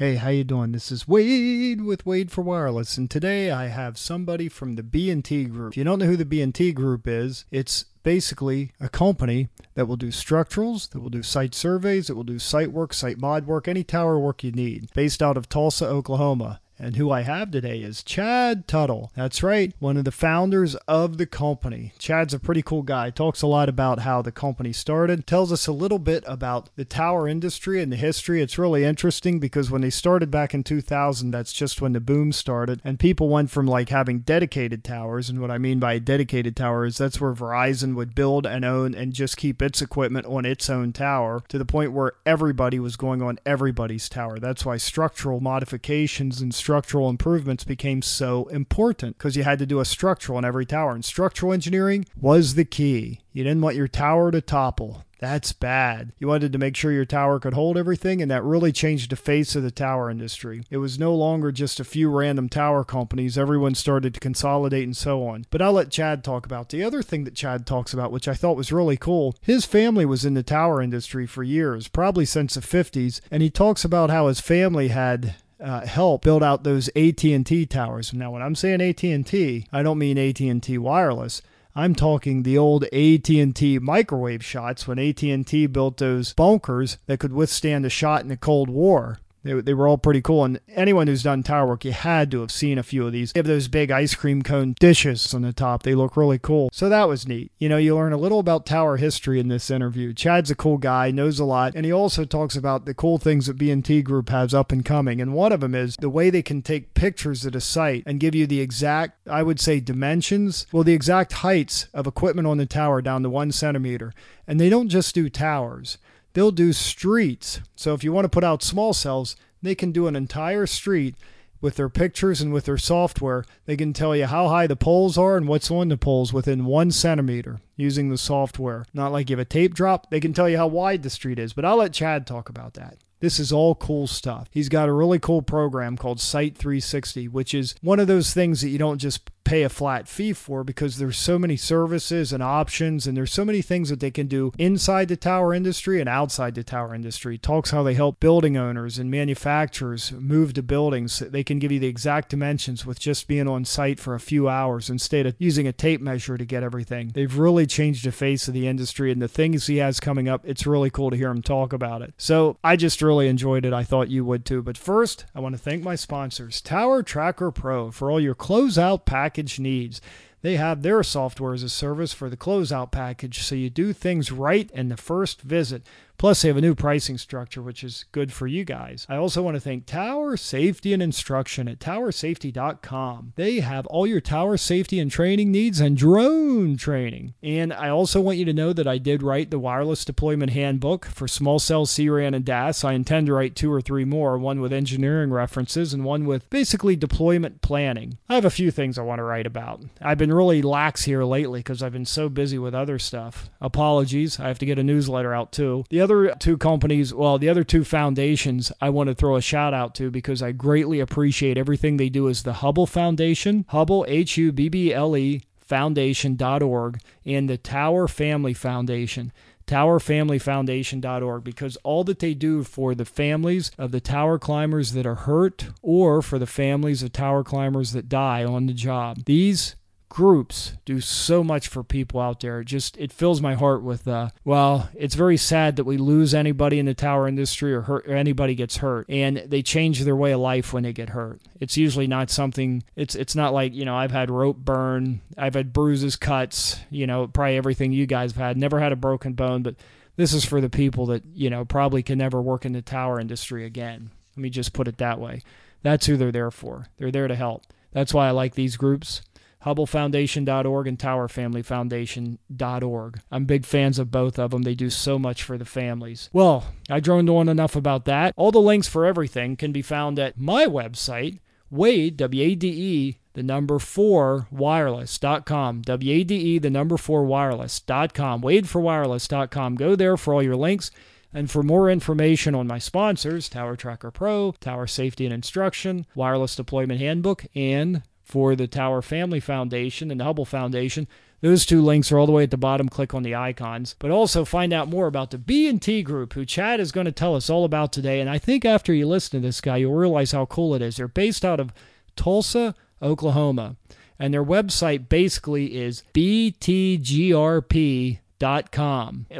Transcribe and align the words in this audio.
Hey, 0.00 0.14
how 0.14 0.30
you 0.30 0.44
doing? 0.44 0.72
This 0.72 0.90
is 0.90 1.06
Wade 1.06 1.82
with 1.82 2.06
Wade 2.06 2.30
for 2.32 2.40
Wireless, 2.40 2.96
and 2.96 3.10
today 3.10 3.50
I 3.50 3.66
have 3.66 3.98
somebody 3.98 4.48
from 4.48 4.76
the 4.76 4.82
B&T 4.82 5.44
Group. 5.44 5.74
If 5.74 5.76
you 5.76 5.84
don't 5.84 5.98
know 5.98 6.06
who 6.06 6.16
the 6.16 6.24
B&T 6.24 6.72
Group 6.72 7.06
is, 7.06 7.44
it's 7.50 7.84
basically 8.02 8.72
a 8.80 8.88
company 8.88 9.50
that 9.74 9.84
will 9.84 9.98
do 9.98 10.08
structurals, 10.08 10.88
that 10.92 11.00
will 11.00 11.10
do 11.10 11.22
site 11.22 11.54
surveys, 11.54 12.06
that 12.06 12.14
will 12.14 12.24
do 12.24 12.38
site 12.38 12.72
work, 12.72 12.94
site 12.94 13.18
mod 13.18 13.44
work, 13.46 13.68
any 13.68 13.84
tower 13.84 14.18
work 14.18 14.42
you 14.42 14.52
need, 14.52 14.88
based 14.94 15.22
out 15.22 15.36
of 15.36 15.50
Tulsa, 15.50 15.86
Oklahoma. 15.86 16.62
And 16.82 16.96
who 16.96 17.10
I 17.10 17.20
have 17.20 17.50
today 17.50 17.82
is 17.82 18.02
Chad 18.02 18.66
Tuttle. 18.66 19.12
That's 19.14 19.42
right, 19.42 19.74
one 19.80 19.98
of 19.98 20.06
the 20.06 20.10
founders 20.10 20.76
of 20.88 21.18
the 21.18 21.26
company. 21.26 21.92
Chad's 21.98 22.32
a 22.32 22.38
pretty 22.38 22.62
cool 22.62 22.80
guy. 22.80 23.10
Talks 23.10 23.42
a 23.42 23.46
lot 23.46 23.68
about 23.68 23.98
how 23.98 24.22
the 24.22 24.32
company 24.32 24.72
started, 24.72 25.26
tells 25.26 25.52
us 25.52 25.66
a 25.66 25.72
little 25.72 25.98
bit 25.98 26.24
about 26.26 26.70
the 26.76 26.86
tower 26.86 27.28
industry 27.28 27.82
and 27.82 27.92
the 27.92 27.96
history. 27.96 28.40
It's 28.40 28.56
really 28.56 28.82
interesting 28.84 29.38
because 29.38 29.70
when 29.70 29.82
they 29.82 29.90
started 29.90 30.30
back 30.30 30.54
in 30.54 30.64
2000, 30.64 31.30
that's 31.30 31.52
just 31.52 31.82
when 31.82 31.92
the 31.92 32.00
boom 32.00 32.32
started. 32.32 32.80
And 32.82 32.98
people 32.98 33.28
went 33.28 33.50
from 33.50 33.66
like 33.66 33.90
having 33.90 34.20
dedicated 34.20 34.82
towers. 34.82 35.28
And 35.28 35.38
what 35.38 35.50
I 35.50 35.58
mean 35.58 35.80
by 35.80 35.98
dedicated 35.98 36.56
tower 36.56 36.86
is 36.86 36.96
that's 36.96 37.20
where 37.20 37.34
Verizon 37.34 37.94
would 37.94 38.14
build 38.14 38.46
and 38.46 38.64
own 38.64 38.94
and 38.94 39.12
just 39.12 39.36
keep 39.36 39.60
its 39.60 39.82
equipment 39.82 40.24
on 40.24 40.46
its 40.46 40.70
own 40.70 40.94
tower 40.94 41.42
to 41.48 41.58
the 41.58 41.66
point 41.66 41.92
where 41.92 42.14
everybody 42.24 42.80
was 42.80 42.96
going 42.96 43.20
on 43.20 43.38
everybody's 43.44 44.08
tower. 44.08 44.38
That's 44.38 44.64
why 44.64 44.78
structural 44.78 45.40
modifications 45.40 46.40
and 46.40 46.54
structural 46.54 46.69
improvements 47.08 47.64
became 47.64 48.02
so 48.02 48.46
important 48.46 49.18
because 49.18 49.36
you 49.36 49.44
had 49.44 49.58
to 49.58 49.66
do 49.66 49.80
a 49.80 49.84
structural 49.84 50.38
in 50.38 50.44
every 50.44 50.66
tower. 50.66 50.92
And 50.92 51.04
structural 51.04 51.52
engineering 51.52 52.06
was 52.20 52.54
the 52.54 52.64
key. 52.64 53.20
You 53.32 53.44
didn't 53.44 53.62
want 53.62 53.76
your 53.76 53.88
tower 53.88 54.30
to 54.30 54.40
topple. 54.40 55.04
That's 55.20 55.52
bad. 55.52 56.12
You 56.18 56.28
wanted 56.28 56.50
to 56.52 56.58
make 56.58 56.74
sure 56.74 56.92
your 56.92 57.04
tower 57.04 57.38
could 57.38 57.52
hold 57.52 57.76
everything, 57.76 58.22
and 58.22 58.30
that 58.30 58.42
really 58.42 58.72
changed 58.72 59.10
the 59.10 59.16
face 59.16 59.54
of 59.54 59.62
the 59.62 59.70
tower 59.70 60.10
industry. 60.10 60.62
It 60.70 60.78
was 60.78 60.98
no 60.98 61.14
longer 61.14 61.52
just 61.52 61.78
a 61.78 61.84
few 61.84 62.10
random 62.10 62.48
tower 62.48 62.84
companies. 62.84 63.36
Everyone 63.36 63.74
started 63.74 64.14
to 64.14 64.20
consolidate 64.20 64.84
and 64.84 64.96
so 64.96 65.26
on. 65.26 65.44
But 65.50 65.60
I'll 65.60 65.74
let 65.74 65.90
Chad 65.90 66.24
talk 66.24 66.46
about 66.46 66.70
the 66.70 66.82
other 66.82 67.02
thing 67.02 67.24
that 67.24 67.34
Chad 67.34 67.66
talks 67.66 67.92
about, 67.92 68.12
which 68.12 68.28
I 68.28 68.34
thought 68.34 68.56
was 68.56 68.72
really 68.72 68.96
cool. 68.96 69.36
His 69.42 69.66
family 69.66 70.06
was 70.06 70.24
in 70.24 70.32
the 70.32 70.42
tower 70.42 70.80
industry 70.80 71.26
for 71.26 71.42
years, 71.42 71.86
probably 71.86 72.24
since 72.24 72.54
the 72.54 72.60
50s, 72.62 73.20
and 73.30 73.42
he 73.42 73.50
talks 73.50 73.84
about 73.84 74.08
how 74.08 74.26
his 74.26 74.40
family 74.40 74.88
had 74.88 75.34
uh, 75.62 75.86
help 75.86 76.22
build 76.22 76.42
out 76.42 76.64
those 76.64 76.88
AT&T 76.96 77.66
towers. 77.66 78.12
Now, 78.12 78.30
when 78.30 78.42
I'm 78.42 78.54
saying 78.54 78.80
AT&T, 78.80 79.66
I 79.72 79.82
don't 79.82 79.98
mean 79.98 80.18
AT&T 80.18 80.78
wireless. 80.78 81.42
I'm 81.74 81.94
talking 81.94 82.42
the 82.42 82.58
old 82.58 82.84
AT&T 82.84 83.78
microwave 83.78 84.44
shots 84.44 84.88
when 84.88 84.98
AT&T 84.98 85.66
built 85.68 85.98
those 85.98 86.32
bunkers 86.32 86.98
that 87.06 87.20
could 87.20 87.32
withstand 87.32 87.86
a 87.86 87.90
shot 87.90 88.22
in 88.22 88.28
the 88.28 88.36
Cold 88.36 88.68
War. 88.68 89.18
They, 89.42 89.54
they 89.60 89.74
were 89.74 89.88
all 89.88 89.98
pretty 89.98 90.20
cool. 90.20 90.44
And 90.44 90.60
anyone 90.68 91.06
who's 91.06 91.22
done 91.22 91.42
tower 91.42 91.66
work, 91.66 91.84
you 91.84 91.92
had 91.92 92.30
to 92.30 92.40
have 92.40 92.50
seen 92.50 92.78
a 92.78 92.82
few 92.82 93.06
of 93.06 93.12
these. 93.12 93.32
They 93.32 93.38
have 93.38 93.46
those 93.46 93.68
big 93.68 93.90
ice 93.90 94.14
cream 94.14 94.42
cone 94.42 94.74
dishes 94.78 95.34
on 95.34 95.42
the 95.42 95.52
top. 95.52 95.82
They 95.82 95.94
look 95.94 96.16
really 96.16 96.38
cool. 96.38 96.70
So 96.72 96.88
that 96.88 97.08
was 97.08 97.26
neat. 97.26 97.52
You 97.58 97.68
know, 97.68 97.76
you 97.76 97.94
learn 97.94 98.12
a 98.12 98.18
little 98.18 98.38
about 98.38 98.66
tower 98.66 98.96
history 98.96 99.40
in 99.40 99.48
this 99.48 99.70
interview. 99.70 100.12
Chad's 100.12 100.50
a 100.50 100.54
cool 100.54 100.78
guy, 100.78 101.10
knows 101.10 101.38
a 101.38 101.44
lot, 101.44 101.74
and 101.74 101.86
he 101.86 101.92
also 101.92 102.24
talks 102.24 102.56
about 102.56 102.84
the 102.84 102.94
cool 102.94 103.18
things 103.18 103.46
that 103.46 103.58
B&T 103.58 104.02
Group 104.02 104.28
has 104.28 104.52
up 104.54 104.72
and 104.72 104.84
coming. 104.84 105.20
And 105.20 105.34
one 105.34 105.52
of 105.52 105.60
them 105.60 105.74
is 105.74 105.96
the 105.96 106.10
way 106.10 106.30
they 106.30 106.42
can 106.42 106.62
take 106.62 106.94
pictures 106.94 107.46
at 107.46 107.54
a 107.54 107.60
site 107.60 108.02
and 108.06 108.20
give 108.20 108.34
you 108.34 108.46
the 108.46 108.60
exact, 108.60 109.26
I 109.28 109.42
would 109.42 109.60
say, 109.60 109.80
dimensions, 109.80 110.66
well, 110.72 110.84
the 110.84 110.92
exact 110.92 111.32
heights 111.32 111.88
of 111.94 112.06
equipment 112.06 112.46
on 112.46 112.58
the 112.58 112.66
tower 112.66 113.00
down 113.00 113.22
to 113.22 113.30
one 113.30 113.52
centimeter. 113.52 114.12
And 114.46 114.60
they 114.60 114.68
don't 114.68 114.88
just 114.88 115.14
do 115.14 115.28
towers 115.28 115.98
they'll 116.32 116.50
do 116.50 116.72
streets. 116.72 117.60
So 117.74 117.94
if 117.94 118.04
you 118.04 118.12
want 118.12 118.24
to 118.24 118.30
put 118.30 118.44
out 118.44 118.62
small 118.62 118.92
cells, 118.92 119.36
they 119.62 119.74
can 119.74 119.92
do 119.92 120.06
an 120.06 120.16
entire 120.16 120.66
street 120.66 121.14
with 121.60 121.76
their 121.76 121.88
pictures 121.88 122.40
and 122.40 122.52
with 122.52 122.64
their 122.64 122.78
software. 122.78 123.44
They 123.66 123.76
can 123.76 123.92
tell 123.92 124.16
you 124.16 124.26
how 124.26 124.48
high 124.48 124.66
the 124.66 124.76
poles 124.76 125.18
are 125.18 125.36
and 125.36 125.46
what's 125.46 125.70
on 125.70 125.88
the 125.88 125.96
poles 125.96 126.32
within 126.32 126.64
one 126.64 126.90
centimeter 126.90 127.60
using 127.76 128.08
the 128.08 128.18
software. 128.18 128.86
Not 128.94 129.12
like 129.12 129.28
you 129.28 129.36
have 129.36 129.42
a 129.42 129.44
tape 129.44 129.74
drop, 129.74 130.10
they 130.10 130.20
can 130.20 130.32
tell 130.32 130.48
you 130.48 130.56
how 130.56 130.66
wide 130.66 131.02
the 131.02 131.10
street 131.10 131.38
is. 131.38 131.52
But 131.52 131.64
I'll 131.64 131.76
let 131.76 131.92
Chad 131.92 132.26
talk 132.26 132.48
about 132.48 132.74
that. 132.74 132.98
This 133.20 133.38
is 133.38 133.52
all 133.52 133.74
cool 133.74 134.06
stuff. 134.06 134.48
He's 134.50 134.70
got 134.70 134.88
a 134.88 134.92
really 134.94 135.18
cool 135.18 135.42
program 135.42 135.98
called 135.98 136.20
Site 136.20 136.56
360, 136.56 137.28
which 137.28 137.52
is 137.52 137.74
one 137.82 138.00
of 138.00 138.06
those 138.06 138.32
things 138.32 138.62
that 138.62 138.70
you 138.70 138.78
don't 138.78 138.96
just 138.96 139.28
pay 139.50 139.64
a 139.64 139.68
flat 139.68 140.06
fee 140.06 140.32
for 140.32 140.62
because 140.62 140.98
there's 140.98 141.18
so 141.18 141.36
many 141.36 141.56
services 141.56 142.32
and 142.32 142.40
options 142.40 143.04
and 143.04 143.16
there's 143.16 143.32
so 143.32 143.44
many 143.44 143.60
things 143.60 143.88
that 143.88 143.98
they 143.98 144.12
can 144.12 144.28
do 144.28 144.52
inside 144.58 145.08
the 145.08 145.16
tower 145.16 145.52
industry 145.52 145.98
and 145.98 146.08
outside 146.08 146.54
the 146.54 146.62
tower 146.62 146.94
industry. 146.94 147.36
Talks 147.36 147.72
how 147.72 147.82
they 147.82 147.94
help 147.94 148.20
building 148.20 148.56
owners 148.56 148.96
and 148.96 149.10
manufacturers 149.10 150.12
move 150.12 150.52
to 150.52 150.62
buildings. 150.62 151.18
They 151.18 151.42
can 151.42 151.58
give 151.58 151.72
you 151.72 151.80
the 151.80 151.88
exact 151.88 152.28
dimensions 152.28 152.86
with 152.86 153.00
just 153.00 153.26
being 153.26 153.48
on 153.48 153.64
site 153.64 153.98
for 153.98 154.14
a 154.14 154.20
few 154.20 154.48
hours 154.48 154.88
instead 154.88 155.26
of 155.26 155.34
using 155.36 155.66
a 155.66 155.72
tape 155.72 156.00
measure 156.00 156.38
to 156.38 156.44
get 156.44 156.62
everything. 156.62 157.10
They've 157.12 157.36
really 157.36 157.66
changed 157.66 158.04
the 158.04 158.12
face 158.12 158.46
of 158.46 158.54
the 158.54 158.68
industry 158.68 159.10
and 159.10 159.20
the 159.20 159.26
things 159.26 159.66
he 159.66 159.78
has 159.78 159.98
coming 159.98 160.28
up, 160.28 160.42
it's 160.44 160.64
really 160.64 160.90
cool 160.90 161.10
to 161.10 161.16
hear 161.16 161.30
him 161.30 161.42
talk 161.42 161.72
about 161.72 162.02
it. 162.02 162.14
So 162.18 162.56
I 162.62 162.76
just 162.76 163.02
really 163.02 163.26
enjoyed 163.26 163.64
it. 163.64 163.72
I 163.72 163.82
thought 163.82 164.10
you 164.10 164.24
would 164.24 164.44
too. 164.44 164.62
But 164.62 164.78
first, 164.78 165.24
I 165.34 165.40
want 165.40 165.56
to 165.56 165.60
thank 165.60 165.82
my 165.82 165.96
sponsors, 165.96 166.60
Tower 166.60 167.02
Tracker 167.02 167.50
Pro, 167.50 167.90
for 167.90 168.12
all 168.12 168.20
your 168.20 168.36
closeout 168.36 169.04
package 169.04 169.39
package 169.40 169.58
needs. 169.58 170.00
They 170.42 170.56
have 170.56 170.82
their 170.82 171.02
software 171.02 171.54
as 171.54 171.62
a 171.62 171.68
service 171.68 172.12
for 172.12 172.30
the 172.30 172.36
closeout 172.36 172.90
package, 172.90 173.42
so 173.42 173.54
you 173.54 173.70
do 173.70 173.92
things 173.92 174.32
right 174.32 174.70
in 174.72 174.88
the 174.88 174.96
first 174.96 175.42
visit. 175.42 175.82
Plus, 176.20 176.42
they 176.42 176.48
have 176.48 176.58
a 176.58 176.60
new 176.60 176.74
pricing 176.74 177.16
structure, 177.16 177.62
which 177.62 177.82
is 177.82 178.04
good 178.12 178.30
for 178.30 178.46
you 178.46 178.62
guys. 178.62 179.06
I 179.08 179.16
also 179.16 179.40
want 179.40 179.54
to 179.54 179.60
thank 179.60 179.86
Tower 179.86 180.36
Safety 180.36 180.92
and 180.92 181.02
Instruction 181.02 181.66
at 181.66 181.78
towersafety.com. 181.78 183.32
They 183.36 183.60
have 183.60 183.86
all 183.86 184.06
your 184.06 184.20
tower 184.20 184.58
safety 184.58 184.98
and 184.98 185.10
training 185.10 185.50
needs 185.50 185.80
and 185.80 185.96
drone 185.96 186.76
training. 186.76 187.32
And 187.42 187.72
I 187.72 187.88
also 187.88 188.20
want 188.20 188.36
you 188.36 188.44
to 188.44 188.52
know 188.52 188.74
that 188.74 188.86
I 188.86 188.98
did 188.98 189.22
write 189.22 189.50
the 189.50 189.58
wireless 189.58 190.04
deployment 190.04 190.52
handbook 190.52 191.06
for 191.06 191.26
small 191.26 191.58
cell 191.58 191.86
CRAN 191.86 192.34
and 192.34 192.44
DAS. 192.44 192.84
I 192.84 192.92
intend 192.92 193.28
to 193.28 193.32
write 193.32 193.56
two 193.56 193.72
or 193.72 193.80
three 193.80 194.04
more, 194.04 194.36
one 194.36 194.60
with 194.60 194.74
engineering 194.74 195.30
references 195.32 195.94
and 195.94 196.04
one 196.04 196.26
with 196.26 196.50
basically 196.50 196.96
deployment 196.96 197.62
planning. 197.62 198.18
I 198.28 198.34
have 198.34 198.44
a 198.44 198.50
few 198.50 198.70
things 198.70 198.98
I 198.98 199.02
want 199.04 199.20
to 199.20 199.24
write 199.24 199.46
about. 199.46 199.80
I've 200.02 200.18
been 200.18 200.34
really 200.34 200.60
lax 200.60 201.04
here 201.04 201.24
lately 201.24 201.60
because 201.60 201.82
I've 201.82 201.94
been 201.94 202.04
so 202.04 202.28
busy 202.28 202.58
with 202.58 202.74
other 202.74 202.98
stuff. 202.98 203.48
Apologies. 203.62 204.38
I 204.38 204.48
have 204.48 204.58
to 204.58 204.66
get 204.66 204.78
a 204.78 204.84
newsletter 204.84 205.32
out 205.32 205.50
too. 205.50 205.84
The 205.88 206.02
other 206.02 206.09
other 206.10 206.34
two 206.38 206.58
companies, 206.58 207.14
well, 207.14 207.38
the 207.38 207.48
other 207.48 207.64
two 207.64 207.84
foundations 207.84 208.72
I 208.80 208.90
want 208.90 209.08
to 209.08 209.14
throw 209.14 209.36
a 209.36 209.42
shout 209.42 209.72
out 209.72 209.94
to 209.96 210.10
because 210.10 210.42
I 210.42 210.52
greatly 210.52 211.00
appreciate 211.00 211.56
everything 211.56 211.96
they 211.96 212.08
do 212.08 212.28
is 212.28 212.42
the 212.42 212.54
Hubble 212.54 212.86
Foundation, 212.86 213.64
Hubble, 213.68 214.04
H 214.08 214.36
U 214.36 214.52
B 214.52 214.68
B 214.68 214.92
L 214.92 215.16
E, 215.16 215.42
foundation.org, 215.60 217.00
and 217.24 217.48
the 217.48 217.56
Tower 217.56 218.08
Family 218.08 218.54
Foundation 218.54 219.32
towerfamilyfoundation.org 219.66 221.44
because 221.44 221.76
all 221.84 222.02
that 222.02 222.18
they 222.18 222.34
do 222.34 222.64
for 222.64 222.92
the 222.92 223.04
families 223.04 223.70
of 223.78 223.92
the 223.92 224.00
tower 224.00 224.36
climbers 224.36 224.94
that 224.94 225.06
are 225.06 225.14
hurt 225.14 225.68
or 225.80 226.22
for 226.22 226.40
the 226.40 226.46
families 226.46 227.04
of 227.04 227.12
tower 227.12 227.44
climbers 227.44 227.92
that 227.92 228.08
die 228.08 228.42
on 228.44 228.66
the 228.66 228.72
job. 228.72 229.24
These 229.26 229.76
groups 230.10 230.74
do 230.84 231.00
so 231.00 231.42
much 231.42 231.68
for 231.68 231.82
people 231.82 232.20
out 232.20 232.40
there. 232.40 232.60
It 232.60 232.66
just 232.66 232.98
it 232.98 233.12
fills 233.12 233.40
my 233.40 233.54
heart 233.54 233.82
with 233.82 234.06
uh 234.06 234.30
well, 234.44 234.90
it's 234.94 235.14
very 235.14 235.38
sad 235.38 235.76
that 235.76 235.84
we 235.84 235.96
lose 235.96 236.34
anybody 236.34 236.78
in 236.78 236.86
the 236.86 236.94
tower 236.94 237.26
industry 237.26 237.72
or 237.72 237.82
hurt 237.82 238.06
or 238.06 238.14
anybody 238.14 238.54
gets 238.54 238.78
hurt 238.78 239.06
and 239.08 239.38
they 239.38 239.62
change 239.62 240.02
their 240.02 240.16
way 240.16 240.32
of 240.32 240.40
life 240.40 240.74
when 240.74 240.82
they 240.82 240.92
get 240.92 241.10
hurt. 241.10 241.40
It's 241.60 241.78
usually 241.78 242.08
not 242.08 242.28
something 242.28 242.82
it's 242.96 243.14
it's 243.14 243.36
not 243.36 243.54
like, 243.54 243.72
you 243.72 243.86
know, 243.86 243.96
I've 243.96 244.10
had 244.10 244.30
rope 244.30 244.58
burn, 244.58 245.22
I've 245.38 245.54
had 245.54 245.72
bruises, 245.72 246.16
cuts, 246.16 246.78
you 246.90 247.06
know, 247.06 247.28
probably 247.28 247.56
everything 247.56 247.92
you 247.92 248.06
guys 248.06 248.32
have 248.32 248.42
had. 248.42 248.56
Never 248.58 248.80
had 248.80 248.92
a 248.92 248.96
broken 248.96 249.34
bone, 249.34 249.62
but 249.62 249.76
this 250.16 250.34
is 250.34 250.44
for 250.44 250.60
the 250.60 250.68
people 250.68 251.06
that, 251.06 251.22
you 251.32 251.48
know, 251.48 251.64
probably 251.64 252.02
can 252.02 252.18
never 252.18 252.42
work 252.42 252.66
in 252.66 252.72
the 252.72 252.82
tower 252.82 253.20
industry 253.20 253.64
again. 253.64 254.10
Let 254.36 254.42
me 254.42 254.50
just 254.50 254.72
put 254.72 254.88
it 254.88 254.98
that 254.98 255.20
way. 255.20 255.42
That's 255.82 256.06
who 256.06 256.16
they're 256.16 256.32
there 256.32 256.50
for. 256.50 256.86
They're 256.98 257.12
there 257.12 257.28
to 257.28 257.36
help. 257.36 257.64
That's 257.92 258.12
why 258.12 258.28
I 258.28 258.32
like 258.32 258.54
these 258.54 258.76
groups 258.76 259.22
HubbleFoundation.org 259.64 260.86
and 260.86 260.98
TowerFamilyFoundation.org. 260.98 263.20
I'm 263.30 263.44
big 263.44 263.66
fans 263.66 263.98
of 263.98 264.10
both 264.10 264.38
of 264.38 264.50
them. 264.50 264.62
They 264.62 264.74
do 264.74 264.90
so 264.90 265.18
much 265.18 265.42
for 265.42 265.58
the 265.58 265.64
families. 265.64 266.30
Well, 266.32 266.66
I 266.88 267.00
droned 267.00 267.28
on 267.28 267.48
enough 267.48 267.76
about 267.76 268.04
that. 268.06 268.32
All 268.36 268.52
the 268.52 268.60
links 268.60 268.88
for 268.88 269.04
everything 269.04 269.56
can 269.56 269.72
be 269.72 269.82
found 269.82 270.18
at 270.18 270.38
my 270.38 270.66
website, 270.66 271.40
Wade, 271.70 272.16
W 272.16 272.42
A 272.42 272.54
D 272.54 272.68
E, 272.68 273.18
the 273.34 273.42
number 273.42 273.78
four 273.78 274.48
wireless.com. 274.50 275.82
W 275.82 276.12
A 276.12 276.24
D 276.24 276.34
E, 276.34 276.58
the 276.58 276.70
number 276.70 276.96
four 276.96 277.24
wireless.com. 277.24 278.42
WadeForWireless.com. 278.42 279.74
Go 279.76 279.94
there 279.94 280.16
for 280.16 280.34
all 280.34 280.42
your 280.42 280.56
links. 280.56 280.90
And 281.32 281.48
for 281.48 281.62
more 281.62 281.88
information 281.88 282.56
on 282.56 282.66
my 282.66 282.78
sponsors, 282.78 283.48
Tower 283.48 283.76
Tracker 283.76 284.10
Pro, 284.10 284.52
Tower 284.58 284.88
Safety 284.88 285.24
and 285.24 285.32
Instruction, 285.32 286.04
Wireless 286.16 286.56
Deployment 286.56 286.98
Handbook, 286.98 287.46
and 287.54 288.02
for 288.30 288.54
the 288.54 288.68
Tower 288.68 289.02
Family 289.02 289.40
Foundation 289.40 290.10
and 290.10 290.20
the 290.20 290.24
Hubble 290.24 290.44
Foundation, 290.44 291.08
Those 291.40 291.64
two 291.66 291.82
links 291.82 292.12
are 292.12 292.18
all 292.18 292.26
the 292.26 292.32
way 292.32 292.42
at 292.42 292.50
the 292.50 292.58
bottom. 292.58 292.88
Click 292.88 293.14
on 293.14 293.22
the 293.22 293.34
icons, 293.34 293.96
but 293.98 294.10
also 294.10 294.44
find 294.44 294.72
out 294.74 294.88
more 294.88 295.06
about 295.06 295.30
the 295.30 295.38
B&T 295.38 296.02
Group, 296.02 296.34
who 296.34 296.44
Chad 296.44 296.80
is 296.80 296.92
going 296.92 297.06
to 297.06 297.12
tell 297.12 297.34
us 297.34 297.48
all 297.48 297.64
about 297.64 297.92
today. 297.92 298.20
And 298.20 298.28
I 298.28 298.36
think 298.38 298.64
after 298.64 298.92
you 298.92 299.08
listen 299.08 299.40
to 299.40 299.46
this 299.46 299.62
guy, 299.62 299.78
you'll 299.78 299.94
realize 299.94 300.32
how 300.32 300.44
cool 300.46 300.74
it 300.74 300.82
is. 300.82 300.96
They're 300.96 301.08
based 301.08 301.44
out 301.44 301.58
of 301.58 301.72
Tulsa, 302.14 302.74
Oklahoma, 303.00 303.76
and 304.18 304.34
their 304.34 304.44
website 304.44 305.08
basically 305.08 305.76
is 305.76 306.02
btgrp.com. 306.12 307.36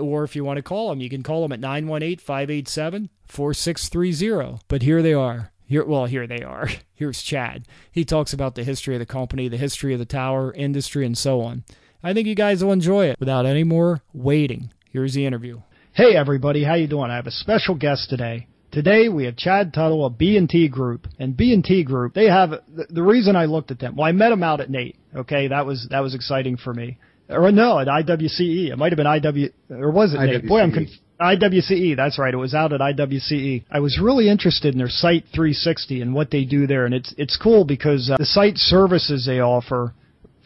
Or 0.00 0.24
if 0.24 0.34
you 0.34 0.44
want 0.44 0.56
to 0.56 0.62
call 0.62 0.88
them, 0.88 1.00
you 1.00 1.10
can 1.10 1.22
call 1.22 1.42
them 1.42 1.52
at 1.52 1.60
918 1.60 2.16
587 2.16 3.10
4630. 3.26 4.64
But 4.68 4.82
here 4.82 5.02
they 5.02 5.12
are. 5.12 5.49
Here, 5.70 5.84
well, 5.84 6.06
here 6.06 6.26
they 6.26 6.42
are. 6.42 6.68
Here's 6.94 7.22
Chad. 7.22 7.68
He 7.92 8.04
talks 8.04 8.32
about 8.32 8.56
the 8.56 8.64
history 8.64 8.96
of 8.96 8.98
the 8.98 9.06
company, 9.06 9.46
the 9.46 9.56
history 9.56 9.92
of 9.92 10.00
the 10.00 10.04
tower 10.04 10.52
industry, 10.52 11.06
and 11.06 11.16
so 11.16 11.42
on. 11.42 11.62
I 12.02 12.12
think 12.12 12.26
you 12.26 12.34
guys 12.34 12.64
will 12.64 12.72
enjoy 12.72 13.06
it. 13.06 13.20
Without 13.20 13.46
any 13.46 13.62
more 13.62 14.02
waiting, 14.12 14.72
here's 14.90 15.14
the 15.14 15.24
interview. 15.24 15.60
Hey 15.92 16.16
everybody, 16.16 16.64
how 16.64 16.74
you 16.74 16.88
doing? 16.88 17.12
I 17.12 17.16
have 17.16 17.28
a 17.28 17.30
special 17.30 17.76
guest 17.76 18.10
today. 18.10 18.48
Today 18.72 19.08
we 19.08 19.26
have 19.26 19.36
Chad 19.36 19.72
Tuttle 19.72 20.04
of 20.04 20.18
B&T 20.18 20.68
Group, 20.70 21.06
and 21.20 21.36
B&T 21.36 21.84
Group. 21.84 22.14
They 22.14 22.26
have 22.26 22.50
the, 22.50 22.86
the 22.90 23.02
reason 23.02 23.36
I 23.36 23.44
looked 23.44 23.70
at 23.70 23.78
them. 23.78 23.94
Well, 23.94 24.08
I 24.08 24.12
met 24.12 24.30
them 24.30 24.42
out 24.42 24.60
at 24.60 24.70
NATE. 24.70 24.96
Okay, 25.14 25.48
that 25.48 25.66
was 25.66 25.86
that 25.90 26.00
was 26.00 26.16
exciting 26.16 26.56
for 26.56 26.74
me. 26.74 26.98
Or 27.28 27.52
no, 27.52 27.78
at 27.78 27.86
IWCE. 27.86 28.72
It 28.72 28.76
might 28.76 28.90
have 28.90 28.96
been 28.96 29.06
IW 29.06 29.52
or 29.70 29.92
was 29.92 30.14
it 30.14 30.16
IWCE. 30.18 30.32
NATE? 30.32 30.48
Boy, 30.48 30.60
I'm 30.62 30.72
confused. 30.72 31.00
IWCE, 31.20 31.96
that's 31.96 32.18
right. 32.18 32.32
It 32.32 32.38
was 32.38 32.54
out 32.54 32.72
at 32.72 32.80
IWCE. 32.80 33.64
I 33.70 33.80
was 33.80 34.00
really 34.02 34.28
interested 34.28 34.72
in 34.72 34.78
their 34.78 34.88
Site 34.88 35.24
360 35.34 36.00
and 36.00 36.14
what 36.14 36.30
they 36.30 36.44
do 36.44 36.66
there, 36.66 36.86
and 36.86 36.94
it's 36.94 37.14
it's 37.18 37.36
cool 37.36 37.64
because 37.64 38.10
uh, 38.10 38.16
the 38.16 38.24
site 38.24 38.56
services 38.56 39.26
they 39.26 39.40
offer 39.40 39.92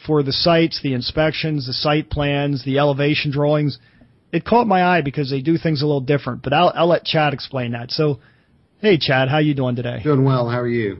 for 0.05 0.23
the 0.23 0.32
sites, 0.32 0.81
the 0.82 0.93
inspections, 0.93 1.67
the 1.67 1.73
site 1.73 2.11
plans, 2.11 2.65
the 2.65 2.79
elevation 2.79 3.31
drawings, 3.31 3.79
it 4.32 4.44
caught 4.44 4.67
my 4.67 4.82
eye 4.85 5.00
because 5.00 5.31
they 5.31 5.41
do 5.41 5.56
things 5.56 5.81
a 5.81 5.87
little 5.87 6.00
different. 6.00 6.43
But 6.43 6.53
I'll 6.53 6.73
I'll 6.75 6.88
let 6.88 7.05
Chad 7.05 7.32
explain 7.32 7.73
that. 7.73 7.93
So, 7.93 8.19
hey 8.81 8.99
Chad, 8.99 9.29
how 9.29 9.38
you 9.38 9.55
doing 9.55 9.76
today? 9.76 10.00
Doing 10.03 10.25
well. 10.25 10.49
How 10.49 10.61
are 10.61 10.69
you? 10.69 10.99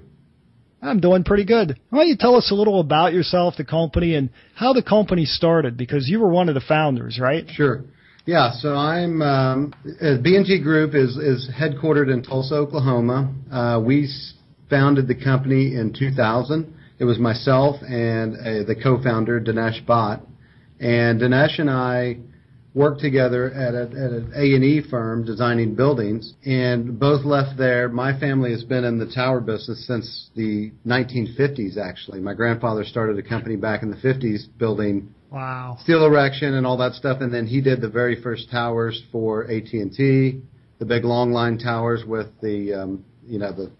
I'm 0.81 1.01
doing 1.01 1.25
pretty 1.25 1.45
good. 1.47 1.81
Why 1.91 2.01
don't 2.01 2.09
you 2.09 2.17
tell 2.17 2.37
us 2.37 2.51
a 2.51 2.55
little 2.55 2.79
about 2.79 3.15
yourself, 3.15 3.55
the 3.57 3.65
company, 3.65 4.15
and 4.15 4.29
how 4.55 4.75
the 4.75 4.83
company 4.83 5.25
started? 5.25 5.77
Because 5.79 6.09
you 6.09 6.21
were 6.21 6.29
one 6.29 6.49
of 6.49 6.55
the 6.55 6.61
founders, 6.61 7.19
right? 7.19 7.47
Sure. 7.51 7.85
Yeah, 8.27 8.53
so 8.53 8.75
I'm 8.75 9.21
um, 9.21 9.75
uh, 10.01 10.17
B&T 10.23 10.63
Group 10.63 10.95
is 10.95 11.19
is 11.19 11.51
headquartered 11.55 12.11
in 12.11 12.23
Tulsa, 12.23 12.55
Oklahoma. 12.55 13.35
Uh, 13.53 13.83
we 13.85 14.09
founded 14.71 15.09
the 15.09 15.15
company 15.15 15.75
in 15.75 15.93
2000. 15.93 16.75
It 16.99 17.05
was 17.05 17.19
myself 17.19 17.77
and 17.83 18.35
uh, 18.37 18.67
the 18.67 18.77
co-founder 18.83 19.43
Dinesh 19.43 19.85
Bhatt, 19.85 20.23
and 20.81 21.21
Dinesh 21.21 21.59
and 21.59 21.69
I 21.69 22.17
worked 22.73 23.03
together 23.03 23.53
at, 23.53 23.75
a, 23.75 23.83
at 23.83 24.11
an 24.13 24.33
A&E 24.35 24.85
firm 24.89 25.27
designing 25.27 25.75
buildings, 25.75 26.33
and 26.47 26.99
both 26.99 27.27
left 27.27 27.59
there. 27.59 27.91
My 27.91 28.19
family 28.19 28.53
has 28.53 28.65
been 28.65 28.85
in 28.85 28.99
the 28.99 29.13
tower 29.15 29.41
business 29.41 29.87
since 29.87 30.31
the 30.35 30.73
1950s. 30.87 31.77
Actually, 31.77 32.21
my 32.21 32.33
grandfather 32.33 32.85
started 32.85 33.19
a 33.19 33.23
company 33.23 33.57
back 33.57 33.83
in 33.83 33.91
the 33.91 33.99
50s 33.99 34.47
building 34.57 35.15
Wow. 35.35 35.79
Steel 35.83 36.07
erection 36.07 36.55
and 36.55 36.65
all 36.65 36.77
that 36.77 36.93
stuff, 36.93 37.21
and 37.21 37.35
then 37.35 37.49
he 37.49 37.61
did 37.61 37.81
the 37.81 37.89
very 37.89 38.23
first 38.23 38.53
towers 38.53 39.03
for 39.11 39.43
AT 39.51 39.73
and 39.73 39.93
T, 39.93 40.41
the 40.79 40.85
big 40.85 41.05
long 41.05 41.33
line 41.33 41.59
towers 41.59 42.05
with 42.07 42.29
the 42.41 42.73
um, 42.73 43.05
you 43.27 43.41
know 43.41 43.53
the 43.53 43.73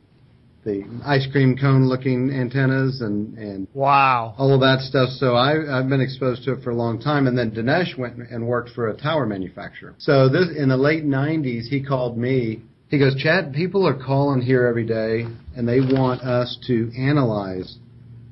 the 0.65 0.83
ice 1.05 1.29
cream 1.31 1.57
cone 1.57 1.87
looking 1.87 2.31
antennas 2.31 3.03
and 3.03 3.39
and 3.39 3.69
wow 3.73 4.35
all 4.37 4.53
of 4.53 4.63
that 4.63 4.81
stuff. 4.81 5.11
So 5.11 5.37
I 5.37 5.79
I've 5.79 5.89
been 5.89 6.01
exposed 6.01 6.43
to 6.47 6.55
it 6.55 6.65
for 6.65 6.71
a 6.71 6.75
long 6.75 7.01
time. 7.01 7.29
And 7.29 7.39
then 7.39 7.53
Dinesh 7.53 7.97
went 7.97 8.19
and 8.19 8.49
worked 8.49 8.71
for 8.71 8.89
a 8.89 8.97
tower 8.97 9.25
manufacturer. 9.25 9.95
So 9.99 10.29
this 10.29 10.49
in 10.57 10.69
the 10.71 10.77
late 10.77 11.05
'90s, 11.05 11.69
he 11.69 11.85
called 11.85 12.19
me. 12.19 12.63
He 12.89 12.99
goes, 12.99 13.15
Chad, 13.17 13.53
people 13.53 13.87
are 13.87 13.95
calling 13.95 14.41
here 14.41 14.67
every 14.67 14.87
day, 14.87 15.27
and 15.57 15.69
they 15.69 15.81
want 15.81 16.23
us 16.23 16.59
to 16.67 16.93
analyze, 16.97 17.77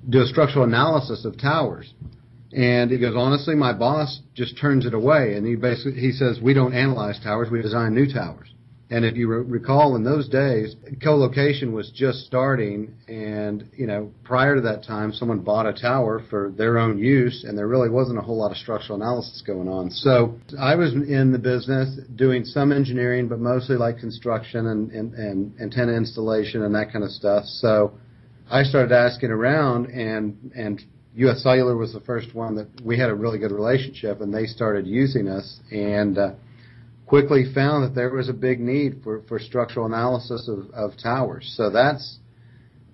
do 0.08 0.20
a 0.20 0.26
structural 0.26 0.64
analysis 0.64 1.24
of 1.24 1.40
towers. 1.40 1.92
And 2.54 2.90
he 2.90 2.98
goes, 2.98 3.14
honestly, 3.16 3.54
my 3.54 3.72
boss 3.72 4.20
just 4.34 4.58
turns 4.58 4.84
it 4.84 4.94
away, 4.94 5.34
and 5.34 5.46
he 5.46 5.56
basically 5.56 6.00
he 6.00 6.12
says 6.12 6.38
we 6.40 6.54
don't 6.54 6.74
analyze 6.74 7.18
towers, 7.22 7.50
we 7.50 7.62
design 7.62 7.94
new 7.94 8.12
towers. 8.12 8.52
And 8.92 9.06
if 9.06 9.16
you 9.16 9.26
re- 9.26 9.42
recall, 9.42 9.96
in 9.96 10.04
those 10.04 10.28
days, 10.28 10.76
co-location 11.02 11.72
was 11.72 11.90
just 11.94 12.26
starting, 12.26 12.94
and 13.08 13.66
you 13.74 13.86
know, 13.86 14.10
prior 14.22 14.56
to 14.56 14.60
that 14.60 14.84
time, 14.84 15.14
someone 15.14 15.38
bought 15.38 15.64
a 15.64 15.72
tower 15.72 16.22
for 16.28 16.52
their 16.58 16.76
own 16.76 16.98
use, 16.98 17.44
and 17.48 17.56
there 17.56 17.68
really 17.68 17.88
wasn't 17.88 18.18
a 18.18 18.20
whole 18.20 18.36
lot 18.36 18.50
of 18.50 18.58
structural 18.58 19.00
analysis 19.00 19.42
going 19.46 19.66
on. 19.66 19.90
So 19.90 20.38
I 20.60 20.74
was 20.74 20.92
in 20.92 21.32
the 21.32 21.38
business 21.38 22.00
doing 22.16 22.44
some 22.44 22.70
engineering, 22.70 23.28
but 23.28 23.40
mostly 23.40 23.76
like 23.76 23.98
construction 23.98 24.66
and, 24.66 24.90
and, 24.90 25.14
and 25.14 25.54
antenna 25.58 25.92
installation 25.92 26.62
and 26.62 26.74
that 26.74 26.92
kind 26.92 27.02
of 27.02 27.12
stuff. 27.12 27.46
So 27.46 27.94
I 28.50 28.62
started 28.62 28.92
asking 28.92 29.30
around, 29.30 29.86
and 29.86 30.52
and 30.54 30.82
U.S. 31.16 31.42
Cellular 31.42 31.76
was 31.76 31.92
the 31.92 32.00
first 32.00 32.34
one 32.34 32.56
that 32.56 32.68
we 32.82 32.98
had 32.98 33.10
a 33.10 33.14
really 33.14 33.38
good 33.38 33.52
relationship, 33.52 34.20
and 34.20 34.32
they 34.32 34.46
started 34.46 34.86
using 34.86 35.28
us 35.28 35.60
and 35.70 36.16
uh, 36.16 36.30
quickly 37.06 37.52
found 37.54 37.84
that 37.84 37.94
there 37.94 38.10
was 38.10 38.30
a 38.30 38.32
big 38.32 38.60
need 38.60 39.02
for, 39.04 39.22
for 39.28 39.38
structural 39.38 39.86
analysis 39.86 40.48
of, 40.48 40.70
of 40.72 40.96
towers. 41.02 41.52
So 41.56 41.70
that's 41.70 42.18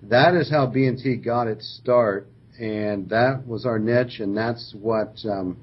that 0.02 0.34
is 0.34 0.50
how 0.50 0.66
B&T 0.66 1.16
got 1.16 1.46
its 1.46 1.78
start, 1.80 2.28
and 2.58 3.08
that 3.10 3.46
was 3.46 3.64
our 3.64 3.78
niche, 3.78 4.20
and 4.20 4.36
that's 4.36 4.74
what. 4.80 5.14
Um, 5.24 5.58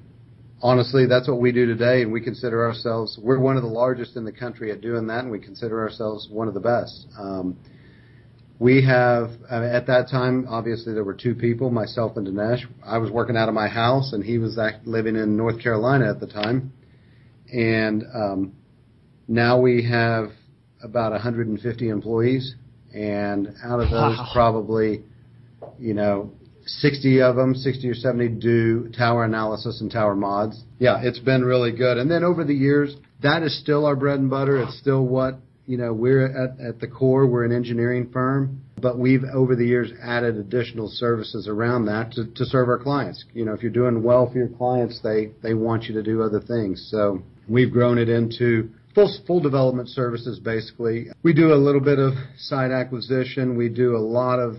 honestly, 0.62 1.06
that's 1.06 1.28
what 1.28 1.40
we 1.40 1.52
do 1.52 1.66
today, 1.66 2.02
and 2.02 2.12
we 2.12 2.20
consider 2.20 2.66
ourselves 2.66 3.18
we're 3.22 3.38
one 3.38 3.56
of 3.56 3.62
the 3.62 3.68
largest 3.68 4.16
in 4.16 4.24
the 4.24 4.32
country 4.32 4.72
at 4.72 4.80
doing 4.80 5.06
that, 5.08 5.20
and 5.20 5.30
we 5.30 5.38
consider 5.38 5.80
ourselves 5.80 6.28
one 6.30 6.48
of 6.48 6.54
the 6.54 6.60
best. 6.60 7.06
Um, 7.18 7.58
we 8.58 8.84
have, 8.84 9.30
uh, 9.50 9.62
at 9.62 9.86
that 9.86 10.08
time, 10.10 10.46
obviously 10.48 10.94
there 10.94 11.04
were 11.04 11.14
two 11.14 11.34
people, 11.34 11.70
myself 11.70 12.16
and 12.16 12.26
Dinesh. 12.26 12.64
I 12.82 12.98
was 12.98 13.10
working 13.10 13.36
out 13.36 13.48
of 13.48 13.54
my 13.54 13.68
house 13.68 14.12
and 14.12 14.24
he 14.24 14.38
was 14.38 14.58
living 14.84 15.16
in 15.16 15.36
North 15.36 15.60
Carolina 15.62 16.10
at 16.10 16.20
the 16.20 16.26
time. 16.26 16.72
And, 17.52 18.04
um, 18.14 18.52
now 19.28 19.60
we 19.60 19.88
have 19.90 20.30
about 20.82 21.12
150 21.12 21.88
employees 21.88 22.54
and 22.94 23.48
out 23.62 23.80
of 23.80 23.90
those 23.90 24.16
wow. 24.16 24.30
probably, 24.32 25.04
you 25.78 25.94
know, 25.94 26.32
60 26.66 27.22
of 27.22 27.36
them, 27.36 27.54
60 27.54 27.88
or 27.88 27.94
70 27.94 28.28
do 28.40 28.88
tower 28.96 29.24
analysis 29.24 29.80
and 29.80 29.90
tower 29.90 30.16
mods. 30.16 30.64
Yeah, 30.78 31.00
it's 31.02 31.18
been 31.18 31.44
really 31.44 31.72
good. 31.72 31.98
And 31.98 32.10
then 32.10 32.24
over 32.24 32.44
the 32.44 32.54
years, 32.54 32.96
that 33.22 33.42
is 33.42 33.58
still 33.60 33.86
our 33.86 33.96
bread 33.96 34.18
and 34.18 34.30
butter. 34.30 34.62
It's 34.62 34.78
still 34.78 35.04
what 35.04 35.38
you 35.66 35.76
know, 35.76 35.92
we're 35.92 36.26
at, 36.26 36.60
at 36.60 36.80
the 36.80 36.86
core, 36.86 37.26
we're 37.26 37.44
an 37.44 37.52
engineering 37.52 38.10
firm, 38.12 38.62
but 38.80 38.98
we've 38.98 39.24
over 39.34 39.56
the 39.56 39.66
years 39.66 39.90
added 40.02 40.36
additional 40.36 40.88
services 40.88 41.48
around 41.48 41.86
that 41.86 42.12
to, 42.12 42.26
to 42.34 42.44
serve 42.44 42.68
our 42.68 42.78
clients. 42.78 43.24
You 43.32 43.44
know, 43.44 43.52
if 43.52 43.62
you're 43.62 43.72
doing 43.72 44.02
well 44.02 44.30
for 44.30 44.38
your 44.38 44.48
clients, 44.48 45.00
they, 45.02 45.32
they 45.42 45.54
want 45.54 45.84
you 45.84 45.94
to 45.94 46.02
do 46.02 46.22
other 46.22 46.40
things. 46.40 46.88
So 46.90 47.22
we've 47.48 47.72
grown 47.72 47.98
it 47.98 48.08
into 48.08 48.70
full, 48.94 49.12
full 49.26 49.40
development 49.40 49.88
services 49.88 50.38
basically. 50.38 51.08
We 51.22 51.32
do 51.32 51.52
a 51.52 51.56
little 51.56 51.80
bit 51.80 51.98
of 51.98 52.14
site 52.38 52.70
acquisition. 52.70 53.56
We 53.56 53.68
do 53.68 53.96
a 53.96 53.98
lot 53.98 54.38
of 54.38 54.56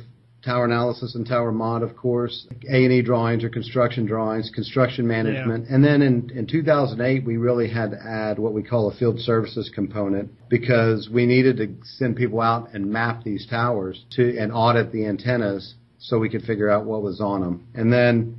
tower 0.47 0.65
analysis 0.65 1.13
and 1.13 1.27
tower 1.27 1.51
mod, 1.51 1.83
of 1.83 1.95
course, 1.95 2.47
A&E 2.69 3.01
drawings 3.01 3.43
or 3.43 3.49
construction 3.49 4.05
drawings, 4.05 4.49
construction 4.53 5.05
management. 5.05 5.65
Yeah. 5.67 5.75
And 5.75 5.83
then 5.83 6.01
in, 6.01 6.29
in 6.29 6.47
2008, 6.47 7.25
we 7.25 7.35
really 7.35 7.69
had 7.69 7.91
to 7.91 7.97
add 8.01 8.39
what 8.39 8.53
we 8.53 8.63
call 8.63 8.89
a 8.89 8.95
field 8.95 9.19
services 9.19 9.69
component 9.75 10.31
because 10.49 11.09
we 11.11 11.25
needed 11.25 11.57
to 11.57 11.75
send 11.83 12.15
people 12.15 12.39
out 12.39 12.73
and 12.73 12.89
map 12.89 13.23
these 13.23 13.45
towers 13.45 14.05
to 14.11 14.37
and 14.37 14.53
audit 14.53 14.93
the 14.93 15.05
antennas 15.05 15.75
so 15.99 16.17
we 16.17 16.29
could 16.29 16.43
figure 16.43 16.69
out 16.69 16.85
what 16.85 17.03
was 17.03 17.19
on 17.19 17.41
them. 17.41 17.67
And 17.75 17.91
then 17.91 18.37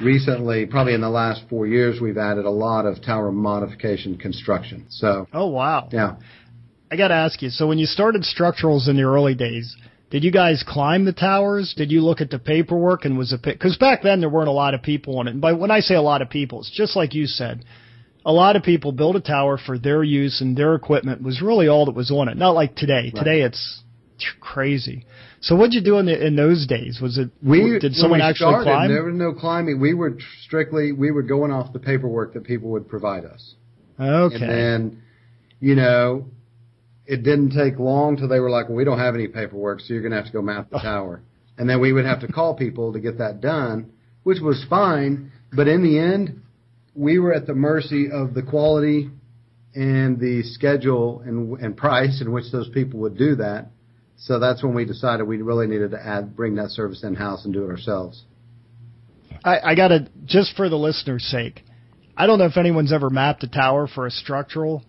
recently, 0.00 0.66
probably 0.66 0.94
in 0.94 1.00
the 1.00 1.10
last 1.10 1.42
four 1.48 1.68
years, 1.68 2.00
we've 2.00 2.18
added 2.18 2.46
a 2.46 2.50
lot 2.50 2.84
of 2.84 3.00
tower 3.00 3.30
modification 3.30 4.18
construction. 4.18 4.86
So. 4.88 5.28
Oh 5.32 5.46
wow. 5.46 5.88
Yeah. 5.92 6.16
I 6.90 6.96
got 6.96 7.08
to 7.08 7.14
ask 7.14 7.42
you. 7.42 7.50
So 7.50 7.66
when 7.66 7.78
you 7.78 7.86
started 7.86 8.22
structurals 8.22 8.88
in 8.88 8.96
the 8.96 9.02
early 9.02 9.34
days, 9.34 9.76
did 10.14 10.22
you 10.22 10.30
guys 10.30 10.62
climb 10.64 11.04
the 11.04 11.12
towers? 11.12 11.74
Did 11.76 11.90
you 11.90 12.00
look 12.00 12.20
at 12.20 12.30
the 12.30 12.38
paperwork 12.38 13.04
and 13.04 13.18
was 13.18 13.32
it 13.32 13.42
because 13.42 13.76
back 13.78 14.04
then 14.04 14.20
there 14.20 14.28
weren't 14.28 14.46
a 14.46 14.52
lot 14.52 14.72
of 14.72 14.80
people 14.80 15.18
on 15.18 15.26
it. 15.26 15.32
And 15.32 15.40
by 15.40 15.54
when 15.54 15.72
I 15.72 15.80
say 15.80 15.96
a 15.96 16.02
lot 16.02 16.22
of 16.22 16.30
people, 16.30 16.60
it's 16.60 16.70
just 16.70 16.94
like 16.94 17.14
you 17.14 17.26
said. 17.26 17.64
A 18.24 18.30
lot 18.30 18.54
of 18.54 18.62
people 18.62 18.92
built 18.92 19.16
a 19.16 19.20
tower 19.20 19.58
for 19.58 19.76
their 19.76 20.04
use 20.04 20.40
and 20.40 20.56
their 20.56 20.76
equipment 20.76 21.20
was 21.20 21.42
really 21.42 21.66
all 21.66 21.86
that 21.86 21.96
was 21.96 22.12
on 22.12 22.28
it. 22.28 22.36
Not 22.36 22.52
like 22.52 22.76
today. 22.76 23.10
Right. 23.12 23.24
Today 23.24 23.42
it's 23.42 23.82
crazy. 24.40 25.04
So 25.40 25.56
what'd 25.56 25.74
you 25.74 25.82
do 25.82 25.98
in 25.98 26.06
the, 26.06 26.24
in 26.24 26.36
those 26.36 26.64
days? 26.68 27.00
Was 27.02 27.18
it 27.18 27.30
we 27.42 27.76
did 27.80 27.94
someone 27.94 28.20
we 28.20 28.24
actually 28.24 28.52
started, 28.52 28.70
climb? 28.70 28.88
There 28.90 29.02
was 29.02 29.16
no 29.16 29.32
climbing. 29.32 29.80
We 29.80 29.94
were 29.94 30.16
strictly 30.44 30.92
we 30.92 31.10
were 31.10 31.24
going 31.24 31.50
off 31.50 31.72
the 31.72 31.80
paperwork 31.80 32.34
that 32.34 32.44
people 32.44 32.70
would 32.70 32.88
provide 32.88 33.24
us. 33.24 33.54
Okay. 33.98 34.36
And 34.36 34.48
then, 34.48 35.02
you 35.58 35.74
know, 35.74 36.26
it 37.06 37.22
didn't 37.22 37.50
take 37.50 37.78
long 37.78 38.16
till 38.16 38.28
they 38.28 38.40
were 38.40 38.50
like, 38.50 38.68
well, 38.68 38.76
we 38.76 38.84
don't 38.84 38.98
have 38.98 39.14
any 39.14 39.28
paperwork, 39.28 39.80
so 39.80 39.92
you're 39.92 40.02
going 40.02 40.12
to 40.12 40.16
have 40.16 40.26
to 40.26 40.32
go 40.32 40.42
map 40.42 40.70
the 40.70 40.78
tower. 40.82 41.22
And 41.58 41.68
then 41.68 41.80
we 41.80 41.92
would 41.92 42.04
have 42.04 42.20
to 42.20 42.28
call 42.28 42.54
people 42.54 42.92
to 42.92 43.00
get 43.00 43.18
that 43.18 43.40
done, 43.40 43.92
which 44.22 44.40
was 44.40 44.64
fine 44.68 45.30
But 45.52 45.68
in 45.68 45.82
the 45.82 45.98
end, 45.98 46.42
we 46.94 47.18
were 47.18 47.32
at 47.32 47.46
the 47.46 47.54
mercy 47.54 48.08
of 48.10 48.34
the 48.34 48.42
quality 48.42 49.10
and 49.74 50.18
the 50.18 50.42
schedule 50.44 51.22
and, 51.24 51.58
and 51.60 51.76
price 51.76 52.20
in 52.20 52.32
which 52.32 52.50
those 52.52 52.68
people 52.70 53.00
would 53.00 53.16
do 53.16 53.36
that. 53.36 53.70
So 54.16 54.38
that's 54.38 54.62
when 54.62 54.74
we 54.74 54.84
decided 54.84 55.24
we 55.24 55.42
really 55.42 55.66
needed 55.66 55.90
to 55.90 56.04
add, 56.04 56.36
bring 56.36 56.54
that 56.56 56.70
service 56.70 57.02
in 57.02 57.14
house 57.14 57.44
and 57.44 57.52
do 57.52 57.64
it 57.64 57.68
ourselves. 57.68 58.24
I, 59.44 59.58
I 59.60 59.74
got 59.74 59.88
to 59.88 60.08
just 60.24 60.56
for 60.56 60.68
the 60.68 60.76
listener's 60.76 61.24
sake. 61.24 61.62
I 62.16 62.26
don't 62.26 62.38
know 62.38 62.46
if 62.46 62.56
anyone's 62.56 62.92
ever 62.92 63.10
mapped 63.10 63.42
a 63.42 63.48
tower 63.48 63.88
for 63.88 64.06
a 64.06 64.10
structural. 64.10 64.84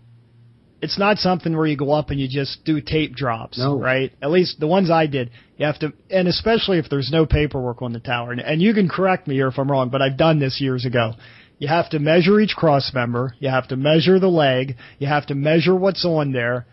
It's 0.85 0.99
not 0.99 1.17
something 1.17 1.57
where 1.57 1.65
you 1.65 1.75
go 1.75 1.93
up 1.93 2.11
and 2.11 2.19
you 2.19 2.27
just 2.27 2.63
do 2.63 2.79
tape 2.79 3.15
drops, 3.15 3.57
no. 3.57 3.75
right? 3.75 4.11
At 4.21 4.29
least 4.29 4.59
the 4.59 4.67
ones 4.67 4.91
I 4.91 5.07
did, 5.07 5.31
you 5.57 5.65
have 5.65 5.79
to, 5.79 5.93
and 6.11 6.27
especially 6.27 6.77
if 6.77 6.91
there's 6.91 7.09
no 7.11 7.25
paperwork 7.25 7.81
on 7.81 7.91
the 7.91 7.99
tower. 7.99 8.31
And, 8.31 8.39
and 8.39 8.61
you 8.61 8.71
can 8.75 8.87
correct 8.87 9.27
me 9.27 9.33
here 9.33 9.47
if 9.47 9.57
I'm 9.57 9.71
wrong, 9.71 9.89
but 9.89 10.03
I've 10.03 10.15
done 10.15 10.39
this 10.39 10.61
years 10.61 10.85
ago. 10.85 11.13
You 11.57 11.69
have 11.69 11.89
to 11.89 11.97
measure 11.97 12.39
each 12.39 12.55
cross 12.55 12.91
member. 12.93 13.33
You 13.39 13.49
have 13.49 13.67
to 13.69 13.75
measure 13.75 14.19
the 14.19 14.27
leg. 14.27 14.75
You 14.99 15.07
have 15.07 15.25
to 15.25 15.35
measure 15.35 15.75
what's 15.75 16.05
on 16.05 16.33
there. 16.33 16.67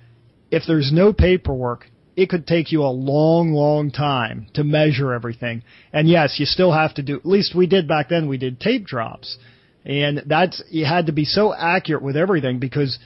If 0.51 0.65
there's 0.67 0.93
no 0.93 1.15
paperwork, 1.15 1.87
it 2.15 2.29
could 2.29 2.47
take 2.47 2.71
you 2.71 2.83
a 2.83 2.93
long, 2.93 3.53
long 3.55 3.91
time 3.91 4.49
to 4.53 4.63
measure 4.63 5.15
everything. 5.15 5.63
And 5.91 6.07
yes, 6.07 6.39
you 6.39 6.45
still 6.45 6.73
have 6.73 6.93
to 6.97 7.03
do, 7.03 7.17
at 7.17 7.25
least 7.25 7.57
we 7.57 7.67
did 7.67 7.89
back 7.89 8.11
then, 8.11 8.29
we 8.29 8.37
did 8.37 8.61
tape 8.61 8.85
drops. 8.85 9.39
And 9.87 10.23
that's, 10.27 10.63
you 10.69 10.85
had 10.85 11.07
to 11.07 11.13
be 11.13 11.25
so 11.25 11.55
accurate 11.55 12.03
with 12.03 12.17
everything 12.17 12.59
because 12.59 12.99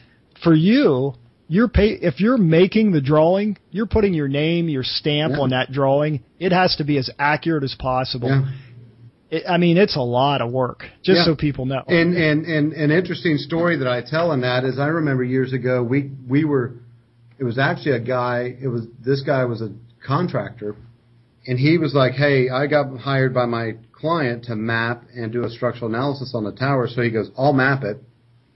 for 0.42 0.54
you, 0.54 1.14
you're 1.48 1.68
pay, 1.68 1.90
if 1.90 2.20
you're 2.20 2.38
making 2.38 2.92
the 2.92 3.00
drawing, 3.00 3.56
you're 3.70 3.86
putting 3.86 4.14
your 4.14 4.28
name, 4.28 4.68
your 4.68 4.82
stamp 4.82 5.34
Yeah. 5.36 5.40
on 5.42 5.50
that 5.50 5.70
drawing. 5.72 6.24
It 6.38 6.52
has 6.52 6.76
to 6.76 6.84
be 6.84 6.98
as 6.98 7.08
accurate 7.18 7.62
as 7.62 7.74
possible. 7.78 8.28
Yeah. 8.28 8.50
It, 9.30 9.44
I 9.48 9.56
mean, 9.58 9.76
it's 9.76 9.96
a 9.96 10.00
lot 10.00 10.40
of 10.40 10.52
work, 10.52 10.84
just 11.04 11.18
Yeah. 11.18 11.24
so 11.24 11.36
people 11.36 11.66
know. 11.66 11.82
And, 11.86 12.16
and, 12.16 12.44
and 12.46 12.72
an 12.72 12.90
interesting 12.90 13.38
story 13.38 13.76
that 13.78 13.88
I 13.88 14.02
tell 14.02 14.32
in 14.32 14.40
that 14.42 14.64
is 14.64 14.78
I 14.78 14.86
remember 14.86 15.24
years 15.24 15.52
ago 15.52 15.82
we, 15.82 16.10
we 16.28 16.44
were, 16.44 16.74
it 17.38 17.44
was 17.44 17.58
actually 17.58 17.92
a 17.96 18.00
guy, 18.00 18.56
it 18.60 18.68
was, 18.68 18.86
this 19.04 19.22
guy 19.22 19.44
was 19.44 19.62
a 19.62 19.72
contractor 20.04 20.76
and 21.46 21.58
he 21.58 21.78
was 21.78 21.94
like, 21.94 22.12
Hey, 22.12 22.48
I 22.50 22.66
got 22.66 22.96
hired 22.98 23.34
by 23.34 23.46
my 23.46 23.76
client 23.92 24.44
to 24.44 24.56
map 24.56 25.04
and 25.14 25.32
do 25.32 25.44
a 25.44 25.50
structural 25.50 25.88
analysis 25.90 26.32
on 26.34 26.44
the 26.44 26.52
tower. 26.52 26.88
So 26.88 27.02
he 27.02 27.10
goes, 27.10 27.30
I'll 27.38 27.52
map 27.52 27.82
it. 27.84 28.02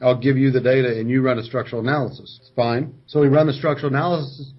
I'll 0.01 0.19
give 0.19 0.37
you 0.37 0.51
the 0.51 0.61
data 0.61 0.99
and 0.99 1.11
you 1.11 1.23
run 1.23 1.39
a 1.39 1.43
structural 1.43 1.83
analysis. 1.83 2.39
It's 2.41 2.51
fine. 2.57 2.95
So 3.07 3.21
we 3.21 3.29
run 3.29 3.47
the 3.47 3.53
structural 3.53 3.93
analysis, 3.93 4.53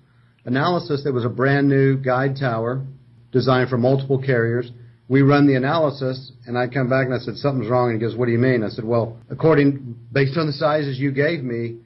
analysis. 0.45 1.03
that 1.03 1.13
was 1.13 1.25
a 1.25 1.29
brand 1.29 1.67
new 1.67 1.97
guyed 1.97 2.37
tower 2.39 2.85
designed 3.31 3.69
for 3.69 3.77
multiple 3.77 4.21
carriers. 4.21 4.71
We 5.07 5.23
run 5.23 5.47
the 5.47 5.55
analysis 5.55 6.31
and 6.45 6.57
I 6.57 6.67
come 6.67 6.89
back 6.89 7.05
and 7.05 7.13
I 7.13 7.17
said, 7.17 7.35
something's 7.35 7.69
wrong. 7.69 7.91
And 7.91 8.01
he 8.01 8.07
goes, 8.07 8.15
what 8.15 8.27
do 8.27 8.31
you 8.31 8.37
mean? 8.37 8.63
I 8.63 8.69
said, 8.69 8.85
well, 8.85 9.19
according, 9.29 9.95
based 10.11 10.37
on 10.37 10.47
the 10.47 10.53
sizes 10.53 10.99
you 10.99 11.11
gave 11.11 11.43
me, 11.43 11.77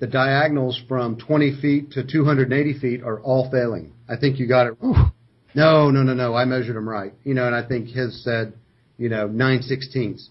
the 0.00 0.06
diagonals 0.08 0.80
from 0.88 1.16
20 1.16 1.60
feet 1.60 1.92
to 1.92 2.02
280 2.04 2.78
feet 2.80 3.02
are 3.04 3.20
all 3.20 3.48
failing. 3.50 3.92
I 4.08 4.16
think 4.16 4.40
you 4.40 4.48
got 4.48 4.66
it 4.66 4.76
wrong. 4.80 5.12
No, 5.54 5.90
no, 5.90 6.02
no, 6.02 6.14
no. 6.14 6.34
I 6.34 6.44
measured 6.44 6.74
them 6.74 6.88
right. 6.88 7.12
You 7.22 7.34
know, 7.34 7.46
and 7.46 7.54
I 7.54 7.66
think 7.66 7.88
his 7.88 8.24
said, 8.24 8.54
you 8.96 9.08
know, 9.08 9.28
9 9.28 9.62
sixteenths. 9.62 10.28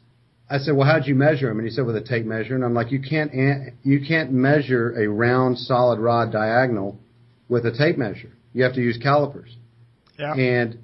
I 0.56 0.58
said, 0.58 0.76
well, 0.76 0.86
how'd 0.88 1.08
you 1.08 1.16
measure 1.16 1.48
them? 1.48 1.60
And 1.60 1.68
he 1.68 1.74
said, 1.74 1.86
with 1.86 1.96
a 1.96 2.02
tape 2.02 2.26
measure. 2.26 2.56
And 2.56 2.64
I'm 2.64 2.74
like, 2.74 2.92
you 2.92 3.02
can't, 3.02 3.32
an- 3.34 3.78
you 3.84 4.02
can't 4.06 4.32
measure 4.32 4.94
a 5.02 5.08
round 5.08 5.58
solid 5.58 6.00
rod 6.00 6.32
diagonal 6.32 7.00
with 7.48 7.66
a 7.66 7.72
tape 7.72 7.98
measure. 7.98 8.32
You 8.54 8.64
have 8.64 8.74
to 8.74 8.82
use 8.82 8.98
calipers. 9.02 9.56
yeah. 10.20 10.34
And 10.34 10.80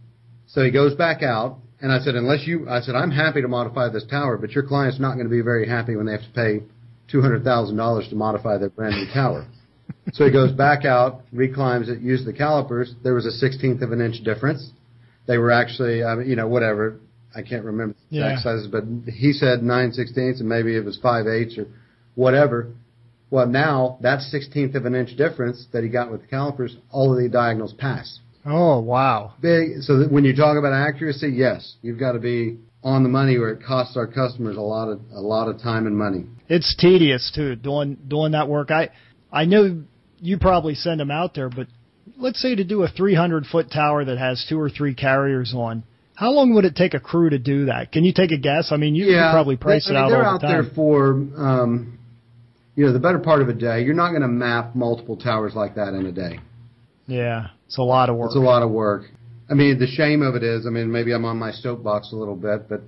so 0.48 0.64
he 0.64 0.72
goes 0.72 0.96
back 0.96 1.22
out, 1.22 1.58
and 1.82 1.92
I 1.92 2.00
said, 2.00 2.16
unless 2.16 2.48
you, 2.48 2.70
I 2.70 2.80
said, 2.80 2.96
I'm 2.96 3.12
happy 3.12 3.42
to 3.42 3.48
modify 3.48 3.90
this 3.90 4.06
tower, 4.10 4.38
but 4.38 4.52
your 4.52 4.66
client's 4.66 5.00
not 5.00 5.16
going 5.16 5.26
to 5.26 5.30
be 5.30 5.42
very 5.42 5.68
happy 5.68 5.96
when 5.98 6.06
they 6.06 6.14
have 6.14 6.22
to 6.24 6.32
pay 6.34 6.64
two 7.12 7.22
hundred 7.22 7.44
thousand 7.44 7.76
dollars 7.78 8.08
to 8.10 8.16
modify 8.16 8.58
their 8.58 8.70
brand 8.70 8.96
new 8.96 9.14
tower. 9.14 9.46
so 10.14 10.26
he 10.26 10.32
goes 10.32 10.52
back 10.54 10.86
out, 10.86 11.22
reclimbs 11.34 11.90
it, 11.90 12.00
used 12.02 12.26
the 12.26 12.34
calipers. 12.34 12.94
There 13.04 13.14
was 13.14 13.26
a 13.26 13.32
sixteenth 13.32 13.82
of 13.82 13.92
an 13.92 14.02
inch 14.02 14.24
difference. 14.24 14.72
They 15.28 15.38
were 15.38 15.52
actually, 15.52 16.04
I 16.04 16.16
mean, 16.16 16.30
you 16.30 16.36
know, 16.38 16.48
whatever. 16.48 17.00
I 17.36 17.42
can't 17.42 17.64
remember 17.66 17.96
the 18.12 18.18
exact 18.18 18.38
Yeah. 18.38 18.44
sizes, 18.44 18.68
but 18.68 18.84
he 19.12 19.34
said 19.34 19.64
nine 19.64 19.92
sixteenths, 19.92 20.40
and 20.40 20.50
maybe 20.50 20.76
it 20.76 20.84
was 20.86 20.98
five 20.98 21.28
eighths 21.28 21.58
or 21.58 21.68
whatever. 22.16 22.68
Well, 23.30 23.48
now 23.48 23.98
that 24.02 24.22
sixteenth 24.22 24.76
of 24.76 24.86
an 24.86 24.96
inch 24.96 25.16
difference 25.18 25.68
that 25.74 25.84
he 25.84 25.90
got 25.90 26.12
with 26.12 26.22
the 26.22 26.28
calipers, 26.28 26.78
all 26.92 27.12
of 27.16 27.22
the 27.22 27.30
diagonals 27.30 27.74
pass 27.74 28.20
Oh, 28.46 28.80
wow. 28.80 29.34
big. 29.42 29.82
So 29.82 29.98
that 30.00 30.12
when 30.12 30.24
you 30.24 30.34
talk 30.36 30.58
about 30.58 30.72
accuracy, 30.72 31.28
yes, 31.30 31.76
you've 31.82 32.00
got 32.00 32.14
to 32.14 32.20
be 32.20 32.58
on 32.84 33.04
the 33.04 33.10
money, 33.10 33.36
or 33.36 33.50
it 33.50 33.62
costs 33.62 33.98
our 33.98 34.08
customers 34.08 34.56
a 34.56 34.62
lot 34.62 34.88
of 34.88 35.02
a 35.14 35.20
lot 35.20 35.50
of 35.50 35.62
time 35.62 35.86
and 35.88 35.98
money. 35.98 36.26
It's 36.48 36.74
tedious 36.76 37.32
too 37.36 37.56
doing 37.58 37.98
doing 38.08 38.32
that 38.32 38.48
work. 38.48 38.72
I 38.72 38.90
I 39.32 39.44
know 39.46 39.84
you 40.20 40.38
probably 40.40 40.74
send 40.76 41.00
them 41.02 41.12
out 41.12 41.34
there, 41.36 41.50
but 41.50 41.68
let's 42.18 42.42
say 42.42 42.56
to 42.56 42.64
do 42.64 42.84
a 42.84 42.88
300 42.88 43.46
foot 43.46 43.70
tower 43.70 44.06
that 44.06 44.18
has 44.18 44.46
two 44.48 44.60
or 44.60 44.70
three 44.70 44.96
carriers 44.96 45.54
on. 45.54 45.84
How 46.18 46.32
long 46.32 46.56
would 46.56 46.66
it 46.66 46.76
take 46.76 46.96
a 46.96 47.00
crew 47.00 47.30
to 47.30 47.38
do 47.38 47.66
that? 47.66 47.92
Can 47.92 48.04
you 48.04 48.12
take 48.12 48.32
a 48.32 48.40
guess? 48.40 48.72
I 48.72 48.78
mean, 48.78 48.96
you 48.96 49.06
could 49.06 49.32
probably 49.32 49.56
price 49.56 49.88
I 49.88 49.92
it 49.92 49.94
mean, 49.94 50.04
out 50.04 50.10
They're 50.10 50.26
all 50.26 50.34
out 50.36 50.42
the 50.42 50.48
time. 50.48 50.64
there 50.64 50.74
for 50.74 51.12
um, 51.38 52.00
you 52.76 52.88
know 52.88 52.92
the 52.92 53.00
better 53.00 53.20
part 53.20 53.44
of 53.44 53.50
a 53.50 53.54
day. 53.54 53.84
You're 53.84 53.94
not 53.94 54.10
going 54.10 54.24
to 54.24 54.28
map 54.28 54.74
multiple 54.74 55.16
towers 55.16 55.54
like 55.54 55.76
that 55.76 55.90
in 55.90 56.08
a 56.08 56.12
day. 56.12 56.40
Yeah, 57.06 57.50
it's 57.68 57.78
a 57.78 57.84
lot 57.84 58.10
of 58.10 58.16
work. 58.16 58.30
It's 58.30 58.36
a 58.36 58.40
lot 58.40 58.64
of 58.64 58.72
work. 58.72 59.04
I 59.48 59.54
mean, 59.54 59.78
the 59.78 59.86
shame 59.86 60.24
of 60.24 60.34
it 60.34 60.42
is, 60.44 60.66
I 60.66 60.72
mean, 60.72 60.92
maybe 60.92 61.14
I'm 61.14 61.24
on 61.24 61.38
my 61.38 61.52
soapbox 61.52 62.12
a 62.14 62.16
little 62.16 62.36
bit, 62.36 62.68
but 62.68 62.82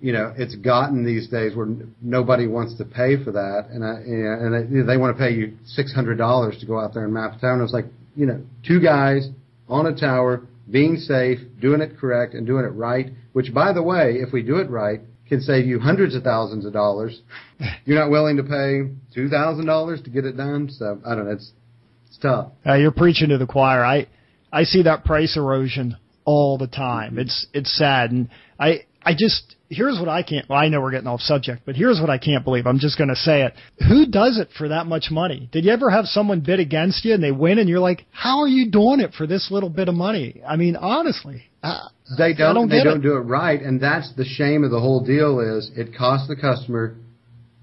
you 0.00 0.12
know, 0.12 0.32
it's 0.38 0.54
gotten 0.54 1.04
these 1.04 1.28
days 1.28 1.56
where 1.56 1.66
n- 1.66 1.92
nobody 2.00 2.46
wants 2.46 2.78
to 2.78 2.84
pay 2.84 3.22
for 3.22 3.32
that, 3.32 3.66
and 3.72 3.84
I, 3.84 4.00
you 4.06 4.16
know, 4.18 4.32
and 4.40 4.86
they, 4.86 4.92
they 4.92 4.96
want 4.96 5.16
to 5.16 5.20
pay 5.20 5.32
you 5.34 5.58
six 5.64 5.92
hundred 5.92 6.16
dollars 6.16 6.58
to 6.60 6.66
go 6.66 6.78
out 6.78 6.94
there 6.94 7.02
and 7.02 7.12
map 7.12 7.34
a 7.36 7.40
tower. 7.40 7.54
And 7.54 7.62
it's 7.62 7.72
like, 7.72 7.86
you 8.14 8.26
know, 8.26 8.40
two 8.64 8.80
guys 8.80 9.28
on 9.68 9.86
a 9.86 9.94
tower, 9.96 10.42
being 10.70 10.96
safe, 10.96 11.38
doing 11.60 11.80
it 11.80 11.98
correct, 11.98 12.34
and 12.34 12.46
doing 12.46 12.64
it 12.64 12.68
right. 12.68 13.10
Which, 13.32 13.52
by 13.54 13.72
the 13.72 13.82
way, 13.82 14.16
if 14.20 14.32
we 14.32 14.42
do 14.42 14.56
it 14.56 14.70
right, 14.70 15.00
can 15.28 15.40
save 15.40 15.66
you 15.66 15.78
hundreds 15.78 16.14
of 16.14 16.22
thousands 16.22 16.64
of 16.64 16.72
dollars. 16.72 17.20
You're 17.84 17.98
not 17.98 18.10
willing 18.10 18.36
to 18.36 18.42
pay 18.42 18.90
two 19.14 19.28
thousand 19.28 19.66
dollars 19.66 20.02
to 20.02 20.10
get 20.10 20.24
it 20.24 20.36
done, 20.36 20.70
so 20.70 21.00
I 21.04 21.14
don't 21.14 21.26
know. 21.26 21.32
It's 21.32 21.52
it's 22.06 22.18
tough. 22.18 22.52
Uh, 22.66 22.74
you're 22.74 22.90
preaching 22.90 23.28
to 23.28 23.38
the 23.38 23.46
choir. 23.46 23.84
I 23.84 24.06
I 24.52 24.64
see 24.64 24.82
that 24.82 25.04
price 25.04 25.36
erosion 25.36 25.96
all 26.24 26.58
the 26.58 26.66
time. 26.66 27.18
It's 27.18 27.46
it's 27.52 27.76
sad, 27.76 28.10
and 28.10 28.28
I 28.58 28.84
I 29.08 29.12
just 29.18 29.56
here's 29.70 29.98
what 29.98 30.08
I 30.08 30.22
can't. 30.22 30.46
Well, 30.50 30.58
I 30.58 30.68
know 30.68 30.82
we're 30.82 30.90
getting 30.90 31.06
off 31.06 31.20
subject, 31.20 31.62
but 31.64 31.76
here's 31.76 31.98
what 31.98 32.10
I 32.10 32.18
can't 32.18 32.44
believe. 32.44 32.66
I'm 32.66 32.78
just 32.78 32.98
going 32.98 33.08
to 33.08 33.16
say 33.16 33.42
it. 33.42 33.54
Who 33.88 34.04
does 34.06 34.38
it 34.38 34.48
for 34.58 34.68
that 34.68 34.84
much 34.86 35.06
money? 35.10 35.48
Did 35.50 35.64
you 35.64 35.72
ever 35.72 35.88
have 35.88 36.04
someone 36.04 36.40
bid 36.40 36.60
against 36.60 37.06
you 37.06 37.14
and 37.14 37.22
they 37.22 37.32
win, 37.32 37.58
and 37.58 37.68
you're 37.70 37.80
like, 37.80 38.04
how 38.10 38.40
are 38.40 38.46
you 38.48 38.70
doing 38.70 39.00
it 39.00 39.14
for 39.14 39.26
this 39.26 39.48
little 39.50 39.70
bit 39.70 39.88
of 39.88 39.94
money? 39.94 40.42
I 40.46 40.56
mean, 40.56 40.76
honestly, 40.76 41.42
uh, 41.62 41.88
They 42.18 42.34
don't. 42.34 42.54
don't 42.54 42.68
they 42.68 42.84
don't 42.84 42.98
it. 42.98 43.02
do 43.02 43.14
it 43.16 43.20
right, 43.20 43.60
and 43.62 43.80
that's 43.80 44.12
the 44.14 44.26
shame 44.26 44.62
of 44.62 44.70
the 44.70 44.80
whole 44.80 45.02
deal. 45.04 45.40
Is 45.40 45.70
it 45.74 45.96
costs 45.96 46.28
the 46.28 46.36
customer 46.36 46.94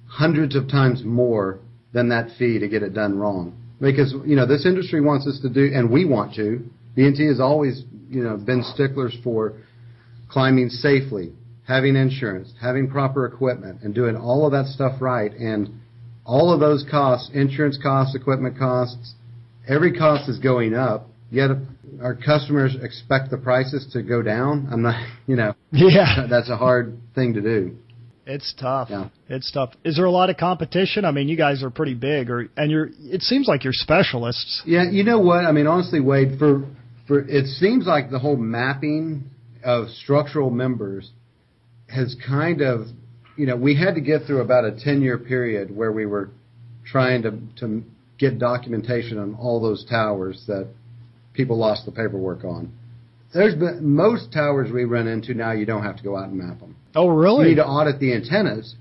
hundreds 0.07 0.55
of 0.55 0.67
times 0.67 1.03
more 1.03 1.59
than 1.93 2.09
that 2.09 2.29
fee 2.39 2.57
to 2.59 2.67
get 2.67 2.81
it 2.81 2.93
done 2.95 3.19
wrong? 3.19 3.55
Because 3.79 4.13
you 4.25 4.35
know 4.35 4.47
this 4.47 4.65
industry 4.65 4.99
wants 4.99 5.27
us 5.27 5.39
to 5.41 5.49
do, 5.49 5.71
and 5.75 5.91
we 5.91 6.05
want 6.05 6.33
to. 6.35 6.65
BNT 6.97 7.27
has 7.27 7.39
always 7.39 7.83
you 8.09 8.23
know 8.23 8.35
been 8.37 8.63
sticklers 8.63 9.15
for 9.23 9.53
climbing 10.29 10.69
safely, 10.69 11.31
having 11.67 11.95
insurance, 11.95 12.53
having 12.61 12.89
proper 12.89 13.25
equipment, 13.25 13.81
and 13.83 13.93
doing 13.93 14.15
all 14.15 14.45
of 14.45 14.51
that 14.51 14.65
stuff 14.67 15.01
right. 15.01 15.31
And 15.31 15.79
all 16.25 16.53
of 16.53 16.59
those 16.59 16.85
costs, 16.89 17.29
insurance 17.33 17.77
costs, 17.81 18.15
equipment 18.15 18.57
costs, 18.57 19.13
every 19.67 19.93
cost 19.97 20.29
is 20.29 20.39
going 20.39 20.73
up. 20.73 21.07
Yet 21.31 21.49
our 22.01 22.15
customers 22.15 22.75
expect 22.81 23.31
the 23.31 23.37
prices 23.37 23.87
to 23.93 24.03
go 24.03 24.21
down. 24.21 24.67
I'm 24.71 24.81
not, 24.83 24.95
you 25.27 25.35
know, 25.35 25.55
yeah, 25.71 26.27
that's 26.29 26.49
a 26.49 26.57
hard 26.57 26.97
thing 27.15 27.33
to 27.33 27.41
do. 27.41 27.77
it's 28.25 28.53
tough. 28.59 28.89
Yeah. 28.91 29.09
It's 29.27 29.51
tough. 29.51 29.73
Is 29.83 29.95
there 29.95 30.05
a 30.05 30.11
lot 30.11 30.29
of 30.29 30.37
competition? 30.37 31.03
I 31.03 31.11
mean, 31.11 31.27
you 31.27 31.35
guys 31.35 31.63
are 31.63 31.71
pretty 31.71 31.95
big, 31.95 32.29
or 32.29 32.47
and 32.55 32.69
you're. 32.71 32.89
It 32.99 33.21
seems 33.21 33.47
like 33.47 33.63
you're 33.63 33.73
specialists. 33.73 34.61
Yeah, 34.65 34.83
you 34.89 35.03
know 35.03 35.19
what? 35.19 35.45
I 35.45 35.51
mean, 35.51 35.67
honestly, 35.67 35.99
Wade, 35.99 36.37
for 36.37 36.63
for 37.07 37.19
it 37.19 37.47
seems 37.47 37.85
like 37.87 38.11
the 38.11 38.19
whole 38.19 38.37
mapping 38.37 39.23
of 39.65 39.89
structural 39.89 40.49
members 40.49 41.11
has 41.87 42.15
kind 42.25 42.61
of, 42.61 42.87
you 43.35 43.45
know, 43.47 43.55
we 43.55 43.75
had 43.75 43.95
to 43.95 44.01
get 44.01 44.25
through 44.25 44.41
about 44.41 44.63
a 44.63 44.71
10 44.71 45.01
year 45.01 45.17
period 45.17 45.75
where 45.75 45.91
we 45.91 46.05
were 46.05 46.29
trying 46.85 47.23
to 47.23 47.39
to 47.59 47.83
get 48.17 48.39
documentation 48.39 49.17
on 49.17 49.35
all 49.35 49.59
those 49.59 49.83
towers 49.85 50.43
that 50.47 50.67
people 51.33 51.57
lost 51.57 51.85
the 51.85 51.91
paperwork 51.91 52.43
on. 52.45 52.71
There's 53.33 53.55
been 53.55 53.95
most 53.95 54.31
towers 54.31 54.71
we 54.71 54.85
run 54.85 55.07
into 55.07 55.33
now. 55.33 55.51
You 55.51 55.65
don't 55.65 55.83
have 55.83 55.97
to 55.97 56.03
go 56.03 56.15
out 56.15 56.29
and 56.29 56.37
map 56.37 56.59
them. 56.61 56.77
Oh, 56.95 57.07
really? 57.07 57.43
You 57.43 57.49
need 57.49 57.55
to 57.55 57.67
audit 57.67 57.99
the 57.99 58.13
antennas 58.13 58.75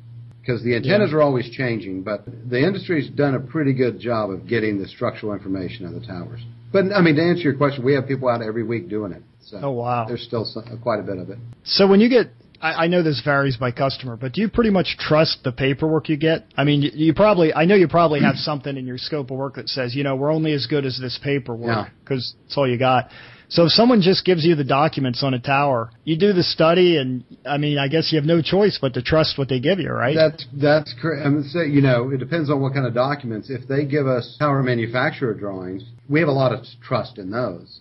because 0.44 0.62
the 0.62 0.74
antennas 0.76 1.12
are 1.12 1.22
always 1.22 1.48
changing, 1.50 2.02
but 2.02 2.24
the 2.50 2.58
industry's 2.58 3.08
done 3.10 3.34
a 3.34 3.40
pretty 3.40 3.72
good 3.72 3.98
job 3.98 4.30
of 4.30 4.46
getting 4.46 4.78
the 4.78 4.86
structural 4.86 5.32
information 5.32 5.86
of 5.86 5.94
the 5.94 6.06
towers. 6.06 6.40
But 6.72 6.86
I 6.94 7.00
mean, 7.00 7.16
to 7.16 7.22
answer 7.22 7.42
your 7.42 7.56
question, 7.56 7.84
we 7.84 7.94
have 7.94 8.06
people 8.06 8.28
out 8.28 8.42
every 8.42 8.62
week 8.64 8.88
doing 8.88 9.12
it. 9.12 9.22
So 9.46 9.58
Oh, 9.62 9.70
wow. 9.70 10.06
there's 10.06 10.22
still 10.22 10.44
some, 10.44 10.78
quite 10.82 11.00
a 11.00 11.02
bit 11.02 11.18
of 11.18 11.30
it. 11.30 11.38
So 11.64 11.86
when 11.86 12.00
you 12.00 12.08
get, 12.08 12.26
I, 12.60 12.84
I 12.84 12.86
know 12.88 13.02
this 13.02 13.22
varies 13.24 13.56
by 13.56 13.70
customer, 13.70 14.16
but 14.16 14.32
do 14.32 14.40
you 14.42 14.48
pretty 14.48 14.70
much 14.70 14.96
trust 14.98 15.38
the 15.44 15.52
paperwork 15.52 16.08
you 16.08 16.16
get? 16.16 16.46
I 16.56 16.64
mean, 16.64 16.82
you, 16.82 16.90
you 16.94 17.14
probably, 17.14 17.54
I 17.54 17.64
know 17.64 17.74
you 17.74 17.88
probably 17.88 18.20
have 18.20 18.36
something 18.36 18.76
in 18.76 18.86
your 18.86 18.98
scope 18.98 19.30
of 19.30 19.36
work 19.38 19.54
that 19.54 19.68
says, 19.68 19.94
you 19.94 20.02
know, 20.02 20.16
we're 20.16 20.32
only 20.32 20.52
as 20.52 20.66
good 20.66 20.84
as 20.84 20.98
this 21.00 21.18
paperwork 21.22 21.88
because 22.02 22.34
Yeah. 22.38 22.46
it's 22.46 22.56
all 22.56 22.68
you 22.68 22.78
got. 22.78 23.08
So 23.48 23.64
if 23.64 23.70
someone 23.72 24.00
just 24.00 24.24
gives 24.24 24.44
you 24.44 24.54
the 24.54 24.64
documents 24.64 25.22
on 25.22 25.34
a 25.34 25.38
tower, 25.38 25.90
you 26.04 26.16
do 26.18 26.32
the 26.32 26.42
study, 26.42 26.96
and 26.96 27.24
I 27.46 27.58
mean, 27.58 27.78
I 27.78 27.88
guess 27.88 28.10
you 28.10 28.16
have 28.18 28.26
no 28.26 28.42
choice 28.42 28.78
but 28.80 28.94
to 28.94 29.02
trust 29.02 29.38
what 29.38 29.48
they 29.48 29.60
give 29.60 29.78
you, 29.78 29.90
right? 29.90 30.14
That's 30.16 30.46
that's 30.52 30.94
correct. 31.00 31.26
I 31.26 31.28
mean, 31.28 31.42
say, 31.44 31.66
you 31.68 31.82
know, 31.82 32.10
it 32.10 32.18
depends 32.18 32.50
on 32.50 32.60
what 32.60 32.74
kind 32.74 32.86
of 32.86 32.94
documents. 32.94 33.50
If 33.50 33.68
they 33.68 33.84
give 33.84 34.06
us 34.06 34.36
tower 34.38 34.62
manufacturer 34.62 35.34
drawings, 35.34 35.84
we 36.08 36.20
have 36.20 36.28
a 36.28 36.32
lot 36.32 36.52
of 36.52 36.64
trust 36.82 37.18
in 37.18 37.30
those. 37.30 37.80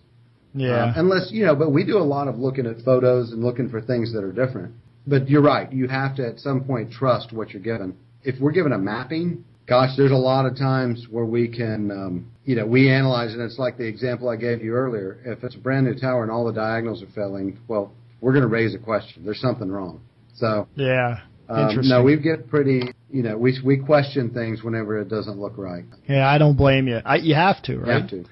yeah. 0.54 0.86
Um, 0.86 0.94
unless 0.98 1.32
you 1.32 1.46
know, 1.46 1.56
but 1.56 1.72
we 1.72 1.84
do 1.86 1.98
a 1.98 2.04
lot 2.04 2.28
of 2.28 2.38
looking 2.38 2.66
at 2.66 2.82
photos 2.82 3.32
and 3.32 3.44
looking 3.44 3.70
for 3.70 3.82
things 3.82 4.14
that 4.14 4.24
are 4.24 4.32
different. 4.32 4.74
But 5.08 5.30
you're 5.30 5.42
right. 5.42 5.72
You 5.72 5.88
have 5.88 6.16
to 6.18 6.28
at 6.28 6.40
some 6.40 6.64
point 6.64 6.92
trust 6.92 7.34
what 7.34 7.52
you're 7.52 7.62
given. 7.62 7.98
If 8.24 8.40
we're 8.40 8.54
given 8.54 8.72
a 8.72 8.78
mapping, 8.78 9.44
gosh, 9.68 9.92
there's 9.98 10.12
a 10.12 10.16
lot 10.16 10.46
of 10.46 10.58
times 10.58 11.08
where 11.10 11.26
we 11.26 11.48
can, 11.48 11.92
um, 11.92 12.32
you 12.46 12.56
know, 12.56 12.66
we 12.66 12.90
analyze. 12.90 13.34
And 13.34 13.42
it's 13.42 13.60
like 13.60 13.78
the 13.78 13.88
example 13.88 14.30
I 14.30 14.36
gave 14.36 14.64
you 14.64 14.74
earlier. 14.74 15.20
If 15.26 15.44
it's 15.44 15.56
a 15.56 15.60
brand 15.60 15.86
new 15.86 15.98
tower 15.98 16.24
and 16.24 16.32
all 16.32 16.46
the 16.46 16.54
diagonals 16.54 17.02
are 17.02 17.12
failing, 17.16 17.60
well, 17.68 17.92
we're 18.22 18.32
going 18.34 18.44
to 18.44 18.50
raise 18.50 18.74
a 18.76 18.80
question. 18.80 19.24
There's 19.26 19.42
something 19.42 19.70
wrong. 19.70 20.02
So 20.36 20.68
yeah. 20.76 21.20
um, 21.50 21.80
no, 21.84 22.04
we 22.04 22.18
get 22.18 22.50
pretty, 22.50 22.82
you 23.12 23.24
know, 23.24 23.38
we 23.38 23.60
we 23.64 23.78
question 23.78 24.32
things 24.32 24.64
whenever 24.64 25.00
it 25.00 25.10
doesn't 25.10 25.40
look 25.40 25.58
right. 25.58 25.86
yeah, 26.08 26.28
I 26.28 26.38
don't 26.38 26.56
blame 26.58 26.88
you. 26.88 27.00
I, 27.06 27.18
you 27.18 27.36
have 27.36 27.62
to, 27.64 27.74
You 27.74 27.80
right? 27.80 28.02
have 28.02 28.10
to. 28.10 28.26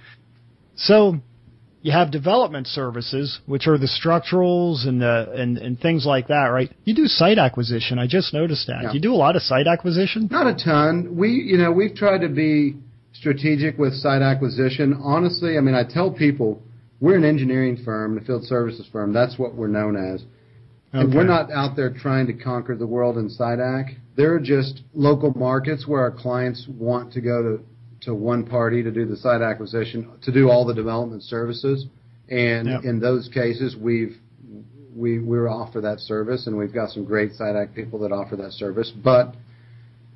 So 0.76 1.18
you 1.82 1.92
have 1.92 2.12
development 2.12 2.68
services, 2.68 3.40
which 3.46 3.68
are 3.68 3.78
the 3.78 3.88
structurals 3.88 4.88
and 4.88 5.02
the 5.02 5.32
and, 5.36 5.58
and 5.58 5.80
things 5.80 6.06
like 6.06 6.28
that, 6.28 6.48
right? 6.48 6.72
You 6.84 6.94
do 6.94 7.06
site 7.06 7.38
acquisition. 7.38 7.98
I 7.98 8.08
just 8.08 8.34
noticed 8.34 8.68
that. 8.68 8.84
Yeah. 8.84 8.92
You 8.94 9.00
do 9.00 9.14
a 9.14 9.16
lot 9.16 9.36
of 9.36 9.42
site 9.42 9.68
acquisition. 9.68 10.28
Not 10.30 10.48
a 10.48 10.54
ton. 10.54 11.16
We, 11.18 11.30
you 11.30 11.58
know, 11.58 11.72
we've 11.72 11.96
tried 11.96 12.20
to 12.20 12.30
be 12.30 12.76
strategic 13.14 13.78
with 13.78 13.94
site 13.94 14.22
acquisition. 14.22 15.00
Honestly, 15.04 15.58
I 15.58 15.62
mean, 15.62 15.76
I 15.76 15.84
tell 15.84 16.12
people 16.12 16.62
we're 17.00 17.18
an 17.18 17.26
engineering 17.26 17.78
firm, 17.84 18.18
a 18.18 18.22
field 18.22 18.46
services 18.46 18.88
firm. 18.92 19.12
That's 19.12 19.40
what 19.40 19.56
we're 19.56 19.68
known 19.68 19.96
as. 19.96 20.24
And 20.94 21.14
we're 21.14 21.24
not 21.24 21.52
out 21.52 21.78
there 21.78 21.90
trying 21.90 22.28
to 22.28 22.34
conquer 22.34 22.76
the 22.76 22.86
world 22.86 23.18
in 23.18 23.30
site 23.30 23.60
acq. 23.60 23.96
There 24.18 24.34
are 24.34 24.40
just 24.40 24.82
local 24.94 25.32
markets 25.32 25.88
where 25.88 26.02
our 26.02 26.12
clients 26.12 26.68
want 26.68 27.14
to 27.14 27.22
go 27.22 27.42
to, 27.42 27.64
to 28.02 28.14
one 28.14 28.46
party 28.46 28.84
to 28.84 28.92
do 28.92 29.06
the 29.06 29.16
site 29.16 29.42
acquisition, 29.42 30.10
to 30.24 30.32
do 30.32 30.50
all 30.50 30.66
the 30.66 30.74
development 30.74 31.24
services. 31.24 31.86
And 32.30 32.68
Yep. 32.68 32.84
in 32.86 33.00
those 33.00 33.28
cases, 33.30 33.76
we've 33.76 34.18
we 34.96 35.20
we 35.20 35.38
offer 35.40 35.80
that 35.82 36.00
service, 36.00 36.48
and 36.48 36.58
we've 36.58 36.74
got 36.74 36.90
some 36.90 37.06
great 37.06 37.34
site 37.34 37.56
acq 37.56 37.74
people 37.74 38.00
that 38.00 38.12
offer 38.12 38.36
that 38.36 38.52
service. 38.54 38.92
But 38.92 39.36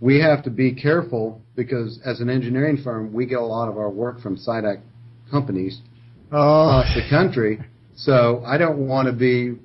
we 0.01 0.19
have 0.19 0.43
to 0.43 0.49
be 0.49 0.73
careful 0.73 1.41
because 1.55 1.99
as 2.05 2.19
an 2.19 2.29
engineering 2.29 2.77
firm, 2.83 3.13
we 3.13 3.25
get 3.25 3.39
a 3.39 3.45
lot 3.45 3.69
of 3.69 3.77
our 3.77 3.89
work 3.89 4.19
from 4.19 4.37
site 4.37 4.63
acq 4.63 4.81
companies 5.31 5.81
Oh, 6.31 6.79
across 6.79 6.95
the 6.95 7.09
country. 7.09 7.59
So 7.95 8.43
I 8.45 8.57
don't 8.57 8.87
want 8.87 9.07
to 9.07 9.13
be 9.13 9.57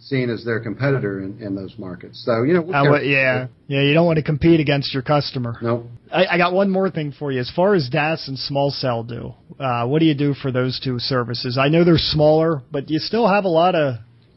seen 0.00 0.30
as 0.30 0.44
their 0.44 0.60
competitor 0.60 1.20
in, 1.20 1.40
in 1.42 1.54
those 1.54 1.74
markets. 1.78 2.22
So 2.24 2.42
you 2.42 2.54
know, 2.54 2.72
I 2.72 2.82
wa- 2.88 2.98
yeah, 2.98 3.48
yeah. 3.66 3.82
You 3.82 3.94
don't 3.94 4.06
want 4.06 4.18
to 4.18 4.22
compete 4.22 4.60
against 4.60 4.94
your 4.94 5.02
customer. 5.02 5.56
No, 5.60 5.86
I, 6.12 6.26
I 6.26 6.38
got 6.38 6.52
one 6.52 6.70
more 6.70 6.90
thing 6.90 7.12
for 7.18 7.32
you. 7.32 7.40
As 7.40 7.50
far 7.54 7.74
as 7.74 7.88
DAS 7.88 8.28
and 8.28 8.38
small 8.38 8.70
cell 8.70 9.02
do, 9.02 9.34
uh, 9.58 9.86
what 9.86 10.00
do 10.00 10.06
you 10.06 10.14
do 10.14 10.34
for 10.34 10.52
those 10.52 10.80
two 10.80 10.98
services? 10.98 11.58
I 11.58 11.68
know 11.68 11.84
they're 11.84 11.98
smaller, 11.98 12.62
but 12.70 12.90
you 12.90 12.98
still 12.98 13.28
have 13.28 13.44
a 13.44 13.48
lot 13.48 13.74
of. 13.74 13.96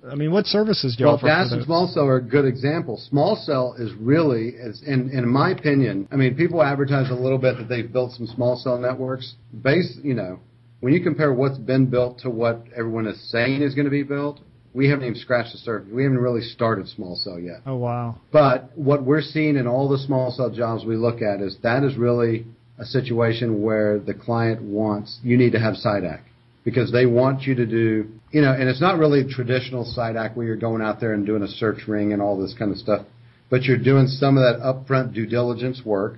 I 0.09 0.15
mean, 0.15 0.31
what 0.31 0.47
services 0.47 0.95
do 0.95 1.03
you 1.03 1.05
well, 1.05 1.15
offer? 1.17 1.27
Well, 1.27 1.43
DAS 1.43 1.51
and 1.51 1.63
small 1.63 1.87
cell 1.87 2.05
are 2.05 2.17
a 2.17 2.23
good 2.23 2.45
example. 2.45 2.97
Small 2.97 3.35
cell 3.35 3.75
is 3.77 3.93
really, 3.99 4.49
is, 4.49 4.81
in 4.85 5.11
in 5.11 5.27
my 5.27 5.51
opinion, 5.51 6.07
I 6.11 6.15
mean, 6.15 6.35
people 6.35 6.63
advertise 6.63 7.11
a 7.11 7.15
little 7.15 7.37
bit 7.37 7.57
that 7.57 7.69
they've 7.69 7.91
built 7.91 8.13
some 8.13 8.25
small 8.25 8.57
cell 8.57 8.79
networks. 8.79 9.35
Base, 9.61 9.99
you 10.01 10.15
know, 10.15 10.39
when 10.79 10.93
you 10.93 11.01
compare 11.03 11.31
what's 11.31 11.59
been 11.59 11.85
built 11.85 12.19
to 12.19 12.31
what 12.31 12.63
everyone 12.75 13.05
is 13.05 13.29
saying 13.29 13.61
is 13.61 13.75
going 13.75 13.85
to 13.85 13.91
be 13.91 14.01
built, 14.01 14.39
we 14.73 14.89
haven't 14.89 15.05
even 15.05 15.19
scratched 15.19 15.51
the 15.51 15.57
surface. 15.57 15.89
We 15.91 16.03
haven't 16.03 16.19
really 16.19 16.41
started 16.41 16.87
small 16.87 17.15
cell 17.15 17.39
yet. 17.39 17.61
Oh 17.65 17.75
wow. 17.75 18.15
But 18.31 18.77
what 18.77 19.03
we're 19.03 19.21
seeing 19.21 19.57
in 19.57 19.67
all 19.67 19.89
the 19.89 19.97
small 19.97 20.31
cell 20.31 20.49
jobs 20.49 20.85
we 20.85 20.95
look 20.95 21.21
at 21.21 21.41
is 21.41 21.57
that 21.63 21.83
is 21.83 21.97
really 21.97 22.45
a 22.77 22.85
situation 22.85 23.61
where 23.61 23.99
the 23.99 24.13
client 24.13 24.61
wants 24.61 25.19
you 25.23 25.37
need 25.37 25.51
to 25.51 25.59
have 25.59 25.75
site 25.75 26.03
acq 26.03 26.21
because 26.63 26.91
they 26.91 27.05
want 27.05 27.43
you 27.43 27.53
to 27.53 27.65
do 27.65 28.09
you 28.31 28.41
know, 28.41 28.53
and 28.53 28.69
it's 28.69 28.81
not 28.81 28.97
really 28.97 29.25
traditional 29.27 29.85
site 29.85 30.15
acq 30.15 30.35
where 30.35 30.45
you're 30.45 30.55
going 30.55 30.81
out 30.81 30.99
there 30.99 31.13
and 31.13 31.25
doing 31.25 31.43
a 31.43 31.47
search 31.47 31.87
ring 31.87 32.13
and 32.13 32.21
all 32.21 32.39
this 32.39 32.55
kind 32.57 32.71
of 32.71 32.77
stuff, 32.77 33.05
but 33.49 33.63
you're 33.63 33.77
doing 33.77 34.07
some 34.07 34.37
of 34.37 34.43
that 34.43 34.63
upfront 34.63 35.13
due 35.13 35.25
diligence 35.25 35.81
work, 35.85 36.17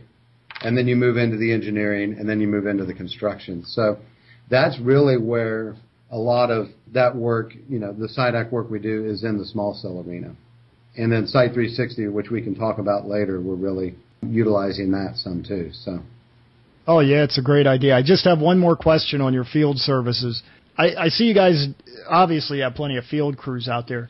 and 0.61 0.77
then 0.77 0.87
you 0.87 0.95
move 0.95 1.17
into 1.17 1.37
the 1.37 1.51
engineering, 1.51 2.15
and 2.17 2.29
then 2.29 2.39
you 2.39 2.47
move 2.47 2.67
into 2.67 2.85
the 2.85 2.93
construction. 2.93 3.63
So 3.65 3.97
that's 4.49 4.79
really 4.79 5.17
where 5.17 5.75
a 6.13 6.17
lot 6.17 6.51
of 6.51 6.67
that 6.93 7.15
work, 7.15 7.53
you 7.67 7.79
know, 7.79 7.91
the 7.91 8.07
site 8.07 8.35
acq 8.35 8.51
work 8.51 8.69
we 8.69 8.79
do 8.79 9.03
is 9.05 9.23
in 9.23 9.37
the 9.37 9.45
small 9.45 9.73
cell 9.73 10.05
arena. 10.07 10.35
And 10.95 11.11
then 11.11 11.25
Site 11.25 11.53
360, 11.53 12.07
which 12.09 12.29
we 12.29 12.39
can 12.43 12.53
talk 12.53 12.77
about 12.77 13.07
later, 13.07 13.41
we're 13.41 13.55
really 13.55 13.95
utilizing 14.21 14.91
that 14.91 15.15
some 15.15 15.43
too. 15.43 15.71
So 15.73 16.01
Oh 16.85 16.99
yeah, 16.99 17.23
it's 17.23 17.39
a 17.39 17.41
great 17.41 17.65
idea. 17.65 17.95
I 17.95 18.03
just 18.03 18.25
have 18.25 18.39
one 18.39 18.59
more 18.59 18.75
question 18.75 19.21
on 19.21 19.33
your 19.33 19.45
field 19.45 19.77
services. 19.79 20.43
I, 20.77 20.95
I 20.95 21.07
see 21.09 21.25
you 21.25 21.33
guys 21.33 21.67
obviously 22.07 22.59
have 22.59 22.75
plenty 22.75 22.97
of 22.97 23.05
field 23.05 23.37
crews 23.37 23.67
out 23.67 23.87
there. 23.87 24.09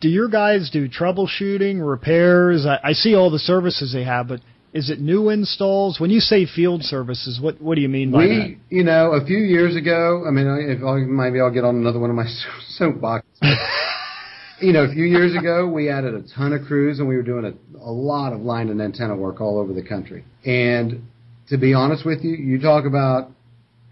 Do 0.00 0.08
your 0.08 0.28
guys 0.28 0.70
do 0.70 0.88
troubleshooting, 0.88 1.86
repairs? 1.86 2.66
I, 2.66 2.90
I 2.90 2.92
see 2.92 3.14
all 3.14 3.30
the 3.30 3.38
services 3.38 3.92
they 3.92 4.04
have, 4.04 4.28
but 4.28 4.40
is 4.72 4.88
it 4.90 5.00
new 5.00 5.30
installs? 5.30 5.98
When 5.98 6.10
you 6.10 6.20
say 6.20 6.46
field 6.46 6.82
services, 6.84 7.40
what 7.40 7.60
what 7.60 7.74
do 7.74 7.80
you 7.80 7.88
mean 7.88 8.10
by 8.12 8.26
that? 8.28 8.56
you 8.68 8.84
know, 8.84 9.12
a 9.12 9.24
few 9.24 9.38
years 9.38 9.76
ago, 9.76 10.24
I 10.26 10.30
mean, 10.30 10.46
if 10.68 10.82
I'll, 10.84 10.98
maybe 10.98 11.40
I'll 11.40 11.52
get 11.52 11.64
on 11.64 11.76
another 11.76 11.98
one 11.98 12.10
of 12.10 12.16
my 12.16 12.26
soapboxes. 12.78 13.22
you 14.60 14.72
know, 14.72 14.84
a 14.84 14.92
few 14.92 15.04
years 15.04 15.34
ago, 15.34 15.66
we 15.66 15.88
added 15.88 16.14
a 16.14 16.22
ton 16.34 16.52
of 16.52 16.66
crews 16.66 16.98
and 16.98 17.08
we 17.08 17.16
were 17.16 17.22
doing 17.22 17.44
a, 17.46 17.78
a 17.78 17.90
lot 17.90 18.32
of 18.32 18.40
line 18.42 18.68
and 18.68 18.80
antenna 18.80 19.16
work 19.16 19.40
all 19.40 19.58
over 19.58 19.72
the 19.72 19.82
country. 19.82 20.24
And 20.44 21.02
to 21.48 21.58
be 21.58 21.74
honest 21.74 22.06
with 22.06 22.22
you, 22.22 22.36
you 22.36 22.60
talk 22.60 22.84
about 22.84 23.30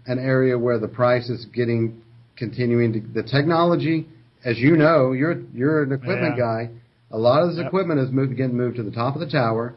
an 0.05 0.17
area 0.17 0.57
where 0.57 0.79
the 0.79 0.87
price 0.87 1.29
is 1.29 1.45
getting 1.53 2.01
continuing 2.37 2.93
to 2.93 3.01
the 3.21 3.27
technology. 3.27 4.07
As 4.45 4.57
you 4.57 4.77
know, 4.77 5.11
you're 5.11 5.41
you're 5.53 5.83
an 5.83 5.91
equipment 5.91 6.35
Yeah. 6.37 6.43
guy. 6.43 6.69
A 7.11 7.17
lot 7.17 7.41
of 7.43 7.49
this 7.49 7.57
Yep. 7.57 7.67
equipment 7.67 7.99
is 7.99 8.11
moved, 8.11 8.37
getting 8.37 8.55
moved 8.55 8.77
to 8.77 8.83
the 8.83 8.91
top 8.91 9.15
of 9.15 9.19
the 9.19 9.27
tower. 9.27 9.73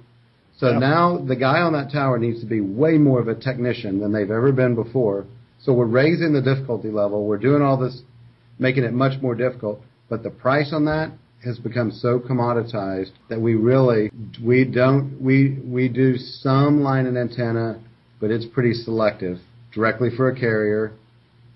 So 0.59 0.71
Yep. 0.71 0.81
now 0.81 1.19
the 1.19 1.37
guy 1.37 1.61
on 1.61 1.73
that 1.73 1.91
tower 1.91 2.19
needs 2.19 2.41
to 2.41 2.47
be 2.47 2.61
way 2.61 2.99
more 2.99 3.21
of 3.21 3.29
a 3.29 3.35
technician 3.35 4.01
than 4.01 4.13
they've 4.13 4.31
ever 4.31 4.53
been 4.53 4.75
before. 4.75 5.25
So 5.61 5.73
we're 5.73 5.87
raising 5.87 6.33
the 6.33 6.43
difficulty 6.43 6.91
level. 6.91 7.27
We're 7.27 7.39
doing 7.39 7.63
all 7.63 7.77
this, 7.77 8.03
making 8.59 8.85
it 8.85 8.93
much 8.93 9.21
more 9.23 9.35
difficult. 9.35 9.81
But 10.09 10.23
the 10.23 10.31
price 10.31 10.73
on 10.73 10.85
that 10.87 11.13
has 11.45 11.59
become 11.59 11.91
so 11.91 12.21
commoditized 12.21 13.11
that 13.29 13.41
we 13.41 13.55
really 13.55 14.11
we 14.45 14.65
don't 14.65 15.21
we 15.21 15.59
we 15.65 15.89
do 15.89 16.17
some 16.17 16.83
line 16.83 17.07
and 17.07 17.17
antenna, 17.17 17.81
but 18.21 18.31
it's 18.31 18.45
pretty 18.47 18.75
selective 18.75 19.39
directly 19.73 20.11
for 20.17 20.29
a 20.29 20.39
carrier 20.39 20.93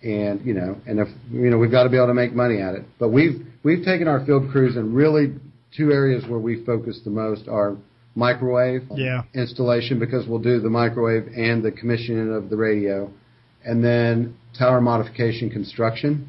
and 0.03 0.45
you 0.45 0.55
know, 0.55 0.77
and 0.87 0.99
if 1.01 1.09
you 1.33 1.51
know, 1.51 1.59
we've 1.59 1.71
got 1.71 1.85
to 1.85 1.91
be 1.91 1.97
able 1.97 2.09
to 2.09 2.15
make 2.15 2.33
money 2.33 2.61
at 2.61 2.75
it. 2.75 2.85
But 2.99 3.09
we've 3.11 3.47
we've 3.63 3.85
taken 3.85 4.09
our 4.09 4.25
field 4.25 4.51
crews 4.51 4.77
and 4.77 4.95
really 4.95 5.35
two 5.77 5.93
areas 5.93 6.25
where 6.29 6.39
we 6.39 6.65
focus 6.65 7.01
the 7.05 7.11
most 7.11 7.49
are 7.49 7.77
microwave 8.17 8.83
Yeah. 8.97 9.23
installation 9.35 9.99
because 10.01 10.27
we'll 10.27 10.41
do 10.41 10.59
the 10.59 10.71
microwave 10.71 11.29
and 11.37 11.63
the 11.63 11.71
commissioning 11.71 12.33
of 12.35 12.51
the 12.51 12.57
radio, 12.57 13.09
and 13.65 13.85
then 13.85 14.35
tower 14.59 14.81
modification 14.81 15.51
construction 15.51 16.27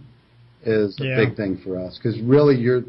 is 0.65 0.99
a 0.99 1.05
Yeah. 1.05 1.15
big 1.15 1.35
thing 1.35 1.57
for 1.57 1.79
us 1.79 1.97
because 1.97 2.19
really 2.21 2.57
you're 2.57 2.83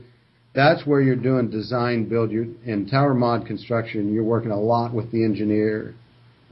that's 0.55 0.85
where 0.87 1.01
you're 1.01 1.15
doing 1.15 1.49
design 1.49 2.05
build. 2.09 2.33
You 2.33 2.57
in 2.67 2.87
tower 2.87 3.15
mod 3.15 3.47
construction, 3.47 4.13
you're 4.13 4.25
working 4.25 4.51
a 4.51 4.61
lot 4.61 4.93
with 4.93 5.11
the 5.13 5.23
engineer. 5.23 5.95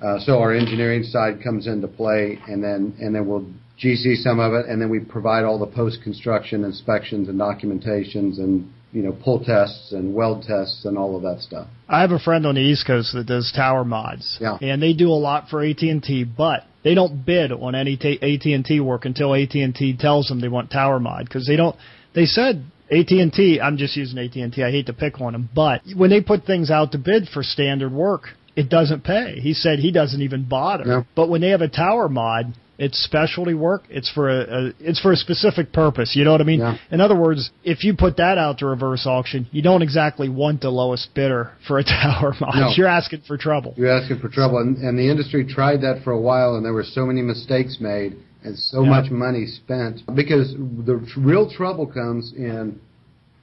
Uh, 0.01 0.19
so 0.21 0.39
our 0.39 0.53
engineering 0.53 1.03
side 1.03 1.41
comes 1.43 1.67
into 1.67 1.89
play, 1.89 2.39
and 2.47 2.63
then 2.63 2.93
and 3.01 3.15
then 3.15 3.27
we'll 3.27 3.47
GC 3.83 4.17
some 4.17 4.39
of 4.39 4.53
it, 4.55 4.67
and 4.67 4.81
then 4.81 4.89
we 4.91 5.01
provide 5.01 5.45
all 5.45 5.59
the 5.59 5.67
post 5.67 6.03
construction 6.03 6.65
inspections 6.65 7.29
and 7.29 7.41
documentations, 7.41 8.39
and 8.39 8.69
you 8.97 9.03
know 9.03 9.13
pull 9.13 9.45
tests 9.45 9.93
and 9.93 10.15
weld 10.15 10.43
tests 10.43 10.87
and 10.87 10.97
all 10.97 11.17
of 11.17 11.23
that 11.23 11.43
stuff. 11.43 11.69
I 11.87 12.01
have 12.01 12.13
a 12.13 12.19
friend 12.19 12.47
on 12.47 12.55
the 12.55 12.63
East 12.63 12.87
Coast 12.87 13.13
that 13.13 13.27
does 13.27 13.53
tower 13.55 13.85
mods, 13.85 14.39
Yeah. 14.41 14.57
and 14.63 14.83
they 14.83 14.95
do 14.95 15.11
a 15.11 15.21
lot 15.29 15.51
for 15.51 15.63
AT 15.63 15.83
and 15.83 16.03
T, 16.03 16.25
but 16.25 16.65
they 16.83 16.95
don't 16.95 17.25
bid 17.27 17.53
on 17.53 17.75
any 17.75 17.99
t- 17.99 18.19
AT 18.23 18.47
and 18.55 18.65
T 18.65 18.81
work 18.81 19.05
until 19.05 19.35
AT 19.35 19.55
and 19.55 19.75
T 19.75 19.95
tells 19.95 20.29
them 20.29 20.41
they 20.41 20.49
want 20.49 20.71
tower 20.71 20.99
mod 20.99 21.27
because 21.27 21.47
they 21.47 21.57
don't. 21.57 21.77
They 22.15 22.25
said 22.25 22.65
AT 22.91 23.11
and 23.11 23.31
T. 23.31 23.61
I'm 23.61 23.77
just 23.77 23.95
using 23.97 24.19
AT 24.19 24.35
and 24.37 24.51
T. 24.51 24.65
I 24.65 24.71
hate 24.71 24.87
to 24.87 24.95
pick 24.95 25.21
on 25.21 25.35
them, 25.35 25.51
but 25.55 25.83
when 25.95 26.09
they 26.09 26.23
put 26.23 26.45
things 26.47 26.71
out 26.71 26.93
to 26.93 26.99
bid 26.99 27.29
for 27.29 27.43
standard 27.43 27.93
work, 27.93 28.31
it 28.57 28.71
doesn't 28.71 29.05
pay. 29.05 29.41
He 29.41 29.53
said 29.53 29.79
he 29.79 29.93
doesn't 29.93 30.23
even 30.23 30.45
bother. 30.49 30.85
No. 30.87 31.05
But 31.15 31.29
when 31.29 31.43
they 31.43 31.51
have 31.51 31.61
a 31.61 31.69
tower 31.69 32.09
mod, 32.09 32.55
It's 32.79 33.03
specialty 33.03 33.55
work. 33.55 33.85
It's 33.89 34.11
for 34.11 34.29
a, 34.29 34.41
a 34.43 34.73
it's 34.81 35.01
for 35.01 35.13
a 35.13 35.17
specific 35.17 35.73
purpose. 35.73 36.15
You 36.15 36.25
know 36.25 36.33
what 36.33 36.43
I 36.43 36.45
mean? 36.45 36.61
Yeah. 36.61 36.77
In 36.91 37.01
other 37.01 37.17
words, 37.19 37.51
if 37.65 37.85
you 37.85 37.95
put 37.97 38.19
that 38.19 38.37
out 38.37 38.59
to 38.59 38.67
reverse 38.67 39.07
auction, 39.07 39.49
you 39.51 39.63
don't 39.63 39.81
exactly 39.83 40.29
want 40.29 40.61
the 40.61 40.69
lowest 40.69 41.15
bidder 41.15 41.53
for 41.67 41.79
a 41.79 41.85
tower 41.85 42.35
mod. 42.39 42.55
No. 42.55 42.71
You're 42.77 42.87
asking 42.87 43.23
for 43.27 43.39
trouble. 43.39 43.73
You're 43.77 43.97
asking 43.97 44.19
for 44.19 44.29
trouble, 44.29 44.59
and, 44.59 44.77
and 44.77 44.99
the 44.99 45.11
industry 45.11 45.47
tried 45.47 45.81
that 45.81 46.03
for 46.05 46.13
a 46.13 46.21
while, 46.21 46.57
and 46.57 46.65
there 46.65 46.75
were 46.75 46.85
so 46.85 47.07
many 47.07 47.23
mistakes 47.23 47.79
made 47.81 48.17
and 48.45 48.57
so 48.59 48.83
Yeah. 48.85 48.91
much 48.91 49.11
money 49.11 49.47
spent 49.47 50.03
because 50.15 50.53
the 50.55 50.97
real 51.17 51.51
trouble 51.51 51.87
comes 51.87 52.33
in. 52.37 52.79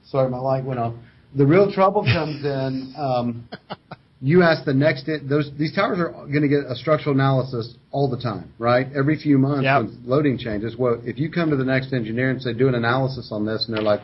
Sorry, 0.06 0.30
my 0.30 0.38
light 0.38 0.64
went 0.64 0.78
off. 0.78 0.94
The 1.36 1.44
real 1.44 1.72
trouble 1.72 2.04
comes 2.04 2.44
in. 2.44 2.94
Um, 2.96 3.48
you 4.24 4.42
ask 4.42 4.64
the 4.64 4.72
next 4.72 5.06
those 5.28 5.50
these 5.58 5.74
towers 5.74 5.98
are 5.98 6.08
going 6.10 6.40
to 6.42 6.48
get 6.48 6.60
a 6.66 6.74
structural 6.74 7.14
analysis 7.14 7.74
all 7.90 8.08
the 8.08 8.16
time, 8.20 8.50
right? 8.58 8.86
Every 8.96 9.16
few 9.16 9.36
months 9.36 9.64
Yep. 9.64 9.82
when 9.82 9.98
loading 10.06 10.38
changes. 10.38 10.76
Well, 10.78 11.00
if 11.04 11.18
you 11.18 11.30
come 11.30 11.50
to 11.50 11.56
the 11.56 11.64
next 11.64 11.92
engineer 11.92 12.30
and 12.30 12.40
say 12.40 12.54
do 12.54 12.66
an 12.68 12.74
analysis 12.74 13.28
on 13.30 13.44
this, 13.44 13.66
and 13.66 13.76
they're 13.76 13.84
like, 13.84 14.00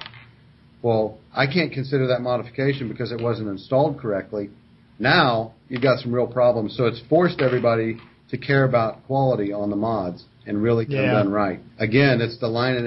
well, 0.82 1.18
I 1.34 1.46
can't 1.46 1.72
consider 1.72 2.06
that 2.08 2.20
modification 2.20 2.88
because 2.88 3.12
it 3.12 3.20
wasn't 3.20 3.48
installed 3.48 3.98
correctly. 3.98 4.50
Now 4.98 5.52
you've 5.70 5.82
got 5.82 6.00
some 6.00 6.12
real 6.12 6.26
problems. 6.26 6.76
So 6.76 6.84
it's 6.86 7.00
forced 7.08 7.40
everybody 7.40 7.96
to 8.30 8.36
care 8.36 8.64
about 8.64 9.06
quality 9.06 9.52
on 9.52 9.70
the 9.70 9.76
mods 9.76 10.24
and 10.46 10.62
really 10.62 10.84
get 10.84 11.02
Yeah. 11.02 11.12
done 11.12 11.30
right. 11.30 11.60
Again, 11.78 12.20
it's 12.20 12.36
the 12.38 12.48
line 12.48 12.76
and 12.76 12.86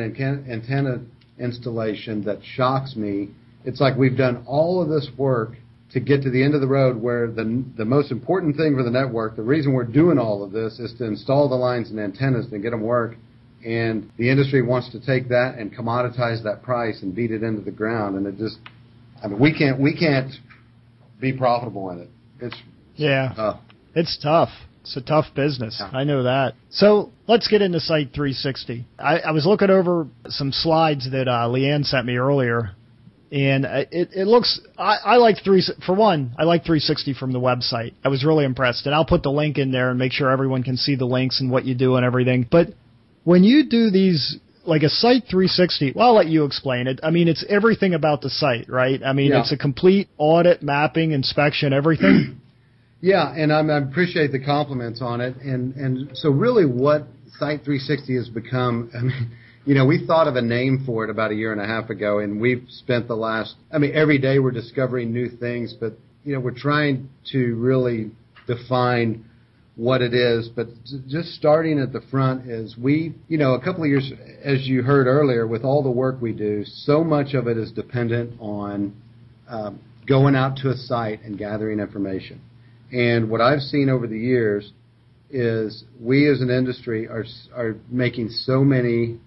antenna 0.49 0.99
installation 1.39 2.23
that 2.25 2.39
shocks 2.43 2.95
me. 2.95 3.29
It's 3.65 3.81
like 3.81 3.97
we've 3.97 4.17
done 4.17 4.43
all 4.45 4.81
of 4.81 4.89
this 4.89 5.09
work 5.17 5.53
to 5.93 5.99
get 5.99 6.23
to 6.23 6.29
the 6.31 6.43
end 6.43 6.55
of 6.55 6.61
the 6.61 6.67
road 6.67 6.99
where 6.99 7.27
the 7.27 7.63
the 7.77 7.85
most 7.85 8.11
important 8.11 8.55
thing 8.57 8.75
for 8.75 8.83
the 8.83 8.89
network, 8.91 9.35
the 9.35 9.41
reason 9.43 9.73
we're 9.73 9.83
doing 9.83 10.17
all 10.17 10.43
of 10.43 10.51
this 10.51 10.79
is 10.79 10.93
to 10.97 11.05
install 11.05 11.47
the 11.47 11.55
lines 11.55 11.89
and 11.91 11.99
antennas 11.99 12.45
and 12.51 12.61
get 12.63 12.71
them 12.71 12.81
work. 12.81 13.15
And 13.65 14.09
the 14.17 14.29
industry 14.29 14.61
wants 14.61 14.91
to 14.91 14.99
take 14.99 15.29
that 15.29 15.55
and 15.57 15.73
commoditize 15.73 16.43
that 16.43 16.63
price 16.63 17.01
and 17.01 17.15
beat 17.15 17.31
it 17.31 17.43
into 17.43 17.61
the 17.61 17.71
ground. 17.71 18.17
And 18.17 18.27
it 18.27 18.37
just, 18.37 18.57
I 19.23 19.27
mean, 19.27 19.39
we 19.39 19.57
can't 19.57 19.79
we 19.79 19.95
can't 19.97 20.31
be 21.21 21.31
profitable 21.31 21.89
in 21.91 21.99
it. 21.99 22.09
It's 22.41 22.55
Yeah. 22.95 23.33
uh, 23.37 23.57
It's 23.95 24.17
tough. 24.21 24.49
It's 24.81 24.97
a 24.97 25.01
tough 25.01 25.27
business. 25.33 25.77
Yeah. 25.79 25.97
I 25.97 26.03
know 26.03 26.23
that. 26.23 26.55
So 26.71 27.11
let's 27.27 27.47
get 27.47 27.61
into 27.61 27.79
Site 27.79 28.09
360. 28.13 28.85
I, 28.99 29.19
I 29.19 29.31
was 29.31 29.45
looking 29.45 29.69
over 29.69 30.07
some 30.27 30.51
slides 30.51 31.09
that 31.11 31.29
uh, 31.29 31.47
Leanne 31.47 31.85
sent 31.85 32.05
me 32.05 32.17
earlier, 32.17 32.71
and 33.33 33.65
uh, 33.65 33.85
it, 33.91 34.09
it 34.13 34.27
looks. 34.27 34.61
I, 34.77 34.97
I 35.03 35.15
like 35.17 35.43
three. 35.43 35.63
For 35.85 35.95
one, 35.95 36.35
I 36.37 36.43
like 36.43 36.61
360 36.61 37.15
from 37.15 37.33
the 37.33 37.39
website. 37.39 37.93
I 38.05 38.09
was 38.09 38.23
really 38.23 38.45
impressed, 38.45 38.85
and 38.85 38.93
I'll 38.93 39.05
put 39.05 39.23
the 39.23 39.31
link 39.31 39.57
in 39.57 39.71
there 39.71 39.89
and 39.89 39.97
make 39.97 40.11
sure 40.11 40.29
everyone 40.29 40.61
can 40.61 40.77
see 40.77 40.95
the 40.95 41.05
links 41.05 41.41
and 41.41 41.49
what 41.49 41.65
you 41.65 41.73
do 41.73 41.95
and 41.95 42.05
everything. 42.05 42.47
But 42.49 42.69
when 43.23 43.43
you 43.43 43.65
do 43.67 43.89
these. 43.89 44.37
Like 44.65 44.83
a 44.83 44.89
site 44.89 45.23
360, 45.29 45.91
well, 45.93 46.07
I'll 46.07 46.15
let 46.15 46.27
you 46.27 46.45
explain 46.45 46.87
it. 46.87 47.01
I 47.03 47.09
mean, 47.09 47.27
it's 47.27 47.43
everything 47.49 47.93
about 47.93 48.21
the 48.21 48.29
site, 48.29 48.69
right? 48.69 49.03
I 49.03 49.11
mean, 49.11 49.31
Yeah. 49.31 49.41
it's 49.41 49.51
a 49.51 49.57
complete 49.57 50.07
audit, 50.17 50.63
mapping, 50.63 51.11
inspection, 51.11 51.73
everything. 51.73 52.39
Yeah, 53.01 53.33
and 53.35 53.51
I'm, 53.51 53.69
I 53.69 53.79
appreciate 53.79 54.31
the 54.31 54.39
compliments 54.39 55.01
on 55.01 55.19
it. 55.19 55.35
And 55.41 55.75
and 55.75 56.17
so 56.17 56.29
really, 56.29 56.65
what 56.65 57.01
Site 57.37 57.65
360 57.65 58.15
has 58.15 58.29
become, 58.29 58.89
I 58.97 59.01
mean, 59.01 59.31
you 59.65 59.75
know, 59.75 59.85
we 59.85 60.05
thought 60.05 60.27
of 60.27 60.35
a 60.35 60.41
name 60.41 60.83
for 60.85 61.05
it 61.05 61.09
about 61.09 61.31
a 61.31 61.35
year 61.35 61.51
and 61.51 61.61
a 61.61 61.65
half 61.65 61.89
ago, 61.89 62.19
and 62.19 62.39
we've 62.39 62.65
spent 62.67 63.07
the 63.07 63.15
last, 63.15 63.55
I 63.71 63.77
mean, 63.77 63.93
every 63.95 64.17
day 64.17 64.39
we're 64.39 64.51
discovering 64.51 65.13
new 65.13 65.29
things, 65.29 65.73
but 65.79 65.93
you 66.23 66.33
know, 66.33 66.39
we're 66.39 66.57
trying 66.57 67.09
to 67.31 67.55
really 67.55 68.11
define 68.47 69.25
what 69.75 70.01
it 70.01 70.13
is. 70.13 70.49
But 70.49 70.67
just 71.07 71.29
starting 71.35 71.79
at 71.79 71.93
the 71.93 72.01
front 72.11 72.49
is 72.49 72.77
we, 72.77 73.15
you 73.27 73.37
know, 73.37 73.53
a 73.53 73.63
couple 73.63 73.83
of 73.83 73.89
years, 73.89 74.11
as 74.43 74.67
you 74.67 74.83
heard 74.83 75.07
earlier, 75.07 75.47
with 75.47 75.63
all 75.63 75.81
the 75.81 75.91
work 75.91 76.21
we 76.21 76.33
do, 76.33 76.63
so 76.65 77.03
much 77.03 77.33
of 77.33 77.47
it 77.47 77.57
is 77.57 77.71
dependent 77.71 78.39
on 78.39 78.93
um, 79.47 79.79
going 80.07 80.35
out 80.35 80.57
to 80.57 80.69
a 80.69 80.75
site 80.75 81.21
and 81.23 81.37
gathering 81.37 81.79
information. 81.79 82.41
And 82.91 83.29
what 83.29 83.41
I've 83.41 83.61
seen 83.61 83.89
over 83.89 84.07
the 84.07 84.19
years 84.19 84.71
is 85.31 85.83
we 85.99 86.29
as 86.29 86.41
an 86.41 86.51
industry 86.51 87.07
are 87.07 87.25
are 87.55 87.75
making 87.89 88.29
so 88.29 88.63
many 88.63 89.17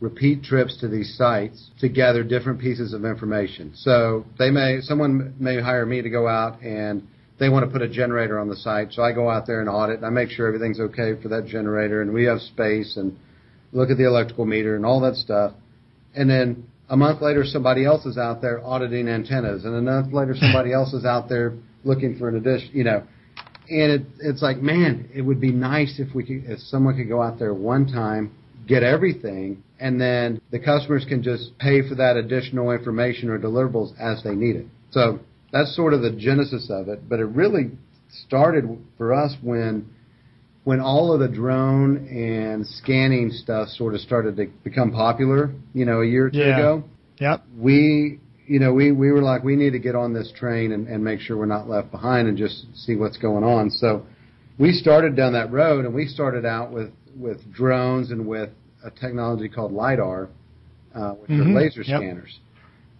repeat 0.00 0.42
trips 0.42 0.76
to 0.80 0.88
these 0.88 1.16
sites 1.16 1.70
to 1.80 1.88
gather 1.88 2.22
different 2.22 2.60
pieces 2.60 2.92
of 2.92 3.04
information. 3.04 3.72
So 3.74 4.24
they 4.38 4.50
may 4.50 4.80
someone 4.80 5.34
may 5.38 5.60
hire 5.60 5.86
me 5.86 6.02
to 6.02 6.10
go 6.10 6.28
out 6.28 6.60
and 6.62 7.06
they 7.38 7.48
want 7.48 7.64
to 7.64 7.70
put 7.70 7.82
a 7.82 7.88
generator 7.88 8.38
on 8.38 8.48
the 8.48 8.56
site. 8.56 8.92
So 8.92 9.02
I 9.02 9.12
go 9.12 9.28
out 9.28 9.46
there 9.46 9.60
and 9.60 9.68
audit 9.68 9.96
and 9.96 10.06
I 10.06 10.10
make 10.10 10.30
sure 10.30 10.46
everything's 10.46 10.80
okay 10.80 11.20
for 11.20 11.28
that 11.28 11.46
generator 11.46 12.02
and 12.02 12.12
we 12.12 12.24
have 12.24 12.40
space 12.40 12.96
and 12.96 13.16
look 13.72 13.90
at 13.90 13.96
the 13.96 14.06
electrical 14.06 14.44
meter 14.44 14.76
and 14.76 14.86
all 14.86 15.00
that 15.00 15.16
stuff. 15.16 15.52
And 16.14 16.28
then 16.30 16.68
a 16.88 16.96
month 16.96 17.22
later 17.22 17.44
somebody 17.44 17.84
else 17.84 18.04
is 18.06 18.18
out 18.18 18.40
there 18.40 18.64
auditing 18.64 19.08
antennas 19.08 19.64
and 19.64 19.74
a 19.74 19.80
month 19.80 20.12
later 20.12 20.34
somebody 20.38 20.72
else 20.72 20.92
is 20.92 21.04
out 21.04 21.28
there 21.28 21.54
looking 21.82 22.18
for 22.18 22.28
an 22.28 22.36
addition, 22.36 22.70
you 22.72 22.84
know. 22.84 23.02
And 23.68 23.92
it, 23.92 24.02
it's 24.20 24.42
like, 24.42 24.58
man, 24.58 25.08
it 25.14 25.22
would 25.22 25.40
be 25.40 25.50
nice 25.50 25.98
if 25.98 26.14
we 26.14 26.24
could, 26.24 26.44
if 26.50 26.58
someone 26.60 26.96
could 26.96 27.08
go 27.08 27.22
out 27.22 27.38
there 27.38 27.54
one 27.54 27.86
time, 27.86 28.34
get 28.66 28.82
everything, 28.82 29.62
and 29.80 30.00
then 30.00 30.40
the 30.50 30.58
customers 30.58 31.04
can 31.08 31.22
just 31.22 31.56
pay 31.58 31.86
for 31.88 31.94
that 31.96 32.16
additional 32.16 32.70
information 32.70 33.28
or 33.28 33.38
deliverables 33.38 33.92
as 34.00 34.22
they 34.22 34.34
need 34.34 34.56
it. 34.56 34.66
So 34.90 35.20
that's 35.52 35.74
sort 35.74 35.92
of 35.94 36.02
the 36.02 36.10
genesis 36.12 36.68
of 36.70 36.88
it. 36.88 37.08
But 37.08 37.20
it 37.20 37.26
really 37.26 37.70
started 38.26 38.64
for 38.96 39.12
us 39.14 39.34
when 39.42 39.86
when 40.64 40.80
all 40.80 41.12
of 41.12 41.20
the 41.20 41.28
drone 41.28 42.08
and 42.08 42.66
scanning 42.66 43.30
stuff 43.30 43.68
sort 43.68 43.94
of 43.94 44.00
started 44.00 44.34
to 44.36 44.46
become 44.62 44.92
popular, 44.92 45.52
you 45.74 45.84
know, 45.84 46.00
a 46.00 46.06
year 46.06 46.26
or 46.26 46.30
two 46.30 46.38
Yeah. 46.38 46.56
ago 46.58 46.84
Yep. 47.20 47.44
we 47.58 48.18
you 48.46 48.58
know 48.58 48.72
we 48.72 48.90
we 48.92 49.12
were 49.12 49.22
like 49.22 49.44
we 49.44 49.56
need 49.56 49.70
to 49.70 49.78
get 49.78 49.94
on 49.94 50.12
this 50.12 50.32
train 50.36 50.72
and, 50.72 50.88
and 50.88 51.02
make 51.04 51.20
sure 51.20 51.36
we're 51.36 51.46
not 51.46 51.68
left 51.68 51.90
behind 51.92 52.26
and 52.28 52.36
just 52.36 52.66
see 52.76 52.96
what's 52.96 53.16
going 53.18 53.44
on 53.44 53.70
so 53.70 54.04
we 54.58 54.72
started 54.72 55.14
down 55.16 55.32
that 55.34 55.52
road 55.52 55.84
and 55.84 55.94
we 55.94 56.06
started 56.06 56.44
out 56.44 56.72
with 56.72 56.90
with 57.16 57.52
drones 57.52 58.10
and 58.10 58.26
with 58.26 58.50
a 58.84 58.90
technology 58.90 59.48
called 59.48 59.72
lidar 59.72 60.28
uh, 60.94 61.12
which 61.12 61.30
Mhm. 61.30 61.40
are 61.40 61.54
laser 61.54 61.82
Yep. 61.82 61.98
scanners 62.00 62.40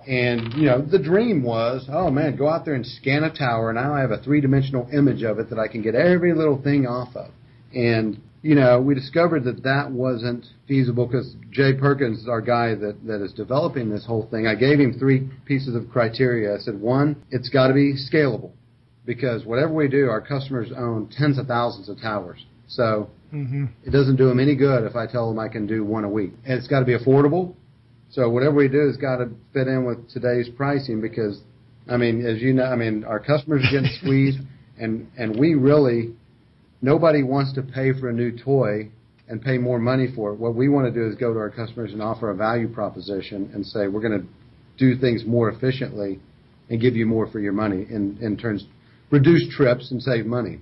and 0.07 0.53
you 0.55 0.67
know 0.67 0.81
the 0.83 0.99
dream 0.99 1.43
was 1.43 1.87
oh 1.91 2.11
man 2.11 2.37
go 2.37 2.49
out 2.49 2.65
there 2.65 2.75
and 2.75 2.87
scan 2.87 3.25
a 3.25 3.31
tower 3.31 3.71
and 3.71 3.79
now 3.79 3.95
i 3.95 4.01
have 4.01 4.11
a 4.11 4.19
three 4.19 4.41
dimensional 4.41 4.89
image 4.93 5.23
of 5.23 5.39
it 5.39 5.49
that 5.51 5.59
i 5.59 5.67
can 5.69 5.83
get 5.83 5.95
every 5.95 6.35
little 6.35 6.61
thing 6.63 6.87
off 6.87 7.15
of 7.17 7.31
and 7.75 8.21
you 8.45 8.55
know, 8.55 8.79
we 8.79 8.95
discovered 8.95 9.45
that 9.45 9.63
that 9.63 9.91
wasn't 9.91 10.45
feasible 10.69 11.07
because 11.07 11.35
Jay 11.51 11.73
Perkins 11.73 12.19
is 12.19 12.29
our 12.29 12.43
guy 12.43 12.75
that, 12.75 13.03
that 13.07 13.25
is 13.25 13.33
developing 13.33 13.89
this 13.89 14.05
whole 14.05 14.29
thing. 14.31 14.47
I 14.47 14.55
gave 14.55 14.79
him 14.79 14.99
three 14.99 15.31
pieces 15.47 15.75
of 15.75 15.89
criteria. 15.89 16.55
I 16.55 16.59
said, 16.59 16.79
one, 16.79 17.17
it's 17.31 17.49
got 17.49 17.69
to 17.69 17.73
be 17.73 17.95
scalable 17.95 18.51
because 19.07 19.47
whatever 19.47 19.73
we 19.73 19.89
do, 19.89 20.11
our 20.11 20.21
customers 20.21 20.71
own 20.77 21.09
tens 21.09 21.39
of 21.39 21.47
thousands 21.47 21.89
of 21.89 21.99
towers. 22.03 22.45
So 22.69 23.11
hmm 23.31 23.67
it 23.85 23.91
doesn't 23.91 24.17
do 24.17 24.29
them 24.29 24.39
any 24.39 24.55
good 24.55 24.85
if 24.85 24.95
I 24.97 25.07
tell 25.07 25.29
them 25.29 25.39
I 25.39 25.49
can 25.49 25.67
do 25.67 25.85
one 25.85 26.05
a 26.05 26.09
week. 26.09 26.33
And 26.45 26.59
it's 26.59 26.69
got 26.69 26.81
to 26.81 26.87
be 26.87 26.97
affordable. 26.97 27.55
So 28.11 28.31
whatever 28.31 28.55
we 28.55 28.69
do 28.69 28.87
has 28.87 28.97
got 28.97 29.17
to 29.17 29.31
fit 29.53 29.67
in 29.67 29.85
with 29.85 30.09
today's 30.09 30.49
pricing 30.57 31.01
because, 31.01 31.41
I 31.89 31.97
mean, 31.97 32.25
as 32.25 32.41
you 32.41 32.53
know, 32.53 32.65
I 32.65 32.77
mean, 32.77 33.03
our 33.05 33.19
customers 33.19 33.65
are 33.67 33.73
getting 33.73 33.91
squeezed, 34.01 34.39
and 34.79 35.09
and 35.19 35.39
we 35.39 35.55
really 35.55 36.15
nobody 36.81 37.23
wants 37.23 37.55
to 37.55 37.63
pay 37.63 37.93
for 37.99 38.09
a 38.09 38.13
new 38.13 38.37
toy 38.37 38.91
and 39.29 39.43
pay 39.43 39.59
more 39.59 39.79
money 39.79 40.07
for 40.15 40.33
it. 40.33 40.37
What 40.37 40.55
we 40.55 40.69
want 40.69 40.87
to 40.87 40.93
do 40.93 41.09
is 41.09 41.17
go 41.17 41.33
to 41.33 41.39
our 41.39 41.51
customers 41.51 41.93
and 41.93 42.03
offer 42.03 42.31
a 42.31 42.35
value 42.35 42.69
proposition 42.69 43.51
and 43.55 43.65
say 43.65 43.89
we're 43.89 44.03
going 44.07 44.21
to 44.21 44.27
do 44.77 45.01
things 45.01 45.25
more 45.25 45.49
efficiently 45.49 46.21
and 46.69 46.81
give 46.81 46.95
you 46.95 47.07
more 47.07 47.27
for 47.31 47.41
your 47.41 47.53
money 47.53 47.87
in 47.91 48.19
in 48.21 48.37
terms 48.37 48.67
reduce 49.11 49.49
trips 49.57 49.91
and 49.91 50.03
save 50.03 50.27
money. 50.27 50.59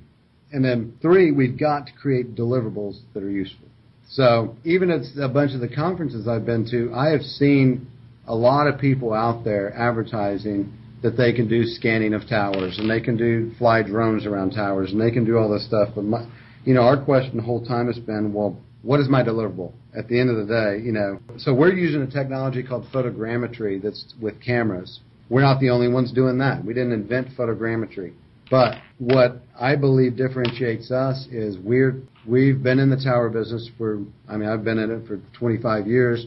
And 0.53 0.65
then 0.65 0.97
three, 1.01 1.33
we've 1.33 1.59
got 1.59 1.87
to 1.87 1.93
create 1.93 2.35
deliverables 2.35 3.01
that 3.15 3.23
are 3.23 3.31
useful. 3.31 3.69
So 4.09 4.57
even 4.65 4.91
at 4.91 5.01
a 5.19 5.29
bunch 5.29 5.53
of 5.55 5.61
the 5.61 5.69
conferences 5.69 6.29
I've 6.29 6.45
been 6.45 6.69
to, 6.71 6.93
I 6.95 7.09
have 7.11 7.23
seen 7.23 7.87
a 8.27 8.35
lot 8.35 8.67
of 8.67 8.79
people 8.79 9.15
out 9.15 9.45
there 9.45 9.73
advertising 9.75 10.73
that 11.03 11.17
they 11.17 11.33
can 11.33 11.49
do 11.49 11.65
scanning 11.65 12.15
of 12.15 12.29
towers 12.29 12.79
and 12.79 12.88
they 12.88 13.01
can 13.01 13.17
do 13.17 13.53
fly 13.59 13.83
drones 13.83 14.27
around 14.27 14.51
towers 14.51 14.93
and 14.93 15.01
they 15.01 15.11
can 15.11 15.25
do 15.25 15.38
all 15.38 15.51
this 15.51 15.67
stuff. 15.67 15.88
But 15.95 16.05
my, 16.05 16.27
you 16.65 16.75
know, 16.75 16.83
our 16.83 17.03
question 17.03 17.38
the 17.38 17.43
whole 17.43 17.65
time 17.65 17.87
has 17.87 17.99
been, 17.99 18.33
well, 18.33 18.57
what 18.83 19.01
is 19.01 19.09
my 19.09 19.23
deliverable 19.23 19.73
at 19.97 20.09
the 20.09 20.21
end 20.21 20.31
of 20.31 20.37
the 20.37 20.53
day? 20.53 20.85
You 20.85 20.93
know, 20.93 21.19
so 21.38 21.55
we're 21.55 21.73
using 21.73 22.03
a 22.03 22.07
technology 22.07 22.62
called 22.62 22.87
photogrammetry 22.93 23.83
that's 23.83 24.15
with 24.21 24.41
cameras. 24.45 25.01
We're 25.29 25.43
not 25.43 25.61
the 25.61 25.71
only 25.71 25.88
ones 25.88 26.12
doing 26.12 26.38
that. 26.38 26.65
We 26.65 26.75
didn't 26.75 26.93
invent 26.93 27.29
photogrammetry. 27.37 28.12
But 28.53 28.75
what 28.99 29.38
I 29.59 29.77
believe 29.77 30.15
differentiates 30.15 30.91
us 30.91 31.27
is 31.33 31.57
we're 31.57 32.03
we've 32.29 32.62
been 32.62 32.79
in 32.79 32.91
the 32.91 33.03
tower 33.03 33.31
business 33.31 33.71
for 33.79 34.01
I 34.29 34.37
mean 34.37 34.47
I've 34.47 34.62
been 34.62 34.79
in 34.79 34.91
it 34.91 35.07
for 35.09 35.21
25 35.38 35.87
years. 35.87 36.27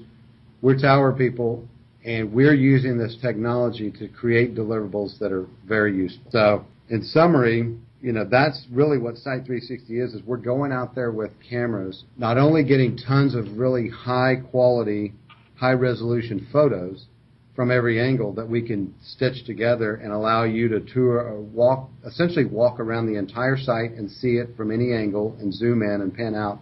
We're 0.63 0.75
tower 0.75 1.13
people 1.13 1.67
and 2.03 2.33
we're 2.33 2.55
using 2.55 2.97
this 2.97 3.15
technology 3.21 3.91
to 3.99 4.07
create 4.07 4.55
deliverables 4.55 5.19
that 5.19 5.31
are 5.31 5.45
very 5.67 5.95
useful. 5.95 6.31
So 6.31 6.65
in 6.89 7.03
summary, 7.03 7.77
you 8.01 8.11
know, 8.11 8.25
that's 8.25 8.65
really 8.71 8.97
what 8.97 9.17
Site 9.17 9.45
360 9.45 9.99
is, 9.99 10.13
is 10.15 10.23
we're 10.23 10.37
going 10.37 10.71
out 10.71 10.95
there 10.95 11.11
with 11.11 11.29
cameras, 11.47 12.05
not 12.17 12.39
only 12.39 12.63
getting 12.63 12.97
tons 12.97 13.35
of 13.35 13.55
really 13.55 13.87
high 13.87 14.37
quality, 14.49 15.13
high 15.57 15.73
resolution 15.73 16.47
photos 16.51 17.05
from 17.55 17.71
every 17.71 18.01
angle 18.01 18.33
that 18.33 18.47
we 18.47 18.61
can 18.61 18.93
stitch 19.03 19.45
together 19.45 19.95
and 19.95 20.11
allow 20.11 20.43
you 20.43 20.67
to 20.67 20.81
tour 20.81 21.19
or 21.21 21.41
walk, 21.41 21.89
essentially 22.05 22.45
walk 22.45 22.79
around 22.79 23.07
the 23.07 23.17
entire 23.17 23.57
site 23.57 23.91
and 23.91 24.11
see 24.11 24.35
it 24.35 24.49
from 24.57 24.71
any 24.71 24.93
angle 24.93 25.35
and 25.39 25.53
zoom 25.53 25.81
in 25.81 26.01
and 26.01 26.13
pan 26.13 26.35
out. 26.35 26.59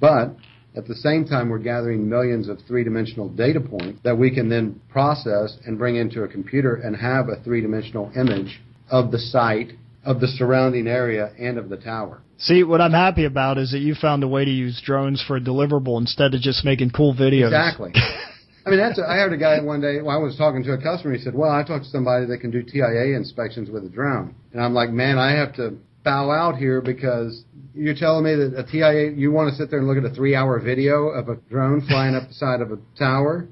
But 0.00 0.36
at 0.76 0.86
the 0.86 0.94
same 0.96 1.24
time, 1.24 1.48
we're 1.48 1.58
gathering 1.58 2.08
millions 2.08 2.48
of 2.48 2.58
three-dimensional 2.66 3.30
data 3.30 3.60
points 3.60 4.00
that 4.02 4.18
we 4.18 4.30
can 4.30 4.48
then 4.48 4.80
process 4.90 5.56
and 5.66 5.78
bring 5.78 5.96
into 5.96 6.24
a 6.24 6.28
computer 6.28 6.74
and 6.74 6.94
have 6.96 7.28
a 7.28 7.42
three-dimensional 7.42 8.12
image 8.16 8.60
of 8.90 9.10
the 9.12 9.18
site, 9.18 9.72
of 10.04 10.20
the 10.20 10.26
surrounding 10.26 10.86
area, 10.86 11.32
and 11.38 11.56
of 11.56 11.70
the 11.70 11.76
tower. 11.78 12.20
See, 12.36 12.64
what 12.64 12.80
I'm 12.80 12.92
happy 12.92 13.24
about 13.24 13.56
is 13.56 13.70
that 13.70 13.78
you 13.78 13.94
found 13.94 14.24
a 14.24 14.28
way 14.28 14.44
to 14.44 14.50
use 14.50 14.82
drones 14.84 15.24
for 15.26 15.36
a 15.36 15.40
deliverable 15.40 15.98
instead 15.98 16.34
of 16.34 16.40
just 16.40 16.64
making 16.64 16.90
cool 16.90 17.14
videos. 17.14 17.46
Exactly. 17.46 17.92
I 18.66 18.70
mean, 18.70 18.78
that's. 18.78 18.98
A, 18.98 19.02
I 19.02 19.16
heard 19.16 19.32
a 19.32 19.36
guy 19.36 19.60
one 19.60 19.80
day. 19.80 20.00
Well, 20.00 20.16
I 20.16 20.18
was 20.18 20.36
talking 20.36 20.62
to 20.64 20.72
a 20.72 20.80
customer. 20.80 21.14
He 21.14 21.20
said, 21.20 21.34
"Well, 21.34 21.50
I 21.50 21.62
talked 21.64 21.84
to 21.84 21.90
somebody 21.90 22.26
that 22.26 22.38
can 22.38 22.50
do 22.50 22.62
TIA 22.62 23.16
inspections 23.16 23.70
with 23.70 23.84
a 23.84 23.88
drone," 23.88 24.34
and 24.52 24.62
I'm 24.62 24.74
like, 24.74 24.90
"Man, 24.90 25.18
I 25.18 25.32
have 25.32 25.54
to 25.56 25.76
bow 26.02 26.30
out 26.30 26.56
here 26.56 26.80
because 26.80 27.44
you're 27.74 27.94
telling 27.94 28.24
me 28.24 28.34
that 28.34 28.54
a 28.58 28.64
TIA, 28.64 29.10
you 29.12 29.32
want 29.32 29.50
to 29.50 29.56
sit 29.56 29.70
there 29.70 29.80
and 29.80 29.88
look 29.88 29.98
at 29.98 30.04
a 30.04 30.14
three 30.14 30.34
hour 30.34 30.60
video 30.60 31.08
of 31.08 31.28
a 31.28 31.36
drone 31.36 31.80
flying 31.86 32.14
up 32.14 32.28
the 32.28 32.34
side 32.34 32.60
of 32.60 32.70
a 32.70 32.78
tower 32.98 33.48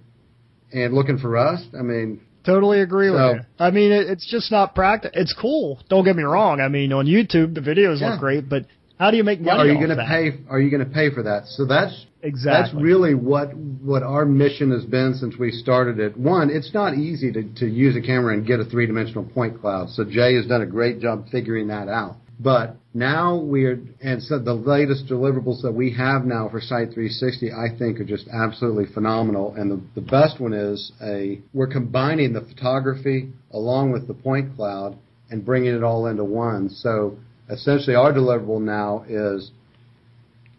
and 0.72 0.94
looking 0.94 1.18
for 1.18 1.30
rust? 1.30 1.68
I 1.78 1.82
mean, 1.82 2.20
Totally 2.44 2.80
agree 2.80 3.08
so, 3.08 3.14
with 3.14 3.36
you. 3.36 3.40
I 3.58 3.70
mean, 3.70 3.92
it, 3.92 4.08
it's 4.08 4.28
just 4.28 4.50
not 4.50 4.74
practical. 4.74 5.20
It's 5.20 5.34
cool. 5.40 5.78
Don't 5.88 6.04
get 6.04 6.16
me 6.16 6.24
wrong. 6.24 6.60
I 6.60 6.68
mean, 6.68 6.92
on 6.92 7.06
YouTube, 7.06 7.54
the 7.54 7.60
videos 7.60 8.00
yeah. 8.00 8.10
look 8.10 8.20
great, 8.20 8.48
but 8.48 8.66
how 9.02 9.10
do 9.10 9.16
you 9.16 9.24
make 9.24 9.40
money? 9.40 9.58
Are 9.58 9.66
you 9.66 9.84
going 9.84 9.96
to 9.98 10.06
pay? 10.06 10.44
Are 10.48 10.60
you 10.60 10.70
going 10.70 10.88
to 10.88 10.94
pay 10.94 11.12
for 11.12 11.24
that? 11.24 11.46
So 11.46 11.66
that's 11.66 12.06
exactly 12.22 12.72
that's 12.72 12.84
really 12.84 13.16
what 13.16 13.52
what 13.56 14.04
our 14.04 14.24
mission 14.24 14.70
has 14.70 14.84
been 14.84 15.14
since 15.14 15.34
we 15.36 15.50
started 15.50 15.98
it. 15.98 16.16
One, 16.16 16.50
it's 16.50 16.72
not 16.72 16.94
easy 16.94 17.32
to 17.32 17.42
to 17.56 17.66
use 17.66 17.96
a 17.96 18.00
camera 18.00 18.32
and 18.32 18.46
get 18.46 18.60
a 18.60 18.64
three 18.64 18.86
dimensional 18.86 19.24
point 19.24 19.60
cloud. 19.60 19.90
So 19.90 20.04
Jay 20.04 20.36
has 20.36 20.46
done 20.46 20.62
a 20.62 20.66
great 20.66 21.00
job 21.00 21.26
figuring 21.32 21.66
that 21.66 21.88
out. 21.88 22.14
But 22.38 22.76
now 22.94 23.36
we're, 23.36 23.80
and 24.00 24.22
so 24.22 24.38
the 24.38 24.54
latest 24.54 25.06
deliverables 25.06 25.62
that 25.62 25.72
we 25.72 25.92
have 25.94 26.24
now 26.24 26.48
for 26.48 26.60
Site 26.60 26.88
360, 26.92 27.52
I 27.52 27.76
think 27.78 28.00
are 28.00 28.04
just 28.04 28.26
absolutely 28.28 28.92
phenomenal. 28.92 29.54
And 29.56 29.70
the, 29.70 29.80
the 29.94 30.00
best 30.00 30.40
one 30.40 30.52
is 30.52 30.90
a, 31.00 31.40
we're 31.52 31.68
combining 31.68 32.32
the 32.32 32.40
photography 32.40 33.30
along 33.52 33.92
with 33.92 34.08
the 34.08 34.14
point 34.14 34.56
cloud 34.56 34.98
and 35.30 35.44
bringing 35.44 35.72
it 35.72 35.84
all 35.84 36.06
into 36.06 36.24
one. 36.24 36.68
So 36.68 37.16
essentially 37.48 37.96
our 37.96 38.12
deliverable 38.12 38.60
now 38.60 39.04
is 39.08 39.50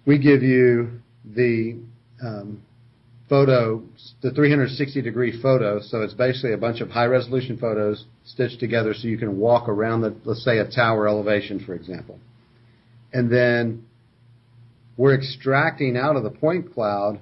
we 0.05 0.17
give 0.17 0.43
you 0.43 0.99
the 1.25 1.79
um, 2.21 2.61
photo, 3.29 3.81
the 4.21 4.31
360 4.31 5.01
degree 5.01 5.41
photo. 5.41 5.79
So 5.81 6.01
it's 6.01 6.13
basically 6.13 6.53
a 6.53 6.57
bunch 6.57 6.81
of 6.81 6.89
high 6.89 7.05
resolution 7.05 7.57
photos 7.57 8.05
stitched 8.25 8.59
together 8.59 8.93
so 8.93 9.07
you 9.07 9.17
can 9.17 9.37
walk 9.37 9.67
around 9.69 10.01
the, 10.01 10.15
let's 10.25 10.43
say 10.43 10.59
a 10.59 10.69
tower 10.69 11.07
elevation, 11.07 11.63
for 11.65 11.73
example. 11.73 12.19
And 13.11 13.31
then 13.31 13.85
we're 14.97 15.15
extracting 15.15 15.97
out 15.97 16.15
of 16.15 16.23
the 16.23 16.29
point 16.29 16.73
cloud 16.73 17.19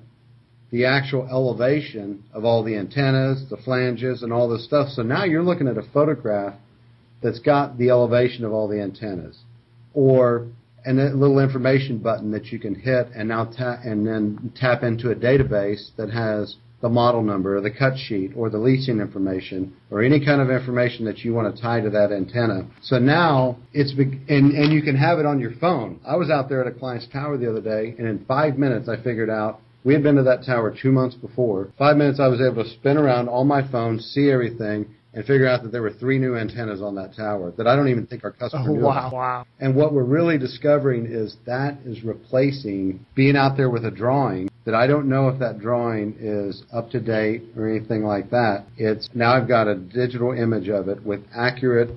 the 0.71 0.85
actual 0.85 1.27
elevation 1.29 2.23
of 2.33 2.45
all 2.45 2.63
the 2.63 2.75
antennas, 2.75 3.45
the 3.49 3.57
flanges, 3.57 4.23
and 4.23 4.31
all 4.31 4.49
this 4.49 4.63
stuff. 4.65 4.87
So 4.89 5.03
now 5.03 5.25
you're 5.25 5.43
looking 5.43 5.67
at 5.67 5.77
a 5.77 5.83
photograph 5.93 6.55
that's 7.21 7.39
got 7.39 7.77
the 7.77 7.89
elevation 7.89 8.45
of 8.45 8.53
all 8.53 8.67
the 8.67 8.81
antennas. 8.81 9.37
Or 9.93 10.47
and 10.85 10.99
a 10.99 11.13
little 11.13 11.39
information 11.39 11.99
button 11.99 12.31
that 12.31 12.47
you 12.47 12.59
can 12.59 12.75
hit 12.75 13.09
and 13.15 13.29
now 13.29 13.45
tap 13.45 13.81
and 13.83 14.05
then 14.05 14.51
tap 14.55 14.83
into 14.83 15.11
a 15.11 15.15
database 15.15 15.95
that 15.97 16.09
has 16.09 16.55
the 16.81 16.89
model 16.89 17.21
number 17.21 17.55
or 17.55 17.61
the 17.61 17.69
cut 17.69 17.93
sheet 17.95 18.31
or 18.35 18.49
the 18.49 18.57
leasing 18.57 18.99
information 18.99 19.71
or 19.91 20.01
any 20.01 20.23
kind 20.23 20.41
of 20.41 20.49
information 20.49 21.05
that 21.05 21.19
you 21.19 21.33
want 21.33 21.55
to 21.55 21.61
tie 21.61 21.79
to 21.79 21.91
that 21.91 22.11
antenna. 22.11 22.67
So 22.81 22.97
now 22.97 23.57
it's 23.73 23.91
be- 23.93 24.19
and 24.27 24.51
and 24.53 24.73
you 24.73 24.81
can 24.81 24.95
have 24.95 25.19
it 25.19 25.25
on 25.25 25.39
your 25.39 25.51
phone. 25.61 25.99
I 26.05 26.15
was 26.15 26.31
out 26.31 26.49
there 26.49 26.61
at 26.61 26.67
a 26.67 26.77
client's 26.77 27.07
tower 27.07 27.37
the 27.37 27.49
other 27.49 27.61
day 27.61 27.95
and 27.97 28.07
in 28.07 28.25
5 28.25 28.57
minutes 28.57 28.89
I 28.89 28.97
figured 28.97 29.29
out 29.29 29.59
we 29.83 29.93
had 29.93 30.03
been 30.03 30.15
to 30.15 30.23
that 30.23 30.43
tower 30.45 30.75
2 30.75 30.91
months 30.91 31.15
before. 31.15 31.71
5 31.77 31.97
minutes 31.97 32.19
I 32.19 32.27
was 32.27 32.41
able 32.41 32.63
to 32.63 32.69
spin 32.69 32.97
around 32.97 33.29
on 33.29 33.47
my 33.47 33.67
phone, 33.71 33.99
see 33.99 34.31
everything 34.31 34.87
and 35.13 35.25
figure 35.25 35.47
out 35.47 35.63
that 35.63 35.71
there 35.71 35.81
were 35.81 35.91
three 35.91 36.17
new 36.17 36.35
antennas 36.35 36.81
on 36.81 36.95
that 36.95 37.15
tower 37.15 37.51
that 37.57 37.67
I 37.67 37.75
don't 37.75 37.89
even 37.89 38.07
think 38.07 38.23
our 38.23 38.31
customer 38.31 38.69
oh, 38.69 38.73
knew. 38.73 38.85
Wow, 38.85 39.09
wow. 39.11 39.45
And 39.59 39.75
what 39.75 39.93
we're 39.93 40.03
really 40.03 40.37
discovering 40.37 41.05
is 41.05 41.35
that 41.45 41.77
is 41.85 42.03
replacing 42.03 43.05
being 43.15 43.35
out 43.35 43.57
there 43.57 43.69
with 43.69 43.85
a 43.85 43.91
drawing 43.91 44.49
that 44.65 44.75
I 44.75 44.87
don't 44.87 45.09
know 45.09 45.27
if 45.27 45.39
that 45.39 45.59
drawing 45.59 46.15
is 46.19 46.63
up 46.71 46.91
to 46.91 46.99
date 46.99 47.43
or 47.57 47.69
anything 47.69 48.03
like 48.03 48.29
that. 48.29 48.65
It's 48.77 49.09
now 49.13 49.33
I've 49.33 49.47
got 49.47 49.67
a 49.67 49.75
digital 49.75 50.31
image 50.31 50.69
of 50.69 50.87
it 50.87 51.03
with 51.03 51.21
accurate 51.35 51.89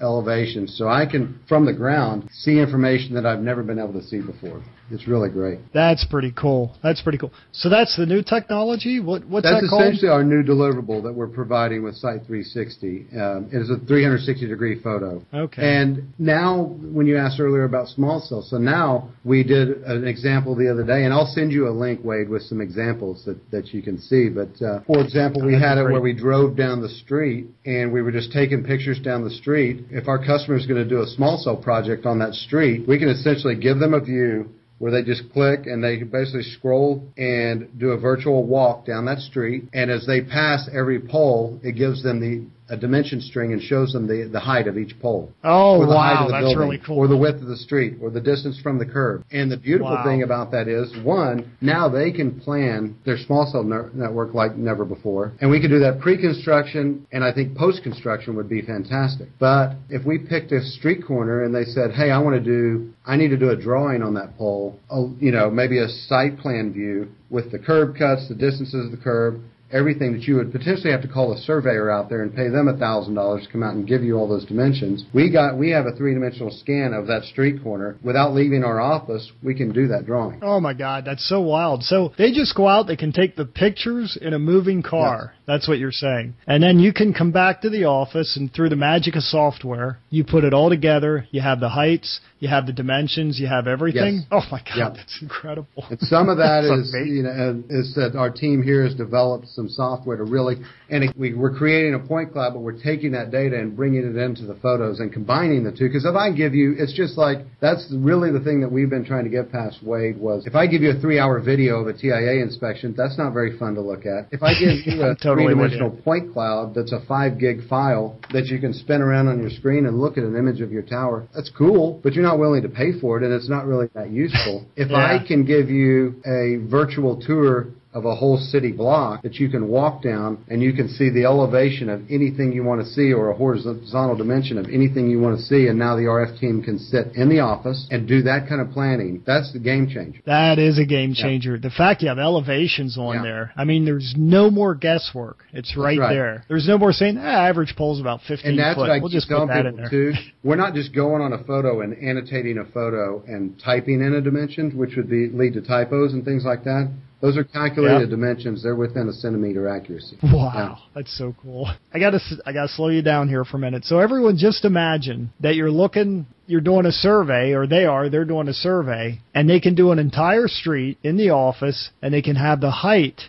elevation 0.00 0.66
so 0.66 0.88
I 0.88 1.06
can 1.06 1.40
from 1.48 1.64
the 1.64 1.72
ground 1.72 2.28
see 2.32 2.58
information 2.58 3.14
that 3.14 3.26
I've 3.26 3.40
never 3.40 3.62
been 3.62 3.78
able 3.78 3.92
to 3.94 4.02
see 4.02 4.20
before. 4.20 4.62
It's 4.90 5.08
really 5.08 5.30
great. 5.30 5.60
That's 5.72 6.04
pretty 6.04 6.32
cool. 6.36 6.76
That's 6.82 7.00
pretty 7.00 7.18
cool. 7.18 7.32
So 7.52 7.68
that's 7.68 7.96
the 7.96 8.06
new 8.06 8.22
technology. 8.22 9.00
What 9.00 9.26
what's 9.26 9.44
that's 9.44 9.62
that 9.62 9.68
called? 9.68 9.82
That's 9.82 9.92
essentially 9.94 10.10
our 10.10 10.24
new 10.24 10.42
deliverable 10.42 11.02
that 11.04 11.12
we're 11.14 11.28
providing 11.28 11.82
with 11.82 11.94
Site 11.94 12.26
360. 12.26 13.06
Um, 13.18 13.48
it 13.52 13.58
is 13.58 13.70
a 13.70 13.78
360 13.86 14.46
degree 14.46 14.80
photo. 14.82 15.24
Okay. 15.32 15.62
And 15.62 16.12
now, 16.18 16.64
when 16.80 17.06
you 17.06 17.16
asked 17.16 17.40
earlier 17.40 17.64
about 17.64 17.88
small 17.88 18.20
cells, 18.20 18.50
so 18.50 18.58
now 18.58 19.10
we 19.24 19.42
did 19.42 19.82
an 19.84 20.06
example 20.06 20.54
the 20.54 20.70
other 20.70 20.84
day, 20.84 21.04
and 21.04 21.12
I'll 21.12 21.32
send 21.32 21.52
you 21.52 21.68
a 21.68 21.70
link, 21.70 22.00
Wade, 22.04 22.28
with 22.28 22.42
some 22.42 22.60
examples 22.60 23.24
that 23.24 23.38
that 23.50 23.68
you 23.68 23.82
can 23.82 23.98
see. 23.98 24.28
But 24.28 24.60
uh, 24.64 24.80
for 24.86 25.00
example, 25.00 25.44
we 25.44 25.54
had 25.54 25.78
it 25.78 25.84
where 25.84 26.00
we 26.00 26.12
drove 26.12 26.56
down 26.56 26.82
the 26.82 26.88
street 26.88 27.46
and 27.64 27.92
we 27.92 28.02
were 28.02 28.12
just 28.12 28.32
taking 28.32 28.64
pictures 28.64 29.00
down 29.00 29.24
the 29.24 29.30
street. 29.30 29.86
If 29.90 30.08
our 30.08 30.18
customer 30.18 30.56
is 30.56 30.66
going 30.66 30.82
to 30.82 30.88
do 30.88 31.00
a 31.00 31.06
small 31.06 31.38
cell 31.38 31.56
project 31.56 32.06
on 32.06 32.18
that 32.18 32.34
street, 32.34 32.86
we 32.86 32.98
can 32.98 33.08
essentially 33.08 33.54
give 33.54 33.78
them 33.78 33.94
a 33.94 34.00
view 34.00 34.50
where 34.82 34.90
they 34.90 35.04
just 35.04 35.32
click 35.32 35.66
and 35.66 35.84
they 35.84 36.02
basically 36.02 36.42
scroll 36.42 37.06
and 37.16 37.68
do 37.78 37.90
a 37.90 37.96
virtual 37.96 38.44
walk 38.44 38.84
down 38.84 39.04
that 39.04 39.20
street. 39.20 39.62
And 39.72 39.92
as 39.92 40.04
they 40.08 40.22
pass 40.22 40.68
every 40.76 40.98
pole, 40.98 41.60
it 41.62 41.76
gives 41.76 42.02
them 42.02 42.18
the 42.18 42.44
a 42.72 42.76
dimension 42.76 43.20
string 43.20 43.52
and 43.52 43.62
shows 43.62 43.92
them 43.92 44.06
the, 44.06 44.28
the 44.32 44.40
height 44.40 44.66
of 44.66 44.78
each 44.78 44.98
pole. 45.00 45.30
Oh, 45.44 45.76
or 45.76 45.86
the 45.86 45.92
wow, 45.92 46.00
height 46.00 46.22
of 46.22 46.28
the 46.28 46.32
that's 46.32 46.42
building, 46.44 46.58
really 46.58 46.80
cool. 46.84 46.96
Or 46.96 47.06
the 47.06 47.16
width 47.16 47.42
of 47.42 47.48
the 47.48 47.56
street, 47.56 47.98
or 48.00 48.08
the 48.08 48.20
distance 48.20 48.58
from 48.62 48.78
the 48.78 48.86
curb. 48.86 49.24
And 49.30 49.52
the 49.52 49.58
beautiful 49.58 49.92
wow. 49.92 50.04
thing 50.04 50.22
about 50.22 50.50
that 50.52 50.68
is, 50.68 50.90
one, 51.04 51.52
now 51.60 51.90
they 51.90 52.10
can 52.10 52.40
plan 52.40 52.96
their 53.04 53.18
small 53.18 53.46
cell 53.52 53.62
ner- 53.62 53.90
network 53.92 54.32
like 54.32 54.56
never 54.56 54.86
before. 54.86 55.32
And 55.42 55.50
we 55.50 55.60
can 55.60 55.70
do 55.70 55.80
that 55.80 56.00
pre-construction, 56.00 57.06
and 57.12 57.22
I 57.22 57.32
think 57.32 57.56
post-construction 57.56 58.34
would 58.36 58.48
be 58.48 58.62
fantastic. 58.62 59.28
But 59.38 59.76
if 59.90 60.06
we 60.06 60.18
picked 60.18 60.50
a 60.52 60.62
street 60.62 61.06
corner 61.06 61.44
and 61.44 61.54
they 61.54 61.64
said, 61.64 61.92
hey, 61.92 62.10
I 62.10 62.18
want 62.18 62.42
to 62.42 62.42
do, 62.42 62.94
I 63.04 63.16
need 63.16 63.28
to 63.28 63.36
do 63.36 63.50
a 63.50 63.56
drawing 63.56 64.02
on 64.02 64.14
that 64.14 64.38
pole, 64.38 64.80
you 65.20 65.30
know, 65.30 65.50
maybe 65.50 65.78
a 65.78 65.88
site 65.88 66.38
plan 66.38 66.72
view 66.72 67.08
with 67.28 67.52
the 67.52 67.58
curb 67.58 67.96
cuts, 67.98 68.28
the 68.28 68.34
distances 68.34 68.86
of 68.86 68.90
the 68.90 69.02
curb, 69.02 69.42
everything 69.72 70.12
that 70.12 70.22
you 70.22 70.36
would 70.36 70.52
potentially 70.52 70.90
have 70.90 71.02
to 71.02 71.08
call 71.08 71.32
a 71.32 71.38
surveyor 71.38 71.90
out 71.90 72.08
there 72.08 72.22
and 72.22 72.34
pay 72.34 72.48
them 72.48 72.68
a 72.68 72.76
thousand 72.76 73.14
dollars 73.14 73.46
to 73.46 73.52
come 73.52 73.62
out 73.62 73.74
and 73.74 73.86
give 73.86 74.02
you 74.02 74.16
all 74.16 74.28
those 74.28 74.44
dimensions. 74.44 75.04
We 75.14 75.30
got 75.30 75.56
we 75.56 75.70
have 75.70 75.86
a 75.86 75.92
three 75.96 76.14
dimensional 76.14 76.50
scan 76.50 76.92
of 76.92 77.06
that 77.06 77.24
street 77.24 77.62
corner 77.62 77.96
without 78.02 78.34
leaving 78.34 78.64
our 78.64 78.80
office. 78.80 79.30
We 79.42 79.54
can 79.54 79.72
do 79.72 79.88
that 79.88 80.06
drawing. 80.06 80.40
Oh 80.42 80.60
my 80.60 80.74
God, 80.74 81.04
that's 81.04 81.28
so 81.28 81.40
wild. 81.40 81.82
So 81.82 82.12
they 82.18 82.32
just 82.32 82.54
go 82.54 82.68
out, 82.68 82.86
they 82.86 82.96
can 82.96 83.12
take 83.12 83.36
the 83.36 83.44
pictures 83.44 84.18
in 84.20 84.34
a 84.34 84.38
moving 84.38 84.82
car. 84.82 85.34
That's 85.46 85.66
what 85.68 85.78
you're 85.78 85.90
saying, 85.92 86.34
and 86.46 86.62
then 86.62 86.78
you 86.78 86.92
can 86.92 87.12
come 87.12 87.32
back 87.32 87.62
to 87.62 87.70
the 87.70 87.84
office 87.84 88.36
and 88.36 88.52
through 88.52 88.68
the 88.68 88.76
magic 88.76 89.16
of 89.16 89.22
software, 89.22 89.98
you 90.10 90.24
put 90.24 90.44
it 90.44 90.54
all 90.54 90.70
together. 90.70 91.26
You 91.30 91.40
have 91.40 91.60
the 91.60 91.68
heights, 91.68 92.20
you 92.38 92.48
have 92.48 92.66
the 92.66 92.72
dimensions, 92.72 93.38
you 93.40 93.46
have 93.48 93.66
everything. 93.66 94.16
Yes. 94.16 94.26
Oh 94.30 94.42
my 94.50 94.60
God, 94.60 94.96
that's 94.96 95.18
incredible. 95.20 95.84
And 95.90 95.98
some 96.00 96.28
of 96.28 96.38
that 96.38 96.64
is 96.78 96.94
you 96.94 97.22
know 97.22 97.62
is 97.68 97.94
that 97.94 98.16
our 98.16 98.30
team 98.30 98.62
here 98.62 98.84
has 98.84 98.94
developed 98.94 99.48
some 99.48 99.61
software 99.68 100.16
to 100.16 100.24
really, 100.24 100.56
and 100.90 101.12
we, 101.16 101.34
we're 101.34 101.54
creating 101.54 101.94
a 101.94 101.98
point 101.98 102.32
cloud, 102.32 102.54
but 102.54 102.60
we're 102.60 102.80
taking 102.80 103.12
that 103.12 103.30
data 103.30 103.58
and 103.58 103.76
bringing 103.76 104.00
it 104.04 104.16
into 104.16 104.46
the 104.46 104.54
photos 104.56 105.00
and 105.00 105.12
combining 105.12 105.64
the 105.64 105.72
two. 105.72 105.88
Because 105.88 106.04
if 106.04 106.14
I 106.14 106.32
give 106.32 106.54
you, 106.54 106.74
it's 106.78 106.92
just 106.92 107.18
like 107.18 107.38
that's 107.60 107.92
really 107.96 108.30
the 108.30 108.40
thing 108.40 108.60
that 108.60 108.70
we've 108.70 108.90
been 108.90 109.04
trying 109.04 109.24
to 109.24 109.30
get 109.30 109.50
past 109.52 109.82
Wade 109.82 110.18
was 110.18 110.46
if 110.46 110.54
I 110.54 110.66
give 110.66 110.82
you 110.82 110.90
a 110.90 111.00
three-hour 111.00 111.40
video 111.40 111.80
of 111.80 111.86
a 111.86 111.92
TIA 111.92 112.42
inspection, 112.42 112.94
that's 112.96 113.18
not 113.18 113.32
very 113.32 113.58
fun 113.58 113.74
to 113.74 113.80
look 113.80 114.06
at. 114.06 114.28
If 114.30 114.42
I 114.42 114.54
give 114.54 114.86
you 114.86 115.02
a 115.02 115.14
totally 115.14 115.46
three-dimensional 115.46 115.90
point 116.02 116.32
cloud 116.32 116.74
that's 116.74 116.92
a 116.92 117.04
five 117.06 117.38
gig 117.38 117.68
file 117.68 118.18
that 118.32 118.46
you 118.46 118.58
can 118.58 118.72
spin 118.72 119.00
around 119.00 119.28
on 119.28 119.40
your 119.40 119.50
screen 119.50 119.86
and 119.86 120.00
look 120.00 120.18
at 120.18 120.24
an 120.24 120.36
image 120.36 120.60
of 120.60 120.72
your 120.72 120.82
tower, 120.82 121.26
that's 121.34 121.50
cool, 121.56 122.00
but 122.02 122.14
you're 122.14 122.24
not 122.24 122.38
willing 122.38 122.62
to 122.62 122.68
pay 122.68 122.98
for 123.00 123.18
it, 123.18 123.24
and 123.24 123.32
it's 123.32 123.48
not 123.48 123.66
really 123.66 123.88
that 123.94 124.10
useful. 124.10 124.64
If 124.76 124.90
yeah. 124.90 124.96
I 124.96 125.26
can 125.26 125.44
give 125.44 125.70
you 125.70 126.20
a 126.26 126.68
virtual 126.70 127.20
tour 127.20 127.68
of 127.94 128.06
a 128.06 128.14
whole 128.14 128.38
city 128.38 128.72
block 128.72 129.22
that 129.22 129.34
you 129.34 129.48
can 129.48 129.68
walk 129.68 130.02
down 130.02 130.42
and 130.48 130.62
you 130.62 130.72
can 130.72 130.88
see 130.88 131.10
the 131.10 131.24
elevation 131.24 131.88
of 131.90 132.00
anything 132.10 132.52
you 132.52 132.64
want 132.64 132.80
to 132.80 132.86
see 132.86 133.12
or 133.12 133.30
a 133.30 133.36
horizontal 133.36 134.16
dimension 134.16 134.56
of 134.56 134.66
anything 134.66 135.10
you 135.10 135.20
want 135.20 135.36
to 135.36 135.42
see. 135.42 135.66
And 135.66 135.78
now 135.78 135.96
the 135.96 136.02
RF 136.02 136.40
team 136.40 136.62
can 136.62 136.78
sit 136.78 137.14
in 137.14 137.28
the 137.28 137.40
office 137.40 137.86
and 137.90 138.08
do 138.08 138.22
that 138.22 138.48
kind 138.48 138.60
of 138.60 138.70
planning. 138.70 139.22
That's 139.26 139.52
the 139.52 139.58
game 139.58 139.88
changer. 139.88 140.20
That 140.24 140.58
is 140.58 140.78
a 140.78 140.86
game 140.86 141.12
changer. 141.14 141.56
Yeah. 141.56 141.68
The 141.68 141.70
fact 141.70 142.02
you 142.02 142.08
have 142.08 142.18
elevations 142.18 142.96
on 142.96 143.16
yeah. 143.16 143.22
there. 143.22 143.52
I 143.56 143.64
mean, 143.64 143.84
there's 143.84 144.14
no 144.16 144.50
more 144.50 144.74
guesswork. 144.74 145.44
It's 145.52 145.76
right, 145.76 145.98
right. 145.98 146.14
there. 146.14 146.44
There's 146.48 146.66
no 146.66 146.78
more 146.78 146.92
saying, 146.92 147.18
ah, 147.18 147.46
average 147.46 147.74
pole 147.76 147.94
is 147.94 148.00
about 148.00 148.20
15 148.26 148.50
and 148.50 148.58
that's 148.58 148.76
foot. 148.76 148.82
What 148.82 148.90
I 148.90 149.00
we'll 149.00 149.10
just 149.10 149.28
put 149.28 149.48
that 149.48 149.66
in 149.66 149.76
there. 149.76 149.90
Too. 149.90 150.12
We're 150.42 150.56
not 150.56 150.74
just 150.74 150.94
going 150.94 151.20
on 151.20 151.34
a 151.34 151.44
photo 151.44 151.82
and 151.82 151.92
annotating 151.92 152.58
a 152.58 152.64
photo 152.64 153.22
and 153.26 153.60
typing 153.62 154.00
in 154.00 154.14
a 154.14 154.20
dimension, 154.22 154.76
which 154.78 154.96
would 154.96 155.10
be 155.10 155.28
lead 155.28 155.54
to 155.54 155.60
typos 155.60 156.14
and 156.14 156.24
things 156.24 156.44
like 156.44 156.64
that. 156.64 156.90
Those 157.22 157.36
are 157.36 157.44
calculated 157.44 158.00
yep. 158.00 158.10
dimensions. 158.10 158.64
They're 158.64 158.74
within 158.74 159.08
a 159.08 159.12
centimeter 159.12 159.68
accuracy. 159.68 160.18
Wow, 160.24 160.52
yeah. 160.54 160.74
that's 160.92 161.16
so 161.16 161.36
cool. 161.40 161.70
I 161.94 162.00
gotta, 162.00 162.18
I 162.44 162.52
gotta 162.52 162.68
slow 162.68 162.88
you 162.88 163.00
down 163.00 163.28
here 163.28 163.44
for 163.44 163.58
a 163.58 163.60
minute. 163.60 163.84
So 163.84 164.00
everyone, 164.00 164.36
just 164.36 164.64
imagine 164.64 165.32
that 165.38 165.54
you're 165.54 165.70
looking, 165.70 166.26
you're 166.48 166.60
doing 166.60 166.84
a 166.84 166.90
survey, 166.90 167.52
or 167.52 167.68
they 167.68 167.84
are, 167.84 168.08
they're 168.08 168.24
doing 168.24 168.48
a 168.48 168.52
survey, 168.52 169.20
and 169.34 169.48
they 169.48 169.60
can 169.60 169.76
do 169.76 169.92
an 169.92 170.00
entire 170.00 170.48
street 170.48 170.98
in 171.04 171.16
the 171.16 171.30
office, 171.30 171.90
and 172.02 172.12
they 172.12 172.22
can 172.22 172.34
have 172.34 172.60
the 172.60 172.72
height 172.72 173.20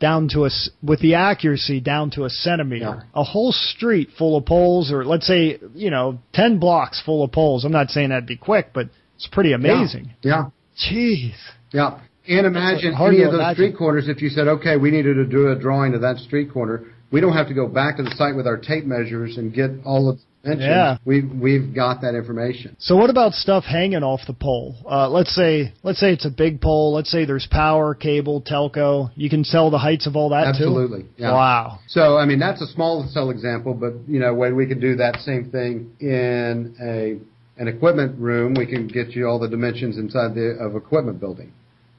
down 0.00 0.28
to 0.28 0.46
a, 0.46 0.50
with 0.82 1.00
the 1.00 1.14
accuracy 1.14 1.78
down 1.78 2.10
to 2.12 2.24
a 2.24 2.30
centimeter. 2.30 2.84
Yeah. 2.84 3.20
A 3.20 3.22
whole 3.22 3.52
street 3.52 4.08
full 4.16 4.38
of 4.38 4.46
poles, 4.46 4.90
or 4.90 5.04
let's 5.04 5.26
say, 5.26 5.58
you 5.74 5.90
know, 5.90 6.18
10 6.32 6.58
blocks 6.58 7.02
full 7.04 7.22
of 7.22 7.32
poles. 7.32 7.66
I'm 7.66 7.72
not 7.72 7.90
saying 7.90 8.08
that'd 8.08 8.26
be 8.26 8.38
quick, 8.38 8.70
but 8.72 8.88
it's 9.16 9.28
pretty 9.30 9.52
amazing. 9.52 10.14
Yeah. 10.22 10.48
yeah. 10.80 10.90
Jeez. 10.90 11.34
Yeah. 11.70 12.00
And 12.28 12.46
imagine 12.46 12.94
any 12.94 13.22
of 13.22 13.32
those 13.32 13.40
imagine. 13.40 13.54
street 13.54 13.76
corners 13.76 14.08
if 14.08 14.22
you 14.22 14.28
said, 14.28 14.46
okay, 14.46 14.76
we 14.76 14.90
needed 14.90 15.14
to 15.14 15.26
do 15.26 15.50
a 15.50 15.56
drawing 15.56 15.94
of 15.94 16.02
that 16.02 16.18
street 16.18 16.52
corner. 16.52 16.84
We 17.10 17.20
don't 17.20 17.34
have 17.34 17.48
to 17.48 17.54
go 17.54 17.68
back 17.68 17.96
to 17.98 18.02
the 18.02 18.14
site 18.16 18.36
with 18.36 18.46
our 18.46 18.56
tape 18.56 18.84
measures 18.86 19.36
and 19.36 19.52
get 19.52 19.70
all 19.84 20.08
of 20.08 20.16
the 20.16 20.22
dimensions. 20.42 20.66
Yeah. 20.66 20.96
We've, 21.04 21.30
we've 21.30 21.74
got 21.74 22.00
that 22.02 22.14
information. 22.14 22.76
So 22.78 22.96
what 22.96 23.10
about 23.10 23.34
stuff 23.34 23.64
hanging 23.64 24.02
off 24.02 24.20
the 24.26 24.32
pole? 24.32 24.76
Uh, 24.88 25.10
let's 25.10 25.34
say, 25.34 25.74
let's 25.82 26.00
say 26.00 26.12
it's 26.12 26.24
a 26.24 26.30
big 26.30 26.60
pole. 26.62 26.94
Let's 26.94 27.10
say 27.10 27.26
there's 27.26 27.46
power, 27.50 27.94
cable, 27.94 28.40
telco. 28.40 29.10
You 29.14 29.28
can 29.28 29.44
sell 29.44 29.70
the 29.70 29.78
heights 29.78 30.06
of 30.06 30.16
all 30.16 30.30
that 30.30 30.46
Absolutely. 30.46 31.02
too? 31.02 31.08
Yeah. 31.18 31.32
Wow. 31.32 31.80
So, 31.86 32.16
I 32.16 32.24
mean, 32.24 32.38
that's 32.38 32.62
a 32.62 32.66
small 32.68 33.06
cell 33.12 33.28
example, 33.30 33.74
but, 33.74 33.92
you 34.08 34.20
know, 34.20 34.32
when 34.32 34.56
we 34.56 34.66
can 34.66 34.80
do 34.80 34.96
that 34.96 35.20
same 35.20 35.50
thing 35.50 35.94
in 36.00 36.74
a, 36.80 37.60
an 37.60 37.68
equipment 37.68 38.18
room, 38.18 38.54
we 38.54 38.64
can 38.64 38.86
get 38.86 39.10
you 39.10 39.26
all 39.26 39.38
the 39.38 39.48
dimensions 39.48 39.98
inside 39.98 40.34
the, 40.34 40.56
of 40.60 40.76
equipment 40.76 41.20
building 41.20 41.52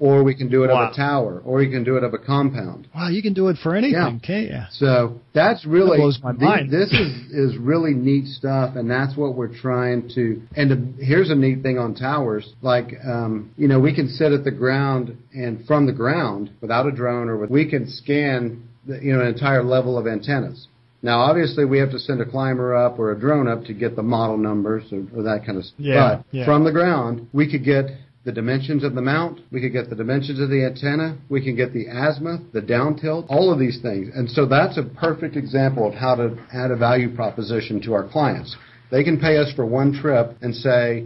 or 0.03 0.21
we 0.21 0.35
can 0.35 0.49
do 0.49 0.65
it 0.65 0.67
wow. 0.67 0.87
of 0.87 0.91
a 0.91 0.95
tower, 0.97 1.41
or 1.45 1.63
you 1.63 1.71
can 1.71 1.85
do 1.85 1.95
it 1.95 2.03
of 2.03 2.13
a 2.13 2.17
compound. 2.17 2.89
Wow, 2.93 3.07
you 3.07 3.21
can 3.21 3.33
do 3.33 3.47
it 3.47 3.55
for 3.63 3.73
anything, 3.73 3.93
yeah. 3.93 4.27
can't 4.27 4.49
you? 4.49 4.61
So 4.71 5.21
that's 5.33 5.65
really 5.65 5.95
that 5.95 6.01
blows 6.03 6.19
my 6.21 6.33
mind. 6.33 6.69
This 6.69 6.91
is 6.91 7.31
is 7.31 7.57
really 7.57 7.93
neat 7.93 8.25
stuff, 8.25 8.75
and 8.75 8.91
that's 8.91 9.15
what 9.15 9.35
we're 9.35 9.57
trying 9.57 10.09
to. 10.15 10.41
And 10.57 10.97
to, 10.97 11.05
here's 11.05 11.29
a 11.29 11.35
neat 11.35 11.63
thing 11.63 11.77
on 11.77 11.95
towers, 11.95 12.53
like 12.61 12.95
um, 13.05 13.53
you 13.55 13.69
know, 13.69 13.79
we 13.79 13.95
can 13.95 14.09
sit 14.09 14.33
at 14.33 14.43
the 14.43 14.51
ground 14.51 15.17
and 15.31 15.65
from 15.65 15.85
the 15.85 15.93
ground 15.93 16.51
without 16.59 16.85
a 16.85 16.91
drone, 16.91 17.29
or 17.29 17.37
with, 17.37 17.49
we 17.49 17.69
can 17.69 17.89
scan 17.89 18.67
the, 18.85 18.99
you 19.01 19.13
know 19.13 19.21
an 19.21 19.27
entire 19.27 19.63
level 19.63 19.97
of 19.97 20.05
antennas. 20.05 20.67
Now, 21.01 21.19
obviously, 21.19 21.63
we 21.63 21.79
have 21.79 21.91
to 21.91 21.99
send 21.99 22.19
a 22.19 22.25
climber 22.25 22.75
up 22.75 22.99
or 22.99 23.11
a 23.11 23.19
drone 23.19 23.47
up 23.47 23.63
to 23.65 23.73
get 23.73 23.95
the 23.95 24.03
model 24.03 24.37
numbers 24.37 24.83
or, 24.91 25.05
or 25.17 25.23
that 25.23 25.45
kind 25.45 25.57
of 25.57 25.63
stuff. 25.63 25.79
Yeah, 25.79 26.15
but 26.17 26.25
yeah. 26.31 26.45
from 26.45 26.65
the 26.65 26.71
ground, 26.73 27.29
we 27.31 27.49
could 27.49 27.63
get 27.63 27.85
the 28.25 28.31
dimensions 28.31 28.83
of 28.83 28.95
the 28.95 29.01
mount, 29.01 29.41
we 29.51 29.59
could 29.59 29.73
get 29.73 29.89
the 29.89 29.95
dimensions 29.95 30.39
of 30.39 30.49
the 30.49 30.65
antenna, 30.65 31.17
we 31.29 31.43
can 31.43 31.55
get 31.55 31.73
the 31.73 31.87
azimuth, 31.87 32.41
the 32.53 32.61
down 32.61 32.95
tilt, 32.95 33.25
all 33.27 33.51
of 33.51 33.59
these 33.59 33.81
things. 33.81 34.09
And 34.15 34.29
so 34.29 34.45
that's 34.45 34.77
a 34.77 34.83
perfect 34.83 35.35
example 35.35 35.87
of 35.87 35.93
how 35.93 36.15
to 36.15 36.37
add 36.53 36.71
a 36.71 36.77
value 36.77 37.13
proposition 37.13 37.81
to 37.81 37.93
our 37.93 38.07
clients. 38.07 38.55
They 38.91 39.03
can 39.03 39.19
pay 39.19 39.37
us 39.37 39.51
for 39.55 39.65
one 39.65 39.93
trip 39.93 40.37
and 40.41 40.55
say, 40.55 41.05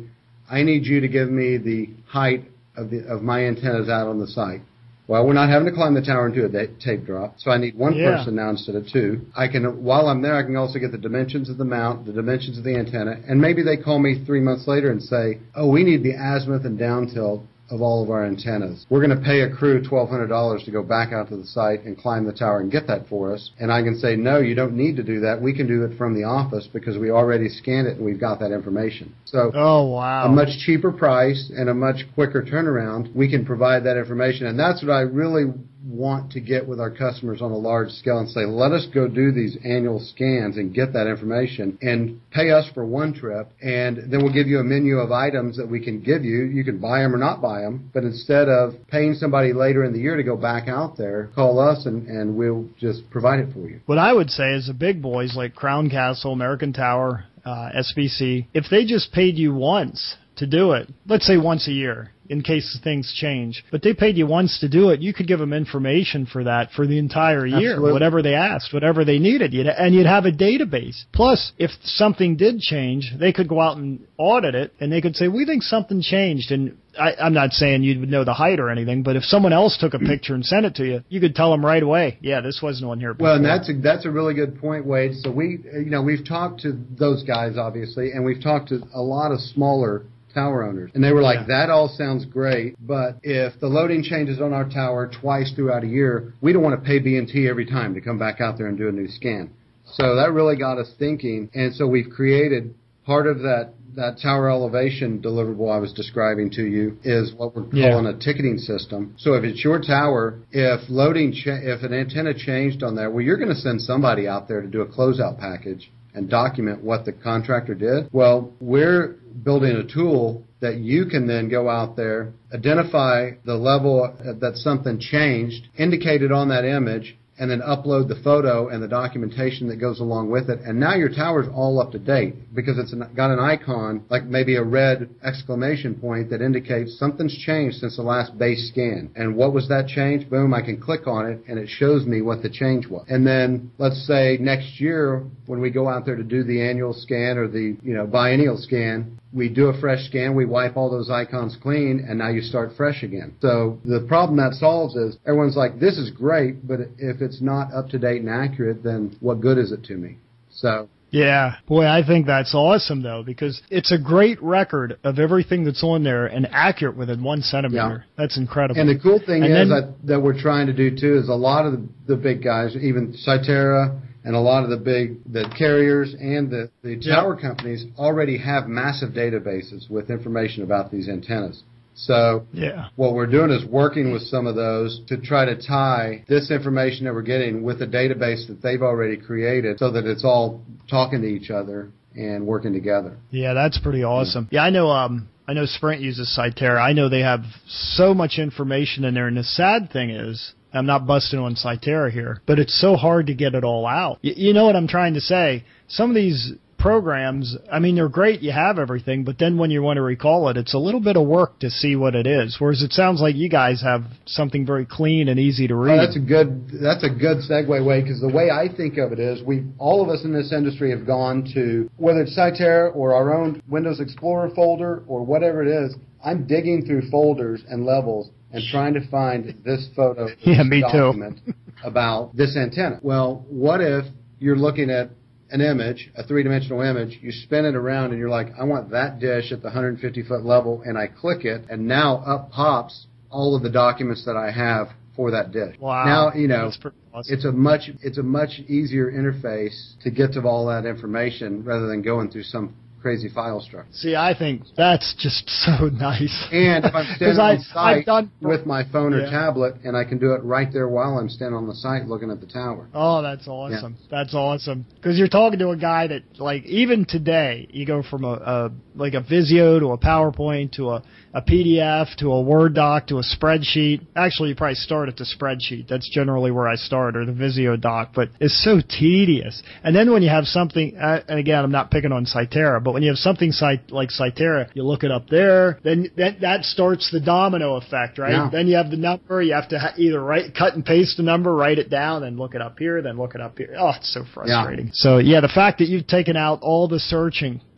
I 0.50 0.62
need 0.62 0.86
you 0.86 1.00
to 1.02 1.08
give 1.08 1.30
me 1.30 1.58
the 1.58 1.90
height 2.08 2.46
of, 2.76 2.92
the, 2.92 3.00
of 3.08 3.24
my 3.24 3.46
antennas 3.46 3.90
out 3.90 4.08
on 4.08 4.20
the 4.20 4.28
site. 4.28 4.62
Well, 5.08 5.26
we're 5.26 5.34
not 5.34 5.50
having 5.50 5.68
to 5.68 5.74
climb 5.74 5.94
the 5.94 6.02
tower 6.02 6.26
and 6.26 6.36
do 6.36 6.46
a 6.46 6.68
tape 6.84 7.06
drop, 7.06 7.36
so 7.40 7.50
I 7.50 7.58
need 7.58 7.76
one 7.76 7.96
yeah. 7.96 8.18
person 8.18 8.36
now 8.36 8.50
instead 8.50 8.76
of 8.76 8.88
two. 8.92 9.26
I 9.36 9.48
can, 9.48 9.82
while 9.82 10.10
I'm 10.10 10.22
there, 10.22 10.36
I 10.36 10.44
can 10.44 10.58
also 10.58 10.80
get 10.80 10.92
the 10.92 10.98
dimensions 10.98 11.50
of 11.50 11.58
the 11.58 11.64
mount, 11.64 12.06
the 12.06 12.12
dimensions 12.12 12.58
of 12.58 12.66
the 12.66 12.76
antenna, 12.76 13.22
and 13.26 13.40
maybe 13.40 13.64
they 13.64 13.78
call 13.78 14.00
me 14.00 14.26
three 14.26 14.42
months 14.42 14.68
later 14.68 14.92
and 14.92 15.02
say, 15.02 15.40
"Oh, 15.56 15.70
we 15.70 15.84
need 15.84 16.04
the 16.04 16.14
azimuth 16.14 16.66
and 16.66 16.78
down 16.78 17.08
tilt 17.08 17.44
of 17.70 17.82
all 17.82 18.04
of 18.04 18.10
our 18.10 18.26
antennas. 18.26 18.86
We're 18.90 19.06
going 19.06 19.18
to 19.18 19.24
pay 19.24 19.42
a 19.42 19.50
crew 19.50 19.82
$1,200 19.82 20.66
to 20.66 20.72
go 20.72 20.84
back 20.84 21.12
out 21.12 21.30
to 21.30 21.38
the 21.38 21.46
site 21.46 21.84
and 21.84 21.98
climb 21.98 22.26
the 22.26 22.34
tower 22.34 22.60
and 22.60 22.72
get 22.72 22.88
that 22.88 23.08
for 23.08 23.34
us. 23.34 23.52
And 23.60 23.72
I 23.72 23.82
can 23.84 23.98
say, 24.00 24.16
no, 24.16 24.40
you 24.40 24.56
don't 24.56 24.74
need 24.74 24.96
to 24.98 25.04
do 25.04 25.20
that. 25.22 25.42
We 25.42 25.54
can 25.54 25.68
do 25.68 25.84
it 25.84 25.98
from 25.98 26.16
the 26.16 26.24
office 26.24 26.68
because 26.72 26.98
we 26.98 27.12
already 27.12 27.50
scanned 27.50 27.88
it 27.88 27.98
and 27.98 28.06
we've 28.06 28.20
got 28.20 28.40
that 28.40 28.52
information. 28.52 29.14
So, 29.26 29.52
oh 29.54 29.88
wow, 29.88 30.26
a 30.26 30.30
much 30.30 30.50
cheaper 30.66 30.92
price 30.92 31.52
and 31.56 31.70
a 31.70 31.74
much 31.74 32.04
quicker 32.16 32.42
turnaround. 32.42 33.14
We 33.16 33.30
can 33.30 33.46
provide 33.46 33.84
that 33.84 33.98
information, 33.98 34.48
and 34.48 34.58
that's 34.58 34.82
what 34.84 34.92
I 34.92 35.02
really 35.02 35.46
want 35.88 36.32
to 36.34 36.42
get 36.42 36.68
with 36.68 36.80
our 36.80 36.92
customers 36.92 37.42
on 37.42 37.52
a 37.52 37.58
large 37.58 37.90
scale 37.90 38.20
and 38.20 38.30
say, 38.30 38.46
let 38.46 38.72
us 38.72 38.88
go 38.94 39.08
do 39.08 39.32
these 39.32 39.58
annual 39.64 40.00
scans 40.00 40.58
and 40.58 40.74
get 40.74 40.94
that 40.94 41.08
information 41.08 41.78
and 41.82 42.20
pay 42.32 42.52
us 42.52 42.70
for 42.74 42.86
one 42.86 43.14
trip. 43.14 43.50
And 43.62 44.12
then 44.12 44.24
we'll 44.24 44.34
give 44.34 44.48
you 44.48 44.60
a 44.60 44.64
menu 44.64 44.98
of 44.98 45.12
items 45.12 45.58
that 45.58 45.70
we 45.70 45.84
can 45.84 46.02
give 46.02 46.24
you. 46.24 46.44
You 46.44 46.64
can 46.64 46.80
buy 46.80 47.00
them 47.00 47.16
or 47.16 47.18
not 47.18 47.42
buy 47.42 47.62
them. 47.62 47.90
But 47.94 48.04
instead 48.04 48.50
of 48.50 48.74
paying 48.88 49.14
somebody 49.14 49.54
later 49.54 49.84
in 49.84 49.94
the 49.94 50.00
year 50.00 50.18
to 50.18 50.24
go 50.24 50.36
back 50.36 50.68
out 50.68 50.98
there, 50.98 51.30
call 51.36 51.60
us 51.60 51.86
and, 51.86 52.08
and 52.08 52.36
we'll 52.36 52.68
just 52.80 53.10
provide 53.10 53.40
it 53.40 53.54
for 53.54 53.68
you. 53.68 53.80
What 53.86 53.98
I 53.98 54.14
would 54.14 54.30
say 54.30 54.54
is 54.54 54.68
the 54.68 54.74
big 54.74 55.02
boys 55.02 55.36
like 55.36 55.56
Crown 55.56 55.90
Castle, 55.90 56.34
American 56.34 56.74
Tower, 56.74 57.26
uh, 57.46 57.70
SBA, 57.80 58.48
if 58.54 58.66
they 58.70 58.86
just 58.86 59.14
paid 59.14 59.38
you 59.38 59.54
once 59.54 60.18
to 60.38 60.48
do 60.48 60.74
it, 60.74 60.90
let's 61.08 61.26
say 61.26 61.38
once 61.38 61.68
a 61.68 61.72
year, 61.72 62.12
in 62.30 62.42
case 62.42 62.78
things 62.84 63.14
change. 63.16 63.64
But 63.72 63.82
they 63.82 63.94
paid 63.94 64.18
you 64.18 64.28
once 64.28 64.60
to 64.60 64.70
do 64.70 64.90
it. 64.90 65.02
You 65.02 65.14
could 65.14 65.28
give 65.28 65.40
them 65.40 65.54
information 65.54 66.26
for 66.26 66.44
that 66.44 66.72
for 66.72 66.86
the 66.86 67.00
entire 67.00 67.46
year, 67.46 67.72
Absolutely. 67.72 67.94
whatever 67.94 68.22
they 68.22 68.34
asked, 68.34 68.74
whatever 68.74 69.06
they 69.06 69.20
needed. 69.20 69.54
You'd, 69.54 69.68
and 69.68 69.94
you'd 69.94 70.06
have 70.06 70.26
a 70.26 70.32
database. 70.32 71.04
Plus, 71.14 71.52
if 71.58 71.72
something 71.84 72.36
did 72.38 72.60
change, 72.60 73.14
they 73.20 73.32
could 73.34 73.48
go 73.48 73.62
out 73.62 73.78
and 73.78 74.06
audit 74.18 74.56
it, 74.56 74.74
and 74.80 74.92
they 74.92 75.02
could 75.02 75.16
say, 75.16 75.28
"We 75.28 75.46
think 75.46 75.64
something 75.64 76.02
changed." 76.02 76.52
And 76.52 76.78
I, 77.00 77.14
I'm 77.20 77.34
not 77.34 77.54
saying 77.54 77.84
you 77.84 78.00
would 78.00 78.10
know 78.10 78.24
the 78.24 78.34
height 78.34 78.60
or 78.60 78.70
anything, 78.70 79.04
but 79.04 79.16
if 79.16 79.24
someone 79.24 79.54
else 79.54 79.78
took 79.78 79.94
a 79.94 80.00
picture 80.00 80.34
and 80.34 80.46
sent 80.46 80.66
it 80.66 80.76
to 80.76 80.86
you, 80.86 81.04
you 81.10 81.20
could 81.20 81.36
tell 81.36 81.52
them 81.52 81.66
right 81.66 81.84
away, 81.84 82.18
"Yeah, 82.22 82.42
this 82.42 82.60
wasn't 82.62 82.90
on 82.90 83.00
here." 83.00 83.14
Before. 83.14 83.28
Well, 83.28 83.36
and 83.38 83.46
that's 83.46 83.70
a, 83.70 83.74
that's 83.74 84.06
a 84.06 84.12
really 84.12 84.34
good 84.34 84.60
point, 84.60 84.86
Wade. 84.86 85.16
So 85.16 85.32
we, 85.32 85.60
you 85.74 85.90
know, 85.90 86.02
we've 86.02 86.28
talked 86.28 86.62
to 86.62 86.78
those 86.98 87.24
guys 87.24 87.58
obviously, 87.58 88.12
and 88.12 88.26
we've 88.26 88.42
talked 88.42 88.70
to 88.70 88.82
a 88.94 89.02
lot 89.02 89.32
of 89.32 89.40
smaller 89.40 90.04
tower 90.34 90.64
owners. 90.64 90.92
And 90.94 91.04
they 91.04 91.12
were 91.12 91.22
like, 91.22 91.40
yeah. 91.42 91.66
that 91.66 91.70
all 91.70 91.88
sounds 91.88 92.26
great, 92.26 92.76
but 92.80 93.18
if 93.24 93.60
the 93.60 93.68
loading 93.68 94.04
changes 94.04 94.40
on 94.42 94.54
our 94.54 94.68
tower 94.68 95.10
twice 95.22 95.52
throughout 95.56 95.84
a 95.84 95.88
year, 95.88 96.34
we 96.42 96.54
don't 96.54 96.64
want 96.64 96.82
to 96.82 96.86
pay 96.86 97.00
B+T 97.00 97.48
every 97.48 97.66
time 97.66 97.94
to 97.96 98.02
come 98.02 98.20
back 98.20 98.42
out 98.42 98.58
there 98.58 98.68
and 98.68 98.78
do 98.78 98.88
a 98.88 98.92
new 98.92 99.08
scan. 99.08 99.52
So 99.94 100.16
that 100.16 100.34
really 100.34 100.58
got 100.58 100.78
us 100.78 100.92
thinking. 101.00 101.50
And 101.54 101.74
so 101.74 101.88
we've 101.88 102.10
created 102.10 102.76
part 103.06 103.26
of 103.28 103.40
that 103.40 103.74
that 103.96 104.20
tower 104.22 104.50
elevation 104.50 105.20
deliverable 105.20 105.74
I 105.74 105.80
was 105.80 105.92
describing 105.92 106.52
to 106.52 106.62
you 106.64 107.00
is 107.04 107.34
what 107.34 107.56
we're 107.56 107.66
yeah. 107.74 107.90
calling 107.90 108.06
a 108.06 108.14
ticketing 108.14 108.60
system. 108.60 109.16
So 109.18 109.34
if 109.34 109.44
it's 109.44 109.64
your 109.64 109.82
tower, 109.82 110.40
if 110.52 110.88
loading, 110.88 111.34
cha- 111.34 111.58
if 111.60 111.82
an 111.82 111.94
antenna 111.94 112.36
changed 112.36 112.84
on 112.84 112.96
there, 112.96 113.10
well, 113.10 113.24
you're 113.24 113.38
going 113.38 113.50
to 113.50 113.56
send 113.56 113.82
somebody 113.82 114.28
out 114.28 114.48
there 114.48 114.62
to 114.62 114.68
do 114.68 114.82
a 114.82 114.86
closeout 114.86 115.40
package 115.40 115.92
and 116.18 116.30
document 116.30 116.84
what 116.84 117.06
the 117.06 117.14
contractor 117.14 117.76
did. 117.76 118.10
Well, 118.12 118.52
we're 118.60 119.18
building 119.44 119.72
a 119.72 119.84
tool 119.84 120.44
that 120.60 120.78
you 120.78 121.06
can 121.06 121.28
then 121.28 121.48
go 121.48 121.70
out 121.70 121.96
there, 121.96 122.34
identify 122.52 123.32
the 123.46 123.56
level 123.56 124.12
that 124.20 124.56
something 124.56 125.00
changed, 125.00 125.68
indicated 125.78 126.32
on 126.32 126.50
that 126.50 126.66
image, 126.66 127.16
and 127.40 127.50
then 127.50 127.62
upload 127.62 128.08
the 128.08 128.20
photo 128.24 128.70
and 128.70 128.82
the 128.82 128.88
documentation 128.88 129.68
that 129.68 129.78
goes 129.78 130.00
along 130.00 130.30
with 130.30 130.50
it. 130.50 130.60
And 130.62 130.80
now 130.80 130.96
your 130.96 131.10
tower's 131.10 131.48
all 131.54 131.80
up 131.80 131.92
to 131.92 132.00
date 132.00 132.54
because 132.54 132.78
it's 132.78 132.94
got 133.16 133.32
an 133.32 133.40
icon, 133.40 134.06
like 134.10 134.26
maybe 134.26 134.56
a 134.56 134.64
red 134.64 135.10
exclamation 135.24 135.96
point 135.96 136.30
that 136.32 136.42
indicates 136.42 136.98
something's 136.98 137.38
changed 137.38 137.78
since 137.78 137.98
the 137.98 138.04
last 138.04 138.38
base 138.38 138.70
scan. 138.70 139.12
And 139.16 139.36
what 139.36 139.54
was 139.54 139.68
that 139.70 139.88
change? 139.88 140.30
Boom, 140.30 140.54
I 140.54 140.62
can 140.62 140.82
click 140.82 141.08
on 141.08 141.28
it 141.28 141.42
and 141.48 141.60
it 141.60 141.70
shows 141.70 142.06
me 142.06 142.22
what 142.22 142.42
the 142.42 142.50
change 142.50 142.88
was. 142.88 143.06
And 143.10 143.26
then 143.26 143.72
let's 143.78 144.06
say 144.08 144.38
next 144.40 144.80
year 144.80 145.24
when 145.46 145.62
we 145.62 145.70
go 145.70 145.88
out 145.88 146.06
there 146.06 146.16
to 146.16 146.24
do 146.24 146.44
the 146.44 146.62
annual 146.62 146.94
scan 146.94 147.38
or 147.38 147.48
the, 147.48 147.78
you 147.84 147.94
know, 147.94 148.08
biennial 148.08 148.58
scan, 148.58 149.20
we 149.38 149.48
do 149.50 149.68
a 149.68 149.80
fresh 149.80 150.06
scan, 150.08 150.36
we 150.36 150.46
wipe 150.46 150.76
all 150.76 150.90
those 150.90 151.10
icons 151.10 151.56
clean, 151.62 152.06
and 152.08 152.18
now 152.18 152.30
you 152.30 152.42
start 152.42 152.72
fresh 152.76 153.04
again. 153.04 153.36
So 153.42 153.80
the 153.86 154.04
problem 154.08 154.38
that 154.38 154.54
solves 154.54 154.96
is 154.96 155.18
everyone's 155.26 155.56
like, 155.56 155.80
this 155.80 155.98
is 155.98 156.10
great, 156.10 156.68
but 156.68 156.80
if 156.98 157.22
it's 157.22 157.42
not 157.42 157.72
up 157.74 157.90
to 157.90 158.00
date 158.00 158.22
and 158.22 158.30
accurate, 158.30 158.84
then 158.84 159.16
what 159.20 159.40
good 159.40 159.58
is 159.58 159.72
it 159.72 159.84
to 159.86 159.94
me? 159.96 160.18
So 160.50 160.90
Yeah. 161.12 161.56
Boy, 161.68 161.86
I 161.86 162.06
think 162.06 162.26
that's 162.26 162.54
awesome 162.54 163.02
though, 163.02 163.24
because 163.24 163.62
it's 163.70 163.92
a 163.92 163.98
great 163.98 164.42
record 164.42 164.98
of 165.04 165.20
everything 165.20 165.64
that's 165.64 165.84
on 165.84 166.04
there 166.04 166.26
and 166.26 166.48
accurate 166.52 166.98
within 166.98 167.24
one 167.24 167.42
centimeter. 167.42 168.06
Yeah. 168.06 168.14
That's 168.18 168.38
incredible. 168.38 168.80
And 168.80 168.90
the 168.90 169.00
cool 169.02 169.20
thing 169.20 169.44
and 169.44 169.54
is 169.54 169.58
then, 169.58 169.70
that, 169.70 169.94
that 170.04 170.20
we're 170.20 170.40
trying 170.40 170.68
to 170.68 170.74
do 170.74 170.96
too 170.96 171.18
is 171.18 171.30
a 171.30 171.34
lot 171.34 171.66
of 171.66 171.74
the, 171.74 171.88
the 172.08 172.16
big 172.16 172.44
guys, 172.44 172.76
even 172.76 173.14
Siterra 173.26 174.02
and 174.28 174.36
a 174.36 174.40
lot 174.42 174.66
of 174.66 174.70
the 174.70 174.76
big 174.76 175.24
the 175.32 175.50
carriers 175.58 176.14
and 176.14 176.52
the, 176.52 176.70
the 176.84 177.00
tower 177.00 177.34
companies 177.34 177.86
already 177.98 178.38
have 178.38 178.68
massive 178.68 179.12
databases 179.12 179.90
with 179.90 180.10
information 180.10 180.64
about 180.64 180.92
these 180.92 181.08
antennas. 181.08 181.64
So 181.96 182.46
yeah. 182.52 182.90
what 182.98 183.14
we're 183.14 183.26
doing 183.26 183.52
is 183.52 183.66
working 183.66 184.12
with 184.12 184.24
some 184.24 184.46
of 184.46 184.56
those 184.56 185.00
to 185.08 185.16
try 185.16 185.46
to 185.46 185.56
tie 185.56 186.26
this 186.28 186.52
information 186.52 187.06
that 187.06 187.14
we're 187.14 187.22
getting 187.22 187.64
with 187.64 187.82
a 187.82 187.88
database 187.88 188.46
that 188.50 188.62
they've 188.62 188.82
already 188.82 189.16
created 189.16 189.80
so 189.80 189.92
that 189.92 190.06
it's 190.06 190.26
all 190.26 190.62
talking 190.90 191.22
to 191.22 191.28
each 191.28 191.50
other 191.50 191.90
and 192.14 192.46
working 192.46 192.74
together. 192.74 193.16
Yeah, 193.32 193.54
that's 193.54 193.80
pretty 193.80 194.04
awesome. 194.04 194.50
Yeah, 194.52 194.64
I 194.64 194.72
know 194.72 194.90
um 194.90 195.30
I 195.48 195.54
know 195.54 195.66
Sprint 195.66 196.02
uses 196.02 196.38
Siterra. 196.38 196.82
I 196.82 196.92
know 196.92 197.08
they 197.08 197.22
have 197.22 197.46
so 197.66 198.14
much 198.14 198.40
information 198.40 199.06
in 199.06 199.14
there 199.14 199.28
and 199.28 199.38
the 199.38 199.44
sad 199.46 199.90
thing 199.90 200.10
is 200.10 200.54
I'm 200.74 200.86
not 200.86 201.08
busting 201.08 201.40
on 201.40 201.56
Siterra 201.56 202.12
here, 202.12 202.42
but 202.46 202.60
it's 202.60 202.80
so 202.80 202.96
hard 202.96 203.28
to 203.28 203.34
get 203.34 203.56
it 203.56 203.64
all 203.64 203.86
out. 203.86 204.20
Y- 204.24 204.34
you 204.36 204.54
know 204.54 204.66
what 204.66 204.76
I'm 204.76 204.88
trying 204.88 205.14
to 205.14 205.22
say? 205.22 205.64
Some 205.88 206.10
of 206.10 206.16
these 206.16 206.54
programs, 206.78 207.58
I 207.72 207.80
mean, 207.80 207.96
they're 207.96 208.10
great. 208.10 208.42
You 208.42 208.52
have 208.52 208.78
everything, 208.78 209.24
but 209.24 209.40
then 209.40 209.58
when 209.58 209.72
you 209.72 209.82
want 209.82 209.98
to 209.98 210.02
recall 210.02 210.50
it, 210.50 210.58
it's 210.58 210.74
a 210.74 210.78
little 210.78 211.00
bit 211.00 211.18
of 211.18 211.26
work 211.28 211.60
to 211.60 211.70
see 211.70 211.96
what 211.96 212.16
it 212.16 212.28
is. 212.28 212.58
Whereas 212.60 212.82
it 212.82 212.94
sounds 212.94 213.20
like 213.20 213.36
you 213.36 213.50
guys 213.50 213.82
have 213.82 214.04
something 214.26 214.66
very 214.66 214.86
clean 214.86 215.28
and 215.28 215.40
easy 215.40 215.68
to 215.68 215.74
oh, 215.74 215.78
read. 215.78 216.00
Oh, 216.00 216.06
that's 216.06 216.16
a 216.16 216.20
good. 216.20 216.70
That's 216.82 217.04
a 217.04 217.10
good 217.10 217.38
segue 217.50 217.86
way 217.86 218.02
because 218.02 218.22
the 218.22 218.32
way 218.32 218.50
I 218.50 218.74
think 218.74 218.98
of 218.98 219.12
it 219.12 219.20
is, 219.20 219.44
we 219.44 219.66
all 219.78 220.02
of 220.02 220.10
us 220.10 220.24
in 220.24 220.34
this 220.34 220.54
industry 220.54 220.92
have 220.92 221.06
gone 221.06 221.50
to 221.54 221.90
whether 221.98 222.22
it's 222.22 222.38
Siterra 222.38 222.96
or 222.96 223.14
our 223.14 223.34
own 223.34 223.62
Windows 223.68 224.00
Explorer 224.00 224.52
folder 224.56 225.04
or 225.08 225.26
whatever 225.26 225.64
it 225.64 225.70
is. 225.70 225.96
I'm 226.24 226.48
digging 226.48 226.86
through 226.86 227.10
folders 227.10 227.64
and 227.70 227.86
levels 227.86 228.32
and 228.52 228.64
trying 228.72 228.94
to 228.94 229.08
find 229.10 229.62
this 229.64 229.88
photo, 229.96 230.28
yeah, 230.40 230.64
me 230.64 230.82
document 230.82 231.40
too. 231.46 231.54
about 231.84 232.36
this 232.36 232.56
antenna. 232.56 233.00
Well, 233.02 233.46
what 233.50 233.82
if 233.82 234.06
you're 234.40 234.56
looking 234.56 234.90
at 234.90 235.10
an 235.50 235.62
image, 235.62 236.12
a 236.16 236.24
three-dimensional 236.24 236.82
image, 236.82 237.20
you 237.22 237.32
spin 237.32 237.66
it 237.66 237.76
around 237.76 238.12
and 238.12 238.20
you're 238.20 238.30
like, 238.30 238.48
I 238.60 238.64
want 238.64 238.92
that 238.92 239.20
dish 239.20 239.52
at 239.52 239.62
the 239.62 239.68
150 239.68 240.24
foot 240.24 240.44
level, 240.44 240.82
and 240.86 240.98
I 240.98 241.08
click 241.08 241.46
it, 241.46 241.66
and 241.70 241.88
now 241.88 242.18
up 242.26 242.52
pops 242.52 243.08
all 243.30 243.56
of 243.56 243.64
the 243.64 243.70
documents 243.70 244.26
that 244.26 244.36
I 244.36 244.52
have 244.52 244.90
for 245.16 245.32
that 245.32 245.52
dish. 245.52 245.76
Wow. 245.80 246.06
Now, 246.06 246.40
you 246.40 246.48
know, 246.48 246.72
awesome. 246.72 246.94
it's 247.14 247.46
a 247.46 247.52
much 247.52 247.90
it's 248.02 248.18
a 248.18 248.24
much 248.24 248.60
easier 248.68 249.12
interface 249.12 249.94
to 250.04 250.12
get 250.12 250.34
to 250.34 250.42
all 250.44 250.68
that 250.68 250.86
information 250.86 251.64
rather 251.64 251.88
than 251.88 252.02
going 252.02 252.30
through 252.30 252.44
some 252.44 252.76
crazy 253.02 253.30
file 253.30 253.62
structure. 253.62 253.92
See, 253.94 254.16
I 254.16 254.38
think 254.38 254.64
that's 254.76 255.16
just 255.18 255.50
so 255.66 255.88
nice. 255.88 256.48
And 256.52 256.86
if 256.86 256.94
I'm 256.94 257.06
standing 257.16 257.40
on 257.40 257.60
site 257.62 258.06
done, 258.06 258.32
with 258.42 258.66
my 258.66 258.84
phone 258.92 259.14
or 259.14 259.22
yeah. 259.22 259.30
tablet, 259.30 259.76
and 259.84 259.96
I 259.96 260.04
can 260.04 260.18
do 260.18 260.34
it 260.34 260.44
right 260.44 260.68
there 260.72 260.88
while 260.88 261.18
I'm 261.18 261.30
standing 261.30 261.56
on 261.56 261.68
the 261.68 261.76
site 261.76 262.08
looking 262.08 262.32
at 262.32 262.42
the 262.42 262.48
tower. 262.48 262.88
Oh, 262.94 263.22
that's 263.22 263.48
awesome. 263.48 263.98
Yeah. 264.00 264.08
That's 264.12 264.34
awesome. 264.34 264.86
Because 264.96 265.18
you're 265.18 265.28
talking 265.28 265.60
to 265.60 265.70
a 265.70 265.78
guy 265.78 266.08
that, 266.08 266.24
like, 266.38 266.66
even 266.66 267.06
today, 267.06 267.68
you 267.72 267.86
go 267.86 268.04
from 268.04 268.24
a, 268.24 268.34
a 268.34 268.72
like 268.96 269.14
a 269.14 269.22
Visio 269.22 269.80
to 269.80 269.88
a 269.90 269.98
PowerPoint 269.98 270.74
to 270.74 270.90
a, 270.90 271.04
a 271.34 271.42
PDF 271.42 272.16
to 272.18 272.32
a 272.32 272.42
Word 272.42 272.74
doc 272.74 273.08
to 273.08 273.18
a 273.18 273.24
spreadsheet. 273.24 274.06
Actually, 274.16 274.50
you 274.50 274.56
probably 274.56 274.76
start 274.76 275.08
at 275.08 275.18
the 275.18 275.26
spreadsheet. 275.26 275.88
That's 275.88 276.10
generally 276.12 276.52
where 276.52 276.68
I 276.68 276.76
start, 276.76 277.16
or 277.16 277.26
the 277.26 277.34
Visio 277.34 277.76
doc. 277.78 278.12
But 278.16 278.30
it's 278.40 278.64
so 278.64 278.82
tedious. 278.82 279.62
And 279.84 279.96
then 279.96 280.12
when 280.12 280.24
you 280.24 280.30
have 280.30 280.46
something, 280.46 280.98
uh, 280.98 281.22
and 281.28 281.40
again, 281.40 281.64
I'm 281.64 281.72
not 281.72 281.92
picking 281.92 282.12
on 282.12 282.26
Siterra, 282.26 282.84
but 282.88 282.94
when 282.94 283.04
you 283.04 283.10
have 283.10 283.18
something 283.18 283.52
like 283.90 284.12
Siterra, 284.12 284.70
you 284.74 284.82
look 284.82 285.04
it 285.04 285.12
up 285.12 285.28
there, 285.28 285.78
then 285.84 286.10
that, 286.16 286.40
that 286.40 286.64
starts 286.64 287.12
the 287.12 287.20
domino 287.20 287.76
effect, 287.76 288.18
right? 288.18 288.32
Yeah. 288.32 288.50
Then 288.50 288.68
you 288.68 288.78
have 288.78 288.90
the 288.90 288.96
number, 288.96 289.42
you 289.42 289.56
have 289.56 289.68
to 289.72 289.78
ha- 289.78 289.94
either 289.98 290.24
write, 290.24 290.56
cut 290.56 290.76
and 290.76 290.86
paste 290.86 291.18
the 291.18 291.24
number, 291.24 291.54
write 291.54 291.80
it 291.80 291.90
down, 291.90 292.24
and 292.24 292.40
look 292.40 292.56
it 292.56 292.62
up 292.62 292.80
here, 292.80 293.02
then 293.02 293.18
look 293.18 293.36
it 293.36 293.42
up 293.42 293.58
here. 293.58 293.76
Oh, 293.78 293.92
it's 293.98 294.14
so 294.14 294.24
frustrating. 294.34 294.86
Yeah. 294.86 294.92
So 294.94 295.18
yeah, 295.18 295.42
the 295.42 295.50
fact 295.50 295.80
that 295.80 295.90
you've 295.90 296.08
taken 296.08 296.38
out 296.38 296.60
all 296.62 296.88
the 296.88 296.98
searching 297.02 297.60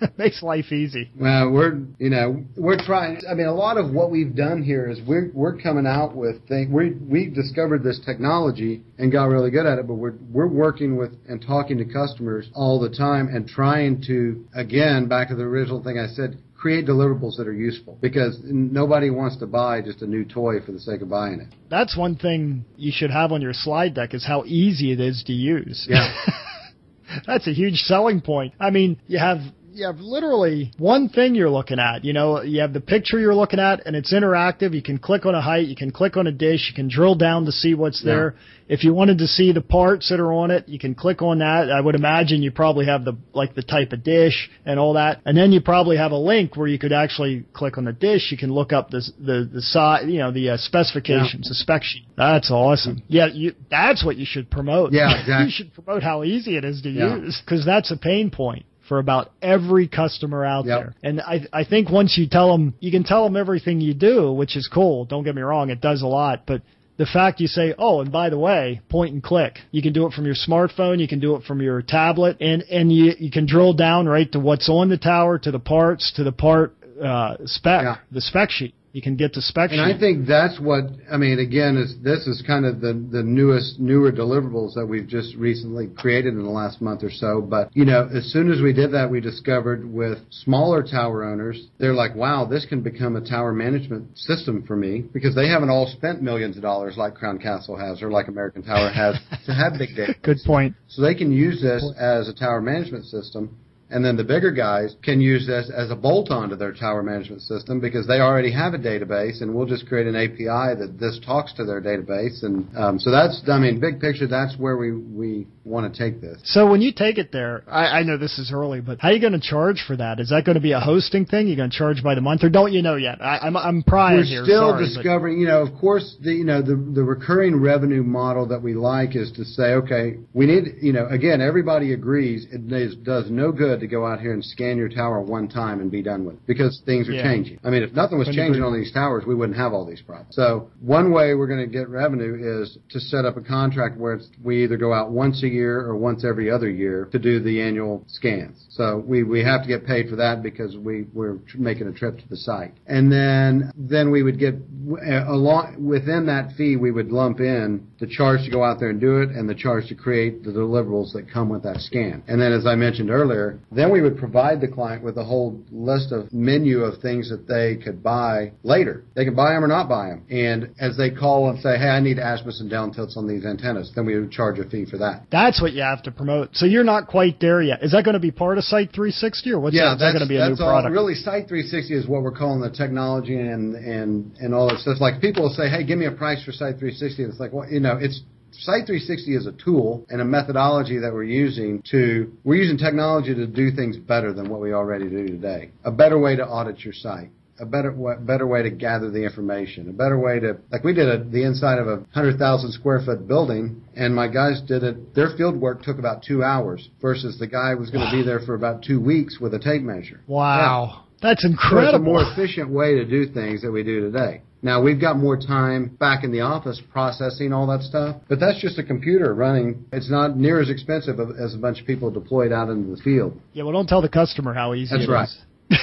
makes 0.18 0.42
life 0.42 0.72
easy. 0.72 1.10
Well, 1.18 1.50
we're 1.50 1.80
you 1.98 2.10
know 2.10 2.44
we're 2.56 2.82
trying. 2.84 3.20
I 3.28 3.34
mean, 3.34 3.46
a 3.46 3.54
lot 3.54 3.76
of 3.76 3.92
what 3.92 4.10
we've 4.10 4.34
done 4.34 4.62
here 4.62 4.88
is 4.88 4.98
we're 5.06 5.30
we're 5.32 5.56
coming 5.56 5.86
out 5.86 6.14
with 6.14 6.46
things. 6.48 6.72
We 6.72 6.92
we 6.92 7.26
discovered 7.28 7.82
this 7.82 8.00
technology 8.04 8.82
and 8.98 9.10
got 9.10 9.24
really 9.24 9.50
good 9.50 9.66
at 9.66 9.78
it, 9.78 9.86
but 9.86 9.94
we're 9.94 10.14
we're 10.30 10.48
working 10.48 10.96
with 10.96 11.12
and 11.28 11.44
talking 11.44 11.78
to 11.78 11.84
customers 11.84 12.48
all 12.54 12.80
the 12.80 12.90
time 12.90 13.28
and 13.28 13.48
trying 13.48 14.02
to 14.06 14.44
again 14.54 15.08
back 15.08 15.28
to 15.28 15.34
the 15.34 15.44
original 15.44 15.82
thing 15.82 15.98
I 15.98 16.08
said. 16.08 16.38
Create 16.56 16.86
deliverables 16.86 17.36
that 17.36 17.46
are 17.46 17.52
useful 17.52 17.96
because 18.00 18.36
nobody 18.42 19.10
wants 19.10 19.36
to 19.36 19.46
buy 19.46 19.80
just 19.80 20.02
a 20.02 20.06
new 20.08 20.24
toy 20.24 20.58
for 20.66 20.72
the 20.72 20.80
sake 20.80 21.02
of 21.02 21.08
buying 21.08 21.38
it. 21.38 21.46
That's 21.70 21.96
one 21.96 22.16
thing 22.16 22.64
you 22.76 22.90
should 22.92 23.12
have 23.12 23.30
on 23.30 23.40
your 23.40 23.52
slide 23.52 23.94
deck 23.94 24.12
is 24.12 24.26
how 24.26 24.42
easy 24.44 24.90
it 24.90 24.98
is 24.98 25.22
to 25.28 25.32
use. 25.32 25.86
Yeah. 25.88 26.12
That's 27.26 27.46
a 27.46 27.52
huge 27.52 27.76
selling 27.82 28.20
point. 28.20 28.54
I 28.58 28.70
mean, 28.70 29.00
you 29.06 29.20
have 29.20 29.38
you 29.78 29.86
have 29.86 30.00
literally 30.00 30.72
one 30.76 31.08
thing 31.08 31.34
you're 31.34 31.48
looking 31.48 31.78
at. 31.78 32.04
You 32.04 32.12
know, 32.12 32.42
you 32.42 32.60
have 32.60 32.72
the 32.72 32.80
picture 32.80 33.18
you're 33.18 33.34
looking 33.34 33.60
at, 33.60 33.86
and 33.86 33.94
it's 33.94 34.12
interactive. 34.12 34.74
You 34.74 34.82
can 34.82 34.98
click 34.98 35.24
on 35.24 35.34
a 35.34 35.40
height, 35.40 35.68
you 35.68 35.76
can 35.76 35.92
click 35.92 36.16
on 36.16 36.26
a 36.26 36.32
dish, 36.32 36.68
you 36.68 36.74
can 36.74 36.88
drill 36.88 37.14
down 37.14 37.44
to 37.44 37.52
see 37.52 37.74
what's 37.74 38.02
yeah. 38.04 38.12
there. 38.12 38.36
If 38.68 38.84
you 38.84 38.92
wanted 38.92 39.18
to 39.18 39.26
see 39.26 39.52
the 39.52 39.62
parts 39.62 40.10
that 40.10 40.20
are 40.20 40.32
on 40.32 40.50
it, 40.50 40.68
you 40.68 40.78
can 40.78 40.94
click 40.94 41.22
on 41.22 41.38
that. 41.38 41.70
I 41.70 41.80
would 41.80 41.94
imagine 41.94 42.42
you 42.42 42.50
probably 42.50 42.86
have 42.86 43.04
the 43.04 43.16
like 43.32 43.54
the 43.54 43.62
type 43.62 43.92
of 43.92 44.02
dish 44.02 44.50
and 44.66 44.78
all 44.78 44.94
that, 44.94 45.22
and 45.24 45.36
then 45.36 45.52
you 45.52 45.60
probably 45.60 45.96
have 45.96 46.12
a 46.12 46.18
link 46.18 46.56
where 46.56 46.68
you 46.68 46.78
could 46.78 46.92
actually 46.92 47.44
click 47.54 47.78
on 47.78 47.84
the 47.84 47.92
dish. 47.92 48.30
You 48.30 48.36
can 48.36 48.52
look 48.52 48.72
up 48.72 48.90
the 48.90 49.00
the 49.18 49.48
the 49.50 49.62
size, 49.62 50.04
you 50.06 50.18
know, 50.18 50.32
the 50.32 50.50
uh, 50.50 50.56
specifications, 50.58 51.44
yeah. 51.44 51.50
the 51.50 51.54
spec 51.54 51.82
sheet. 51.84 52.04
That's 52.16 52.50
awesome. 52.50 53.02
Yeah, 53.06 53.28
you, 53.32 53.54
that's 53.70 54.04
what 54.04 54.16
you 54.16 54.26
should 54.26 54.50
promote. 54.50 54.92
Yeah, 54.92 55.20
exactly. 55.20 55.44
you 55.46 55.50
should 55.52 55.72
promote 55.72 56.02
how 56.02 56.24
easy 56.24 56.56
it 56.56 56.64
is 56.64 56.82
to 56.82 56.90
yeah. 56.90 57.16
use 57.16 57.40
because 57.44 57.64
that's 57.64 57.90
a 57.90 57.96
pain 57.96 58.30
point 58.30 58.66
for 58.88 58.98
about 58.98 59.30
every 59.42 59.88
customer 59.88 60.44
out 60.44 60.64
yep. 60.64 60.80
there. 60.80 60.94
And 61.02 61.20
I, 61.20 61.46
I 61.52 61.64
think 61.64 61.90
once 61.90 62.16
you 62.16 62.28
tell 62.28 62.50
them, 62.50 62.74
you 62.80 62.90
can 62.90 63.04
tell 63.04 63.24
them 63.24 63.36
everything 63.36 63.80
you 63.80 63.94
do, 63.94 64.32
which 64.32 64.56
is 64.56 64.68
cool. 64.72 65.04
Don't 65.04 65.24
get 65.24 65.34
me 65.34 65.42
wrong, 65.42 65.70
it 65.70 65.80
does 65.80 66.02
a 66.02 66.06
lot, 66.06 66.44
but 66.46 66.62
the 66.96 67.06
fact 67.06 67.40
you 67.40 67.46
say, 67.46 67.74
oh, 67.78 68.00
and 68.00 68.10
by 68.10 68.28
the 68.28 68.38
way, 68.38 68.80
point 68.88 69.14
and 69.14 69.22
click. 69.22 69.60
You 69.70 69.82
can 69.82 69.92
do 69.92 70.06
it 70.06 70.12
from 70.12 70.26
your 70.26 70.34
smartphone, 70.34 70.98
you 70.98 71.06
can 71.06 71.20
do 71.20 71.36
it 71.36 71.44
from 71.44 71.62
your 71.62 71.80
tablet, 71.80 72.38
and, 72.40 72.62
and 72.62 72.92
you, 72.92 73.12
you 73.18 73.30
can 73.30 73.46
drill 73.46 73.72
down 73.72 74.06
right 74.06 74.30
to 74.32 74.40
what's 74.40 74.68
on 74.68 74.88
the 74.88 74.98
tower, 74.98 75.38
to 75.38 75.50
the 75.52 75.60
parts, 75.60 76.12
to 76.16 76.24
the 76.24 76.32
part 76.32 76.74
uh, 77.02 77.36
spec, 77.44 77.82
yeah. 77.84 77.96
the 78.10 78.20
spec 78.20 78.50
sheet. 78.50 78.74
You 78.98 79.02
can 79.02 79.14
get 79.14 79.34
to 79.34 79.40
spec 79.40 79.70
And 79.70 79.80
I 79.80 79.96
think 79.96 80.26
that's 80.26 80.58
what 80.58 80.82
I 81.08 81.18
mean. 81.18 81.38
Again, 81.38 81.76
is 81.76 81.94
this 82.02 82.26
is 82.26 82.42
kind 82.44 82.66
of 82.66 82.80
the 82.80 82.94
the 82.94 83.22
newest 83.22 83.78
newer 83.78 84.10
deliverables 84.10 84.74
that 84.74 84.86
we've 84.86 85.06
just 85.06 85.36
recently 85.36 85.86
created 85.86 86.34
in 86.34 86.42
the 86.42 86.50
last 86.50 86.80
month 86.80 87.04
or 87.04 87.10
so. 87.12 87.40
But 87.40 87.70
you 87.76 87.84
know, 87.84 88.08
as 88.12 88.24
soon 88.32 88.50
as 88.50 88.60
we 88.60 88.72
did 88.72 88.90
that, 88.94 89.08
we 89.08 89.20
discovered 89.20 89.88
with 89.88 90.18
smaller 90.30 90.82
tower 90.82 91.22
owners, 91.22 91.68
they're 91.78 91.94
like, 91.94 92.16
wow, 92.16 92.44
this 92.44 92.66
can 92.66 92.82
become 92.82 93.14
a 93.14 93.20
tower 93.20 93.52
management 93.52 94.18
system 94.18 94.64
for 94.66 94.74
me 94.74 95.02
because 95.02 95.32
they 95.32 95.46
haven't 95.46 95.70
all 95.70 95.86
spent 95.86 96.20
millions 96.20 96.56
of 96.56 96.62
dollars 96.64 96.96
like 96.96 97.14
Crown 97.14 97.38
Castle 97.38 97.76
has 97.76 98.02
or 98.02 98.10
like 98.10 98.26
American 98.26 98.64
Tower 98.64 98.90
has 98.90 99.14
to 99.46 99.54
have 99.54 99.74
big 99.78 99.90
data. 99.96 100.16
Good 100.24 100.38
point. 100.44 100.74
So 100.88 101.02
they 101.02 101.14
can 101.14 101.30
use 101.30 101.62
this 101.62 101.88
as 101.96 102.28
a 102.28 102.34
tower 102.34 102.60
management 102.60 103.04
system 103.04 103.56
and 103.90 104.04
then 104.04 104.16
the 104.16 104.24
bigger 104.24 104.50
guys 104.50 104.94
can 105.02 105.20
use 105.20 105.46
this 105.46 105.70
as 105.74 105.90
a 105.90 105.96
bolt 105.96 106.30
on 106.30 106.50
to 106.50 106.56
their 106.56 106.72
tower 106.72 107.02
management 107.02 107.42
system 107.42 107.80
because 107.80 108.06
they 108.06 108.20
already 108.20 108.52
have 108.52 108.74
a 108.74 108.78
database 108.78 109.40
and 109.40 109.54
we'll 109.54 109.66
just 109.66 109.86
create 109.86 110.06
an 110.06 110.14
API 110.14 110.76
that 110.78 110.96
this 110.98 111.18
talks 111.24 111.54
to 111.54 111.64
their 111.64 111.80
database. 111.80 112.42
And 112.42 112.68
um, 112.76 112.98
so 112.98 113.10
that's, 113.10 113.42
I 113.48 113.58
mean, 113.58 113.80
big 113.80 114.00
picture, 114.00 114.26
that's 114.26 114.56
where 114.58 114.76
we, 114.76 114.92
we 114.92 115.46
want 115.64 115.92
to 115.92 115.98
take 115.98 116.20
this. 116.20 116.38
So 116.44 116.70
when 116.70 116.82
you 116.82 116.92
take 116.92 117.18
it 117.18 117.32
there, 117.32 117.64
I, 117.66 118.00
I 118.00 118.02
know 118.02 118.18
this 118.18 118.38
is 118.38 118.52
early, 118.52 118.80
but 118.80 118.98
how 119.00 119.08
are 119.08 119.12
you 119.12 119.20
going 119.20 119.32
to 119.32 119.40
charge 119.40 119.82
for 119.86 119.96
that? 119.96 120.20
Is 120.20 120.28
that 120.30 120.44
going 120.44 120.56
to 120.56 120.62
be 120.62 120.72
a 120.72 120.80
hosting 120.80 121.24
thing? 121.24 121.46
You're 121.46 121.56
going 121.56 121.70
to 121.70 121.76
charge 121.76 122.02
by 122.02 122.14
the 122.14 122.20
month 122.20 122.44
or 122.44 122.50
don't 122.50 122.72
you 122.72 122.82
know 122.82 122.96
yet? 122.96 123.22
I, 123.22 123.38
I'm, 123.38 123.56
I'm 123.56 123.82
prying 123.82 124.18
We're 124.18 124.24
here. 124.24 124.44
still 124.44 124.70
sorry, 124.70 124.84
discovering, 124.86 125.36
but. 125.36 125.40
you 125.40 125.46
know, 125.46 125.62
of 125.62 125.78
course, 125.80 126.16
the, 126.20 126.32
you 126.32 126.44
know, 126.44 126.60
the, 126.60 126.76
the 126.94 127.02
recurring 127.02 127.60
revenue 127.60 128.02
model 128.02 128.46
that 128.48 128.62
we 128.62 128.74
like 128.74 129.16
is 129.16 129.32
to 129.32 129.44
say, 129.44 129.74
okay, 129.74 130.16
we 130.34 130.46
need, 130.46 130.64
you 130.82 130.92
know, 130.92 131.06
again, 131.08 131.40
everybody 131.40 131.94
agrees 131.94 132.46
it 132.50 133.04
does 133.04 133.30
no 133.30 133.52
good 133.52 133.77
good 133.78 133.86
to 133.88 133.90
go 133.90 134.06
out 134.06 134.20
here 134.20 134.32
and 134.32 134.44
scan 134.44 134.76
your 134.76 134.88
tower 134.88 135.20
one 135.20 135.48
time 135.48 135.80
and 135.80 135.90
be 135.90 136.02
done 136.02 136.24
with 136.24 136.36
it 136.36 136.46
because 136.46 136.82
things 136.84 137.08
are 137.08 137.12
Yeah. 137.12 137.22
changing. 137.22 137.58
I 137.64 137.70
mean, 137.70 137.82
if 137.82 137.94
nothing 137.94 138.18
was 138.18 138.28
changing 138.28 138.62
on 138.62 138.72
these 138.74 138.92
towers, 138.92 139.24
we 139.26 139.34
wouldn't 139.34 139.56
have 139.56 139.72
all 139.72 139.84
these 139.84 140.00
problems. 140.00 140.34
So 140.34 140.68
one 140.80 141.12
way 141.12 141.34
we're 141.34 141.46
going 141.46 141.60
to 141.60 141.66
get 141.66 141.88
revenue 141.88 142.62
is 142.62 142.78
to 142.90 143.00
set 143.00 143.24
up 143.24 143.36
a 143.36 143.40
contract 143.40 143.96
where 143.98 144.14
it's, 144.14 144.28
we 144.42 144.64
either 144.64 144.76
go 144.76 144.92
out 144.92 145.10
once 145.10 145.42
a 145.42 145.48
year 145.48 145.80
or 145.80 145.96
once 145.96 146.24
every 146.24 146.50
other 146.50 146.68
year 146.68 147.08
to 147.12 147.18
do 147.18 147.40
the 147.40 147.60
annual 147.60 148.04
scans. 148.08 148.66
So 148.70 149.02
we, 149.06 149.22
we 149.22 149.42
have 149.44 149.62
to 149.62 149.68
get 149.68 149.86
paid 149.86 150.08
for 150.08 150.16
that 150.16 150.42
because 150.42 150.76
we, 150.76 151.06
we're 151.12 151.38
making 151.56 151.88
a 151.88 151.92
trip 151.92 152.18
to 152.18 152.28
the 152.28 152.36
site. 152.36 152.74
And 152.86 153.10
then, 153.12 153.72
then 153.76 154.10
we 154.10 154.22
would 154.22 154.38
get, 154.38 154.54
uh, 154.54 155.30
along, 155.30 155.84
within 155.84 156.26
that 156.26 156.52
fee, 156.56 156.76
we 156.76 156.90
would 156.90 157.10
lump 157.10 157.40
in 157.40 157.86
the 158.00 158.06
charge 158.06 158.44
to 158.44 158.50
go 158.50 158.64
out 158.64 158.78
there 158.78 158.90
and 158.90 159.00
do 159.00 159.18
it 159.22 159.30
and 159.30 159.48
the 159.48 159.54
charge 159.54 159.88
to 159.88 159.94
create 159.94 160.42
the 160.44 160.50
deliverables 160.50 161.12
that 161.12 161.30
come 161.32 161.48
with 161.48 161.62
that 161.62 161.80
scan. 161.80 162.22
And 162.28 162.40
then 162.40 162.52
as 162.52 162.66
I 162.66 162.74
mentioned 162.74 163.10
earlier, 163.10 163.58
then 163.70 163.92
we 163.92 164.00
would 164.00 164.16
provide 164.16 164.60
the 164.60 164.68
client 164.68 165.02
with 165.02 165.16
a 165.18 165.24
whole 165.24 165.60
list 165.70 166.12
of 166.12 166.32
menu 166.32 166.80
of 166.80 167.00
things 167.02 167.30
that 167.30 167.46
they 167.46 167.76
could 167.82 168.02
buy 168.02 168.52
later. 168.62 169.04
They 169.14 169.24
can 169.24 169.34
buy 169.34 169.52
them 169.52 169.64
or 169.64 169.68
not 169.68 169.88
buy 169.88 170.08
them. 170.08 170.24
And 170.30 170.74
as 170.80 170.96
they 170.96 171.10
call 171.10 171.50
and 171.50 171.60
say, 171.60 171.76
hey, 171.78 171.88
I 171.88 172.00
need 172.00 172.18
azimuth 172.18 172.48
down 172.70 172.92
tilts 172.92 173.16
on 173.16 173.28
these 173.28 173.44
antennas, 173.44 173.92
then 173.94 174.06
we 174.06 174.18
would 174.18 174.30
charge 174.30 174.58
a 174.58 174.68
fee 174.68 174.86
for 174.86 174.98
that. 174.98 175.26
That's 175.30 175.60
what 175.60 175.72
you 175.72 175.82
have 175.82 176.02
to 176.04 176.10
promote. 176.10 176.56
So 176.56 176.66
you're 176.66 176.84
not 176.84 177.06
quite 177.06 177.40
there 177.40 177.60
yet. 177.60 177.82
Is 177.82 177.92
that 177.92 178.04
going 178.04 178.14
to 178.14 178.20
be 178.20 178.30
part 178.30 178.58
of 178.58 178.64
Site 178.64 178.92
360 178.92 179.50
or 179.52 179.60
what's 179.60 179.76
yeah, 179.76 179.90
that? 179.90 179.98
That 179.98 180.12
going 180.12 180.24
to 180.24 180.28
be 180.28 180.36
a 180.36 180.44
new 180.44 180.50
that's 180.50 180.60
all. 180.60 180.82
Really, 180.88 181.14
Site 181.14 181.48
360 181.48 181.94
is 181.94 182.06
what 182.06 182.22
we're 182.22 182.32
calling 182.32 182.60
the 182.60 182.70
technology 182.70 183.38
and 183.38 183.74
and 183.74 184.36
and 184.38 184.54
all 184.54 184.68
that 184.68 184.78
stuff. 184.80 185.00
Like 185.00 185.20
people 185.20 185.42
will 185.42 185.54
say, 185.54 185.68
"Hey, 185.68 185.84
give 185.84 185.98
me 185.98 186.06
a 186.06 186.12
price 186.12 186.42
for 186.44 186.52
Site 186.52 186.78
360." 186.78 187.22
It's 187.24 187.40
like, 187.40 187.52
well, 187.52 187.68
you 187.68 187.80
know, 187.80 187.98
it's 188.00 188.22
Site 188.52 188.86
360 188.86 189.34
is 189.36 189.46
a 189.46 189.52
tool 189.52 190.06
and 190.08 190.20
a 190.20 190.24
methodology 190.24 190.98
that 190.98 191.12
we're 191.12 191.24
using 191.24 191.82
to 191.90 192.32
we're 192.44 192.56
using 192.56 192.78
technology 192.78 193.34
to 193.34 193.46
do 193.46 193.70
things 193.70 193.96
better 193.96 194.32
than 194.32 194.48
what 194.48 194.60
we 194.60 194.72
already 194.72 195.08
do 195.08 195.26
today. 195.26 195.70
A 195.84 195.90
better 195.90 196.18
way 196.18 196.36
to 196.36 196.46
audit 196.46 196.80
your 196.80 196.94
site. 196.94 197.30
A 197.60 197.66
better 197.66 197.90
better 198.20 198.46
way 198.46 198.62
to 198.62 198.70
gather 198.70 199.10
the 199.10 199.24
information. 199.24 199.88
A 199.88 199.92
better 199.92 200.18
way 200.18 200.38
to 200.40 200.58
like 200.70 200.84
we 200.84 200.94
did 200.94 201.08
a, 201.08 201.24
the 201.24 201.42
inside 201.44 201.78
of 201.78 201.88
a 201.88 202.04
hundred 202.12 202.38
thousand 202.38 202.70
square 202.72 203.00
foot 203.04 203.26
building, 203.26 203.82
and 203.96 204.14
my 204.14 204.28
guys 204.28 204.60
did 204.66 204.82
it. 204.84 205.14
Their 205.14 205.36
field 205.36 205.56
work 205.60 205.82
took 205.82 205.98
about 205.98 206.22
two 206.22 206.44
hours 206.44 206.88
versus 207.02 207.36
the 207.38 207.48
guy 207.48 207.74
was 207.74 207.90
going 207.90 208.08
to 208.08 208.16
be 208.16 208.22
there 208.24 208.38
for 208.46 208.54
about 208.54 208.82
two 208.84 209.00
weeks 209.00 209.38
with 209.40 209.54
a 209.54 209.58
tape 209.58 209.82
measure. 209.82 210.20
wow. 210.26 211.04
That's 211.20 211.42
So 211.42 211.48
it's 211.48 211.58
a 211.58 211.66
incredible. 211.66 212.04
more 212.04 212.22
efficient 212.22 212.70
way 212.70 212.94
to 212.94 213.04
do 213.04 213.26
things 213.26 213.60
that 213.62 213.72
we 213.72 213.82
do 213.82 214.00
today. 214.02 214.42
Now 214.60 214.82
we've 214.82 215.00
got 215.00 215.16
more 215.16 215.36
time 215.36 215.96
back 216.00 216.24
in 216.24 216.32
the 216.32 216.40
office 216.40 216.80
processing 216.92 217.52
all 217.52 217.66
that 217.68 217.82
stuff, 217.82 218.16
but 218.28 218.40
that's 218.40 218.60
just 218.60 218.78
a 218.78 218.82
computer 218.82 219.32
running. 219.34 219.84
It's 219.92 220.10
not 220.10 220.36
near 220.36 220.60
as 220.60 220.68
expensive 220.68 221.20
as 221.20 221.54
a 221.54 221.58
bunch 221.58 221.80
of 221.80 221.86
people 221.86 222.10
deployed 222.10 222.50
out 222.52 222.68
into 222.68 222.90
the 222.96 223.00
field. 223.02 223.40
yeah, 223.52 223.62
well, 223.62 223.72
don't 223.72 223.86
tell 223.88 224.02
the 224.02 224.08
customer 224.08 224.54
how 224.54 224.74
easy 224.74 224.96
That's 224.96 225.08
it 225.08 225.12
right. 225.12 225.28
is. 225.28 225.38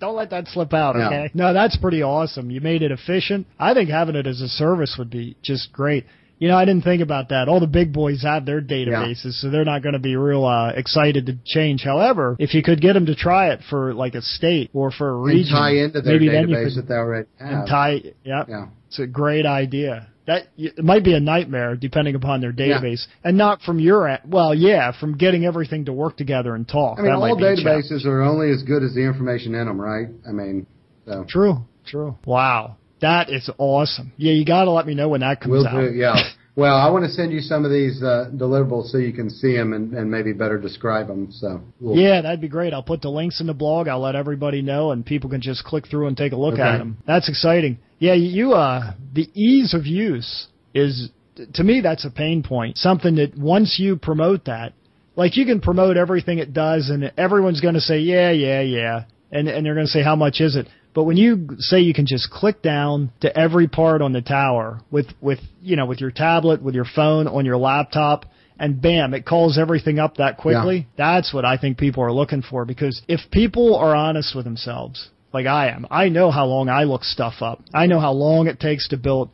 Don't 0.00 0.16
let 0.16 0.30
that 0.30 0.48
slip 0.48 0.72
out, 0.72 0.96
No. 0.96 1.06
okay? 1.06 1.30
No, 1.34 1.52
that's 1.52 1.76
pretty 1.76 2.02
awesome. 2.02 2.50
You 2.50 2.60
made 2.60 2.82
it 2.82 2.90
efficient. 2.92 3.46
I 3.58 3.74
think 3.74 3.90
having 3.90 4.14
it 4.14 4.26
as 4.26 4.40
a 4.40 4.48
service 4.48 4.94
would 4.98 5.10
be 5.10 5.36
just 5.42 5.72
great. 5.72 6.06
You 6.40 6.48
know, 6.48 6.56
I 6.56 6.64
didn't 6.64 6.84
think 6.84 7.02
about 7.02 7.28
that. 7.28 7.48
All 7.48 7.60
the 7.60 7.66
big 7.66 7.92
boys 7.92 8.22
have 8.22 8.46
their 8.46 8.62
databases, 8.62 9.34
so 9.40 9.50
they're 9.50 9.64
not 9.66 9.82
going 9.82 9.92
to 9.92 9.98
be 9.98 10.16
real 10.16 10.44
uh, 10.46 10.70
excited 10.70 11.26
to 11.26 11.36
change. 11.44 11.82
However, 11.84 12.34
if 12.38 12.54
you 12.54 12.62
could 12.62 12.80
get 12.80 12.94
them 12.94 13.06
to 13.06 13.14
try 13.14 13.50
it 13.52 13.60
for 13.68 13.92
like 13.92 14.14
a 14.14 14.22
state 14.22 14.70
or 14.72 14.90
for 14.90 15.10
a 15.10 15.16
And 15.16 15.26
region, 15.26 15.52
tie 15.54 15.72
into 15.76 16.00
their 16.00 16.14
maybe 16.18 16.28
database 16.28 16.74
could 16.74 16.84
that 16.84 16.88
they 16.88 16.94
already 16.94 17.28
and 17.38 17.68
tie. 17.68 18.00
Yep, 18.24 18.48
yeah. 18.48 18.66
it's 18.88 18.98
a 18.98 19.06
great 19.06 19.44
idea. 19.44 20.08
That 20.26 20.48
it 20.56 20.82
might 20.82 21.04
be 21.04 21.12
a 21.14 21.20
nightmare 21.20 21.76
depending 21.76 22.14
upon 22.14 22.40
their 22.40 22.54
Yeah. 22.56 22.78
database, 22.80 23.06
and 23.22 23.36
not 23.36 23.60
from 23.60 23.78
your 23.78 24.08
end. 24.08 24.20
Well, 24.26 24.54
yeah, 24.54 24.92
from 24.98 25.18
getting 25.18 25.44
everything 25.44 25.84
to 25.86 25.92
work 25.92 26.16
together 26.16 26.54
and 26.54 26.66
talk. 26.66 26.98
I 26.98 27.02
mean, 27.02 27.12
all 27.12 27.36
be 27.36 27.44
a 27.44 27.56
challenge. 27.56 27.84
databases 27.84 28.06
are 28.06 28.22
only 28.22 28.50
as 28.50 28.62
good 28.62 28.82
as 28.82 28.94
the 28.94 29.02
information 29.02 29.54
in 29.54 29.66
them, 29.66 29.78
right? 29.78 30.08
I 30.26 30.32
mean, 30.32 30.66
so 31.06 31.26
True, 31.28 31.64
true. 31.84 32.16
Wow, 32.24 32.76
that 33.00 33.30
is 33.30 33.48
awesome. 33.58 34.12
Yeah, 34.16 34.32
you 34.32 34.44
got 34.44 34.64
to 34.64 34.70
let 34.70 34.86
me 34.86 34.94
know 34.94 35.08
when 35.08 35.20
that 35.20 35.40
comes 35.40 35.52
we'll 35.52 35.66
out. 35.66 35.80
do. 35.80 35.92
Yeah. 35.92 36.14
Well, 36.56 36.76
I 36.76 36.90
want 36.90 37.04
to 37.04 37.10
send 37.10 37.32
you 37.32 37.40
some 37.40 37.64
of 37.64 37.70
these 37.70 38.02
uh, 38.02 38.28
deliverables 38.34 38.88
so 38.90 38.98
you 38.98 39.12
can 39.12 39.30
see 39.30 39.56
them 39.56 39.72
and, 39.72 39.94
and 39.94 40.10
maybe 40.10 40.32
better 40.32 40.58
describe 40.58 41.06
them. 41.06 41.30
So 41.30 41.62
we'll, 41.80 41.96
Yeah, 41.96 42.20
that'd 42.20 42.40
be 42.40 42.48
great. 42.48 42.74
I'll 42.74 42.82
put 42.82 43.00
the 43.02 43.08
links 43.08 43.40
in 43.40 43.46
the 43.46 43.54
blog. 43.54 43.88
I'll 43.88 44.00
let 44.00 44.16
everybody 44.16 44.60
know, 44.60 44.90
and 44.90 45.06
people 45.06 45.30
can 45.30 45.40
just 45.40 45.64
click 45.64 45.86
through 45.88 46.08
and 46.08 46.16
take 46.16 46.32
a 46.32 46.36
look 46.36 46.54
Okay. 46.54 46.62
at 46.62 46.78
them. 46.78 46.98
That's 47.06 47.28
exciting. 47.28 47.78
Yeah, 47.98 48.14
you. 48.14 48.52
Uh, 48.54 48.94
the 49.14 49.28
ease 49.32 49.74
of 49.74 49.86
use 49.86 50.48
is, 50.74 51.10
to 51.54 51.62
me, 51.62 51.80
that's 51.82 52.04
a 52.04 52.10
pain 52.10 52.42
point. 52.42 52.76
Something 52.76 53.14
that 53.16 53.38
once 53.38 53.76
you 53.78 53.96
promote 53.96 54.44
that, 54.46 54.72
like 55.16 55.36
you 55.36 55.46
can 55.46 55.60
promote 55.60 55.96
everything 55.96 56.38
it 56.38 56.52
does, 56.52 56.90
and 56.90 57.12
everyone's 57.16 57.60
going 57.60 57.74
to 57.74 57.80
say, 57.80 58.00
yeah, 58.00 58.32
yeah, 58.32 58.60
yeah, 58.60 59.04
and 59.30 59.48
and 59.48 59.64
they're 59.64 59.74
going 59.74 59.86
to 59.86 59.90
say, 59.92 60.02
how 60.02 60.16
much 60.16 60.40
is 60.40 60.56
it? 60.56 60.66
But 60.94 61.04
when 61.04 61.16
you 61.16 61.56
say 61.58 61.80
you 61.80 61.94
can 61.94 62.06
just 62.06 62.30
click 62.30 62.62
down 62.62 63.12
to 63.20 63.38
every 63.38 63.68
part 63.68 64.02
on 64.02 64.12
the 64.12 64.22
tower 64.22 64.80
with 64.90 65.06
with 65.20 65.38
you 65.60 65.76
know 65.76 65.86
with 65.86 66.00
your 66.00 66.10
tablet, 66.10 66.62
with 66.62 66.74
your 66.74 66.84
phone, 66.84 67.28
on 67.28 67.44
your 67.44 67.56
laptop, 67.56 68.24
and 68.58 68.80
bam, 68.80 69.14
it 69.14 69.24
calls 69.24 69.56
everything 69.58 69.98
up 69.98 70.16
that 70.16 70.36
quickly. 70.36 70.86
That's 70.98 71.32
what 71.32 71.44
I 71.44 71.56
think 71.56 71.78
people 71.78 72.02
are 72.02 72.12
looking 72.12 72.42
for 72.42 72.64
because 72.64 73.00
if 73.08 73.20
people 73.30 73.76
are 73.76 73.94
honest 73.94 74.34
with 74.34 74.44
themselves, 74.44 75.08
like 75.32 75.46
I 75.46 75.68
am, 75.70 75.86
I 75.90 76.08
know 76.08 76.30
how 76.30 76.46
long 76.46 76.68
I 76.68 76.84
look 76.84 77.04
stuff 77.04 77.34
up. 77.40 77.62
I 77.72 77.86
know 77.86 78.00
how 78.00 78.12
long 78.12 78.48
it 78.48 78.58
takes 78.58 78.88
to 78.88 78.96
build. 78.96 79.30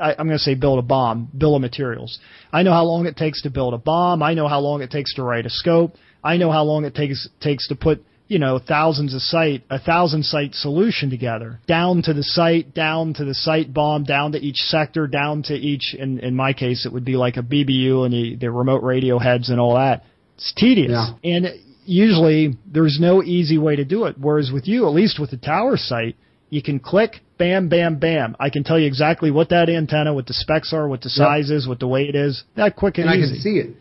I, 0.00 0.12
I'm 0.12 0.26
going 0.26 0.38
to 0.38 0.38
say 0.38 0.54
build 0.54 0.78
a 0.78 0.82
BOM, 0.82 1.30
bill 1.36 1.56
of 1.56 1.60
materials. 1.60 2.18
I 2.50 2.62
know 2.62 2.72
how 2.72 2.84
long 2.84 3.06
it 3.06 3.16
takes 3.16 3.42
to 3.42 3.50
build 3.50 3.74
a 3.74 3.78
BOM. 3.78 4.22
I 4.22 4.34
know 4.34 4.48
how 4.48 4.60
long 4.60 4.80
it 4.80 4.90
takes 4.90 5.14
to 5.16 5.22
write 5.22 5.44
a 5.44 5.50
scope. 5.50 5.96
I 6.24 6.38
know 6.38 6.50
how 6.50 6.62
long 6.62 6.84
it 6.84 6.94
takes 6.94 7.28
takes 7.40 7.68
to 7.68 7.74
put 7.74 8.02
you 8.32 8.38
know 8.38 8.58
thousands 8.58 9.12
of 9.14 9.20
site 9.20 9.62
a 9.68 9.78
thousand 9.78 10.24
site 10.24 10.54
solution 10.54 11.10
together. 11.10 11.60
Down 11.66 12.02
to 12.02 12.12
the 12.14 12.22
site 12.22 12.72
down 12.74 13.14
to 13.14 13.24
the 13.24 13.34
site 13.34 13.72
BOM 13.74 14.04
down 14.04 14.32
to 14.32 14.38
each 14.38 14.56
sector 14.74 15.06
down 15.06 15.42
to 15.44 15.54
each 15.54 15.94
in 15.94 16.18
in 16.20 16.34
my 16.34 16.52
case 16.52 16.86
it 16.86 16.92
would 16.92 17.04
be 17.04 17.16
like 17.16 17.36
a 17.36 17.42
BBU 17.42 18.04
and 18.04 18.12
the, 18.12 18.36
the 18.36 18.50
remote 18.50 18.82
radio 18.82 19.18
heads 19.18 19.50
and 19.50 19.60
all 19.60 19.74
that. 19.74 20.04
It's 20.36 20.52
tedious. 20.56 20.90
Yeah. 21.22 21.30
and 21.36 21.46
usually 21.84 22.56
there's 22.66 22.98
no 23.00 23.22
easy 23.22 23.58
way 23.58 23.76
to 23.76 23.84
do 23.84 24.04
it. 24.06 24.16
Whereas 24.18 24.50
with 24.52 24.66
you 24.66 24.86
at 24.88 24.94
least 24.94 25.20
with 25.20 25.30
the 25.30 25.36
tower 25.36 25.76
site 25.76 26.16
you 26.48 26.62
can 26.62 26.78
click 26.78 27.20
bam 27.38 27.68
bam 27.68 27.98
bam. 27.98 28.36
I 28.38 28.50
can 28.50 28.62
tell 28.64 28.78
you 28.78 28.86
exactly 28.86 29.30
what 29.30 29.48
that 29.50 29.68
antenna 29.68 30.12
what 30.14 30.26
the 30.26 30.34
specs 30.34 30.72
are 30.72 30.86
what 30.88 31.00
the 31.02 31.08
Yep. 31.14 31.26
size 31.26 31.50
is 31.50 31.68
what 31.68 31.80
the 31.80 31.88
weight 31.88 32.14
is. 32.14 32.44
That 32.56 32.76
quick 32.76 32.98
and, 32.98 33.08
and 33.08 33.14
I 33.14 33.22
easy. 33.22 33.34
can 33.34 33.42
see 33.42 33.56
it. 33.58 33.76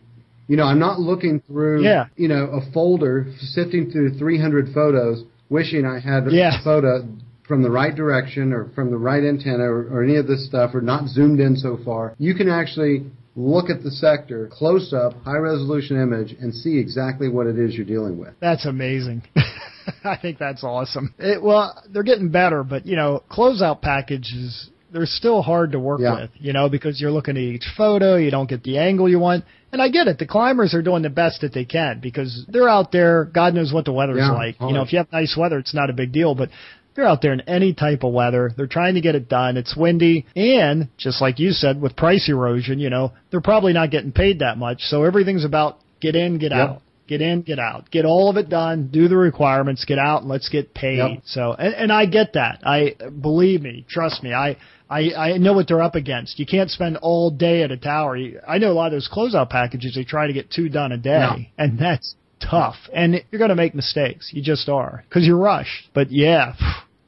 You 0.48 0.58
know, 0.58 0.64
I'm 0.66 0.80
not 0.80 1.00
looking 1.00 1.40
through, 1.48 1.84
Yeah. 1.84 2.06
you 2.18 2.28
know, 2.28 2.46
a 2.46 2.62
folder, 2.72 3.28
sifting 3.40 3.90
through 3.92 4.18
300 4.18 4.70
photos, 4.74 5.24
wishing 5.50 5.86
I 5.86 6.00
had 6.00 6.30
Yeah. 6.32 6.60
a 6.60 6.64
photo 6.64 7.08
from 7.44 7.64
the 7.64 7.72
right 7.72 7.94
direction 7.96 8.54
or 8.54 8.66
from 8.76 8.92
the 8.92 8.98
right 8.98 9.24
antenna 9.24 9.64
or, 9.64 9.88
or 9.92 10.04
any 10.04 10.16
of 10.16 10.28
this 10.28 10.46
stuff 10.46 10.74
or 10.74 10.82
not 10.82 11.08
zoomed 11.08 11.40
in 11.40 11.56
so 11.56 11.78
far. 11.86 12.16
You 12.18 12.34
can 12.34 12.50
actually 12.50 13.06
look 13.36 13.70
at 13.70 13.82
the 13.84 13.92
sector 13.92 14.48
close 14.52 14.94
up, 14.94 15.14
high 15.24 15.38
resolution 15.38 16.02
image, 16.02 16.36
and 16.40 16.54
see 16.54 16.78
exactly 16.78 17.30
what 17.30 17.48
it 17.48 17.58
is 17.58 17.76
you're 17.76 17.86
dealing 17.86 18.18
with. 18.18 18.34
That's 18.42 18.66
amazing. 18.66 19.24
I 20.04 20.16
think 20.18 20.38
that's 20.38 20.64
awesome. 20.64 21.14
It, 21.18 21.42
well, 21.42 21.82
they're 21.90 22.04
getting 22.04 22.30
better, 22.30 22.64
but 22.64 22.86
you 22.86 22.96
know, 22.96 23.24
closeout 23.32 23.82
packages 23.82 24.70
they're 24.94 25.06
still 25.06 25.42
hard 25.42 25.72
to 25.72 25.80
work 25.80 26.02
Yeah. 26.02 26.22
with, 26.24 26.32
you 26.38 26.52
know, 26.52 26.68
because 26.68 27.00
you're 27.00 27.12
looking 27.12 27.38
at 27.38 27.42
each 27.44 27.64
photo, 27.78 28.18
you 28.18 28.30
don't 28.30 28.50
get 28.50 28.62
the 28.64 28.78
angle 28.78 29.08
you 29.08 29.20
want. 29.20 29.46
And 29.72 29.82
I 29.82 29.90
get 29.90 30.08
it. 30.08 30.18
The 30.18 30.28
climbers 30.28 30.74
are 30.74 30.82
doing 30.82 31.02
the 31.02 31.10
best 31.10 31.42
that 31.42 31.54
they 31.54 31.66
can 31.66 32.00
because 32.02 32.46
they're 32.50 32.68
out 32.70 32.92
there. 32.92 33.26
God 33.26 33.54
knows 33.54 33.72
what 33.72 33.86
the 33.86 33.94
weather's 33.94 34.18
Yeah, 34.18 34.32
like. 34.34 34.56
You 34.60 34.74
know, 34.74 34.82
if 34.82 34.92
you 34.92 34.98
have 34.98 35.12
nice 35.12 35.36
weather, 35.38 35.60
it's 35.60 35.74
not 35.74 35.90
a 35.90 35.94
big 35.94 36.12
deal, 36.12 36.36
but 36.36 36.50
they're 36.96 37.08
out 37.08 37.22
there 37.22 37.32
in 37.32 37.42
any 37.42 37.74
type 37.74 38.04
of 38.04 38.12
weather. 38.12 38.52
They're 38.56 38.68
trying 38.68 38.96
to 38.96 39.02
get 39.02 39.16
it 39.16 39.30
done. 39.30 39.56
It's 39.56 39.76
windy. 39.76 40.26
And 40.36 40.90
just 40.98 41.22
like 41.22 41.40
you 41.40 41.52
said, 41.52 41.82
with 41.82 41.96
price 41.96 42.28
erosion, 42.28 42.80
you 42.80 42.90
know, 42.90 43.14
they're 43.30 43.40
probably 43.40 43.72
not 43.72 43.92
getting 43.92 44.12
paid 44.12 44.40
that 44.40 44.58
much. 44.58 44.82
So 44.82 45.04
everything's 45.04 45.46
about 45.46 45.80
get 46.02 46.16
in, 46.16 46.38
get 46.38 46.52
Yep. 46.52 46.70
out. 46.70 46.82
Get 47.08 47.22
in, 47.22 47.42
get 47.42 47.60
out. 47.60 47.92
Get 47.92 48.06
all 48.06 48.30
of 48.30 48.38
it 48.38 48.48
done, 48.48 48.88
do 48.90 49.10
the 49.10 49.18
requirements, 49.18 49.84
get 49.84 50.00
out, 50.00 50.22
and 50.22 50.30
let's 50.30 50.48
get 50.48 50.74
paid. 50.74 50.98
Yep. 50.98 51.20
So, 51.26 51.54
and, 51.54 51.74
and 51.74 51.92
I 51.92 52.06
get 52.06 52.34
that. 52.34 52.60
I, 52.66 52.96
believe 53.20 53.62
me, 53.62 53.86
trust 53.90 54.24
me, 54.24 54.34
I, 54.34 54.56
I, 54.92 55.14
I 55.34 55.38
know 55.38 55.54
what 55.54 55.68
they're 55.70 55.82
up 55.82 55.96
against. 55.96 56.38
You 56.38 56.46
can't 56.46 56.70
spend 56.70 56.98
all 56.98 57.32
day 57.32 57.64
at 57.64 57.72
a 57.72 57.78
tower. 57.78 58.18
You- 58.18 58.40
I 58.48 58.58
know 58.58 58.72
a 58.72 58.74
lot 58.74 58.88
of 58.88 58.92
those 58.94 59.10
closeout 59.12 59.50
packages, 59.50 59.96
they 59.96 60.04
try 60.04 60.28
to 60.28 60.34
get 60.34 60.52
two 60.52 60.68
done 60.70 60.92
a 60.92 60.98
day, 60.98 61.12
Yeah. 61.58 61.64
and 61.64 61.80
that's 61.80 62.16
tough. 62.42 62.76
And 62.94 63.24
you're 63.32 63.40
going 63.40 63.50
to 63.50 63.56
make 63.56 63.74
mistakes. 63.74 64.30
You 64.34 64.42
just 64.44 64.68
are. 64.68 65.04
Because 65.08 65.26
you're 65.26 65.38
rushed. 65.38 65.90
But 65.94 66.12
yeah, 66.12 66.56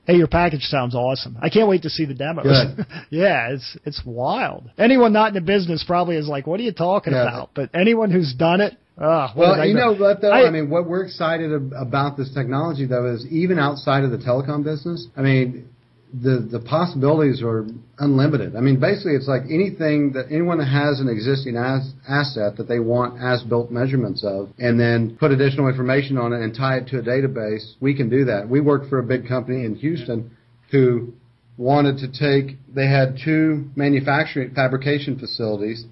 hey, 0.07 0.15
your 0.15 0.27
package 0.27 0.61
sounds 0.63 0.95
awesome. 0.95 1.37
I 1.41 1.49
can't 1.49 1.67
wait 1.67 1.81
to 1.83 1.89
see 1.89 2.05
the 2.05 2.13
demos. 2.13 2.45
Yeah, 3.09 3.49
it's, 3.51 3.77
it's 3.85 4.01
wild. 4.05 4.69
Anyone 4.77 5.11
not 5.13 5.29
in 5.29 5.33
the 5.33 5.41
business 5.41 5.83
probably 5.85 6.15
is 6.15 6.27
like, 6.27 6.47
what 6.47 6.59
are 6.59 6.63
you 6.63 6.71
talking 6.73 7.13
Yeah. 7.13 7.23
about? 7.23 7.49
But 7.53 7.69
anyone 7.73 8.11
who's 8.11 8.33
done 8.33 8.61
it, 8.61 8.77
ah, 8.97 9.33
Well, 9.35 9.65
you 9.67 9.73
know 9.73 9.93
what 9.93 10.21
though? 10.21 10.31
I- 10.31 10.47
I, 10.47 10.49
mean, 10.51 10.69
what 10.69 10.87
we're 10.87 11.03
excited 11.03 11.51
ab- 11.53 11.73
about 11.77 12.15
this 12.17 12.33
technology 12.33 12.85
though 12.85 13.13
is 13.13 13.25
even 13.27 13.59
outside 13.59 14.03
of 14.03 14.11
the 14.11 14.17
telecom 14.17 14.63
business. 14.63 15.07
I 15.17 15.21
mean, 15.21 15.67
the 16.13 16.47
the 16.51 16.59
possibilities 16.59 17.41
are 17.41 17.65
unlimited. 17.97 18.55
I 18.55 18.61
mean, 18.61 18.79
basically, 18.79 19.13
it's 19.13 19.27
like 19.27 19.43
anything 19.49 20.13
that 20.13 20.27
anyone 20.29 20.59
has 20.59 20.99
an 20.99 21.09
existing 21.09 21.57
as, 21.57 21.93
asset 22.07 22.57
that 22.57 22.67
they 22.67 22.79
want 22.79 23.21
as 23.21 23.41
built 23.43 23.71
measurements 23.71 24.23
of, 24.23 24.49
and 24.59 24.79
then 24.79 25.17
put 25.19 25.31
additional 25.31 25.67
information 25.67 26.17
on 26.17 26.31
it 26.31 26.41
and 26.41 26.55
tie 26.55 26.77
it 26.77 26.87
to 26.87 26.99
a 26.99 27.01
database. 27.01 27.73
We 27.79 27.95
can 27.95 28.09
do 28.09 28.25
that. 28.25 28.47
We 28.47 28.61
worked 28.61 28.89
for 28.89 28.99
a 28.99 29.03
big 29.03 29.27
company 29.27 29.65
in 29.65 29.75
Houston 29.75 30.37
who 30.71 31.13
wanted 31.57 31.97
to 31.97 32.07
take. 32.07 32.57
They 32.73 32.87
had 32.87 33.17
two 33.23 33.69
manufacturing 33.75 34.53
fabrication 34.53 35.17
facilities 35.17 35.85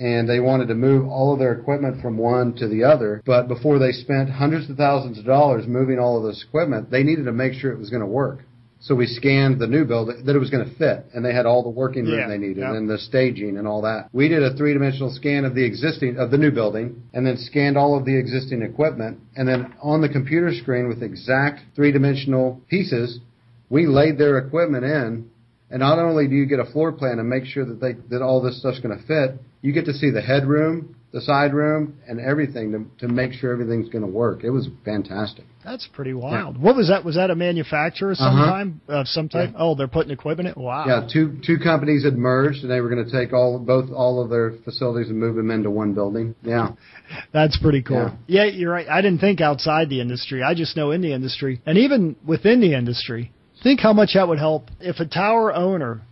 and 0.00 0.26
they 0.26 0.40
wanted 0.40 0.66
to 0.68 0.74
move 0.74 1.06
all 1.06 1.34
of 1.34 1.38
their 1.38 1.52
equipment 1.52 2.00
from 2.00 2.16
one 2.16 2.54
to 2.54 2.66
the 2.66 2.84
other. 2.84 3.22
But 3.26 3.48
before 3.48 3.78
they 3.78 3.92
spent 3.92 4.30
hundreds 4.30 4.70
of 4.70 4.78
thousands 4.78 5.18
of 5.18 5.26
dollars 5.26 5.66
moving 5.66 5.98
all 5.98 6.16
of 6.16 6.24
this 6.24 6.42
equipment, 6.48 6.90
they 6.90 7.02
needed 7.02 7.26
to 7.26 7.32
make 7.32 7.52
sure 7.52 7.70
it 7.70 7.78
was 7.78 7.90
going 7.90 8.00
to 8.00 8.06
work. 8.06 8.40
So 8.82 8.94
we 8.94 9.06
scanned 9.06 9.60
the 9.60 9.66
new 9.66 9.84
building 9.84 10.24
that 10.24 10.34
it 10.34 10.38
was 10.38 10.48
going 10.48 10.64
to 10.68 10.74
fit, 10.76 11.04
and 11.12 11.22
they 11.22 11.34
had 11.34 11.44
all 11.44 11.62
the 11.62 11.68
working 11.68 12.06
room 12.06 12.18
Yeah, 12.18 12.28
they 12.28 12.38
needed 12.38 12.58
yeah. 12.58 12.74
and 12.74 12.88
the 12.88 12.96
staging 12.96 13.58
and 13.58 13.68
all 13.68 13.82
that. 13.82 14.08
We 14.12 14.28
did 14.28 14.42
a 14.42 14.56
three-dimensional 14.56 15.10
scan 15.10 15.44
of 15.44 15.54
the 15.54 15.64
existing 15.64 16.16
of 16.16 16.30
the 16.30 16.38
new 16.38 16.50
building, 16.50 17.02
and 17.12 17.26
then 17.26 17.36
scanned 17.36 17.76
all 17.76 17.96
of 17.98 18.06
the 18.06 18.16
existing 18.16 18.62
equipment, 18.62 19.20
and 19.36 19.46
then 19.46 19.74
on 19.82 20.00
the 20.00 20.08
computer 20.08 20.50
screen 20.54 20.88
with 20.88 21.02
exact 21.02 21.60
three-dimensional 21.76 22.62
pieces, 22.70 23.20
we 23.68 23.86
laid 23.86 24.16
their 24.16 24.38
equipment 24.38 24.84
in. 24.84 25.30
And 25.72 25.80
not 25.80 25.98
only 25.98 26.26
do 26.26 26.34
you 26.34 26.46
get 26.46 26.58
a 26.58 26.64
floor 26.64 26.90
plan 26.90 27.18
and 27.18 27.28
make 27.28 27.44
sure 27.44 27.64
that 27.64 27.80
they 27.80 27.92
that 28.08 28.22
all 28.22 28.40
this 28.40 28.58
stuff's 28.58 28.80
going 28.80 28.98
to 28.98 29.06
fit, 29.06 29.38
you 29.62 29.72
get 29.72 29.84
to 29.86 29.92
see 29.92 30.10
the 30.10 30.22
headroom, 30.22 30.96
the 31.12 31.20
side 31.20 31.52
room, 31.52 31.98
and 32.08 32.20
everything 32.20 32.72
to 32.72 33.06
to 33.06 33.12
make 33.12 33.32
sure 33.32 33.52
everything's 33.52 33.88
going 33.88 34.04
to 34.04 34.10
work. 34.10 34.44
It 34.44 34.50
was 34.50 34.68
fantastic. 34.84 35.44
That's 35.64 35.86
pretty 35.92 36.14
wild. 36.14 36.56
What 36.56 36.74
was 36.74 36.88
that? 36.88 37.04
Was 37.04 37.16
that 37.16 37.30
a 37.30 37.34
manufacturer 37.34 38.12
uh-huh. 38.12 38.24
sometime 38.24 38.80
of 38.88 39.06
some 39.06 39.28
type? 39.28 39.50
Yeah. 39.52 39.58
Oh, 39.58 39.74
they're 39.74 39.88
putting 39.88 40.10
equipment 40.10 40.56
in. 40.56 40.62
Wow. 40.62 40.86
Yeah, 40.86 41.06
two 41.12 41.38
two 41.44 41.58
companies 41.58 42.04
had 42.04 42.16
merged, 42.16 42.62
and 42.62 42.70
they 42.70 42.80
were 42.80 42.88
going 42.88 43.04
to 43.04 43.10
take 43.10 43.34
all 43.34 43.58
both 43.58 43.90
all 43.90 44.22
of 44.22 44.30
their 44.30 44.54
facilities 44.64 45.10
and 45.10 45.18
move 45.18 45.36
them 45.36 45.50
into 45.50 45.70
one 45.70 45.92
building. 45.92 46.34
Yeah, 46.42 46.70
That's 47.32 47.58
pretty 47.58 47.82
cool. 47.82 48.16
Yeah. 48.26 48.44
you're 48.44 48.72
right. 48.72 48.88
I 48.88 49.02
didn't 49.02 49.20
think 49.20 49.40
outside 49.40 49.88
the 49.90 50.00
industry. 50.00 50.42
I 50.42 50.54
just 50.54 50.76
know 50.76 50.90
in 50.92 51.02
the 51.02 51.12
industry. 51.12 51.60
And 51.66 51.76
even 51.76 52.16
within 52.26 52.60
the 52.60 52.74
industry, 52.74 53.32
think 53.62 53.80
how 53.80 53.92
much 53.92 54.10
that 54.14 54.28
would 54.28 54.38
help 54.38 54.70
if 54.80 55.00
a 55.00 55.06
tower 55.06 55.52
owner 55.54 56.02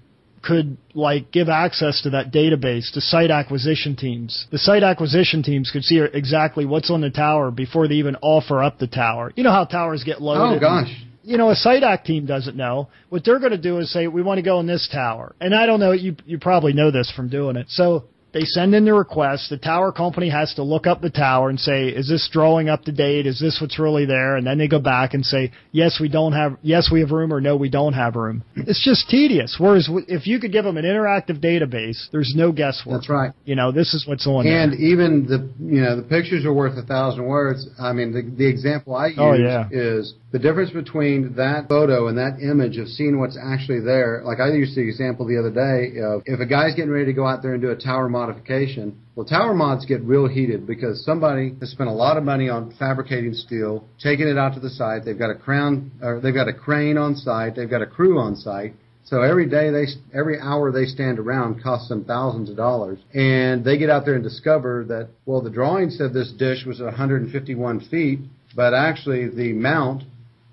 could 0.42 0.76
like 0.94 1.30
give 1.30 1.48
access 1.48 2.02
to 2.02 2.10
that 2.10 2.32
database 2.32 2.92
to 2.92 3.00
site 3.00 3.30
acquisition 3.30 3.96
teams. 3.96 4.46
The 4.50 4.58
site 4.58 4.82
acquisition 4.82 5.42
teams 5.42 5.70
could 5.70 5.84
see 5.84 5.98
exactly 6.00 6.64
what's 6.66 6.90
on 6.90 7.00
the 7.00 7.10
tower 7.10 7.50
before 7.50 7.88
they 7.88 7.94
even 7.94 8.16
offer 8.22 8.62
up 8.62 8.78
the 8.78 8.86
tower. 8.86 9.32
You 9.36 9.44
know 9.44 9.52
how 9.52 9.64
towers 9.64 10.04
get 10.04 10.20
loaded. 10.22 10.58
Oh 10.58 10.60
gosh. 10.60 10.88
you 11.22 11.36
know, 11.36 11.50
a 11.50 11.54
site 11.54 11.82
acq 11.82 12.04
team 12.04 12.24
doesn't 12.26 12.56
know. 12.56 12.88
What 13.10 13.24
they're 13.24 13.38
going 13.38 13.52
to 13.52 13.58
do 13.58 13.78
is 13.78 13.92
say, 13.92 14.06
we 14.06 14.22
want 14.22 14.38
to 14.38 14.42
go 14.42 14.60
in 14.60 14.66
this 14.66 14.88
tower. 14.90 15.34
And 15.40 15.54
I 15.54 15.66
don't 15.66 15.80
know, 15.80 15.92
you, 15.92 16.16
you 16.24 16.38
probably 16.38 16.72
know 16.72 16.90
this 16.90 17.12
from 17.14 17.28
doing 17.28 17.56
it. 17.56 17.66
So 17.68 18.04
they 18.38 18.44
send 18.44 18.72
in 18.72 18.84
the 18.84 18.94
request. 18.94 19.50
The 19.50 19.56
tower 19.58 19.90
company 19.90 20.28
has 20.30 20.54
to 20.54 20.62
look 20.62 20.86
up 20.86 21.00
the 21.00 21.10
tower 21.10 21.50
and 21.50 21.58
say, 21.58 21.88
is 21.88 22.08
this 22.08 22.28
drawing 22.32 22.68
up 22.68 22.84
to 22.84 22.92
date? 22.92 23.26
Is 23.26 23.40
this 23.40 23.58
what's 23.60 23.80
really 23.80 24.06
there? 24.06 24.36
And 24.36 24.46
then 24.46 24.58
they 24.58 24.68
go 24.68 24.78
back 24.78 25.12
and 25.14 25.24
say, 25.26 25.50
yes, 25.72 25.98
we 26.00 26.08
don't 26.08 26.32
have, 26.34 26.56
yes, 26.62 26.88
we 26.92 27.00
have 27.00 27.10
room 27.10 27.32
or 27.32 27.40
no, 27.40 27.56
we 27.56 27.68
don't 27.68 27.94
have 27.94 28.14
room. 28.14 28.44
It's 28.54 28.84
just 28.84 29.08
tedious. 29.08 29.56
Whereas 29.58 29.90
if 30.06 30.28
you 30.28 30.38
could 30.38 30.52
give 30.52 30.64
them 30.64 30.76
an 30.76 30.84
interactive 30.84 31.40
database, 31.42 32.06
there's 32.12 32.32
no 32.36 32.52
guesswork. 32.52 33.00
That's 33.00 33.08
right. 33.10 33.32
You 33.44 33.56
know, 33.56 33.72
this 33.72 33.92
is 33.92 34.06
what's 34.06 34.26
on 34.26 34.46
And 34.46 34.72
there. 34.72 34.78
even 34.80 35.26
the 35.26 35.50
you 35.58 35.80
know 35.80 35.96
the 35.96 36.02
pictures 36.02 36.44
are 36.44 36.52
worth 36.54 36.78
a 36.78 36.82
thousand 36.86 37.24
words. 37.26 37.66
I 37.80 37.92
mean 37.92 38.12
the 38.12 38.22
the 38.22 38.46
example 38.46 38.94
I 38.94 39.06
oh, 39.18 39.32
use 39.32 39.40
Oh, 39.40 39.66
yeah. 39.68 39.68
is 39.72 40.14
the 40.30 40.38
difference 40.38 40.70
between 40.70 41.34
that 41.36 41.68
photo 41.68 42.08
and 42.08 42.18
that 42.18 42.38
image 42.42 42.76
of 42.76 42.88
seeing 42.88 43.18
what's 43.18 43.38
actually 43.42 43.80
there. 43.80 44.22
Like 44.24 44.40
I 44.40 44.52
used 44.52 44.76
the 44.76 44.82
example 44.82 45.26
the 45.26 45.38
other 45.38 45.50
day 45.50 45.98
of 46.00 46.22
if 46.26 46.38
a 46.38 46.44
guy's 46.44 46.74
getting 46.74 46.90
ready 46.90 47.06
to 47.06 47.14
go 47.14 47.26
out 47.26 47.40
there 47.40 47.54
and 47.54 47.62
do 47.62 47.70
a 47.70 47.76
tower 47.76 48.10
modification. 48.10 49.00
Well, 49.14 49.24
tower 49.24 49.54
mods 49.54 49.86
get 49.86 50.02
real 50.02 50.28
heated 50.28 50.66
because 50.66 51.02
somebody 51.04 51.54
has 51.60 51.70
spent 51.70 51.88
a 51.88 51.92
lot 51.92 52.18
of 52.18 52.24
money 52.24 52.50
on 52.50 52.74
fabricating 52.78 53.32
steel, 53.32 53.84
taking 54.02 54.28
it 54.28 54.36
out 54.36 54.52
to 54.54 54.60
the 54.60 54.70
site. 54.70 55.04
They've 55.04 55.18
got 55.18 55.30
a 55.30 55.34
crown, 55.34 55.92
or 56.02 56.20
they've 56.20 56.34
got 56.34 56.46
a 56.46 56.52
crane 56.52 56.98
on 56.98 57.14
site. 57.16 57.56
They've 57.56 57.70
got 57.70 57.82
a 57.82 57.86
crew 57.86 58.20
on 58.20 58.36
site. 58.36 58.74
So 59.04 59.22
every 59.22 59.48
day 59.48 59.70
they, 59.70 59.86
every 60.12 60.38
hour 60.38 60.70
they 60.70 60.84
stand 60.84 61.18
around 61.18 61.62
costs 61.62 61.88
them 61.88 62.04
thousands 62.04 62.50
of 62.50 62.56
dollars. 62.56 62.98
And 63.14 63.64
they 63.64 63.78
get 63.78 63.88
out 63.88 64.04
there 64.04 64.14
and 64.14 64.22
discover 64.22 64.84
that, 64.88 65.08
well, 65.24 65.40
the 65.40 65.48
drawing 65.48 65.88
said 65.88 66.12
this 66.12 66.30
dish 66.32 66.66
was 66.66 66.80
151 66.80 67.88
feet, 67.88 68.18
but 68.54 68.74
actually 68.74 69.30
the 69.30 69.54
mount 69.54 70.02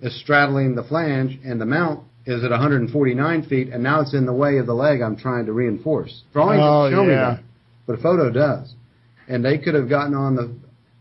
is 0.01 0.19
straddling 0.19 0.75
the 0.75 0.83
flange 0.83 1.39
and 1.43 1.59
the 1.59 1.65
mount 1.65 2.03
is 2.25 2.43
at 2.43 2.51
149 2.51 3.43
feet 3.47 3.69
and 3.69 3.83
now 3.83 4.01
it's 4.01 4.13
in 4.13 4.25
the 4.25 4.33
way 4.33 4.57
of 4.57 4.65
the 4.65 4.73
leg 4.73 5.01
I'm 5.01 5.15
trying 5.15 5.45
to 5.45 5.53
reinforce. 5.53 6.23
Drawing 6.33 6.59
Oh, 6.59 6.89
doesn't 6.89 6.97
show 6.97 7.03
me 7.03 7.13
that, 7.13 7.43
but 7.85 7.99
a 7.99 8.01
photo 8.01 8.31
does. 8.31 8.73
And 9.27 9.43
they 9.43 9.57
could 9.57 9.73
have 9.73 9.89
gotten 9.89 10.13
on 10.13 10.35
the, 10.35 10.55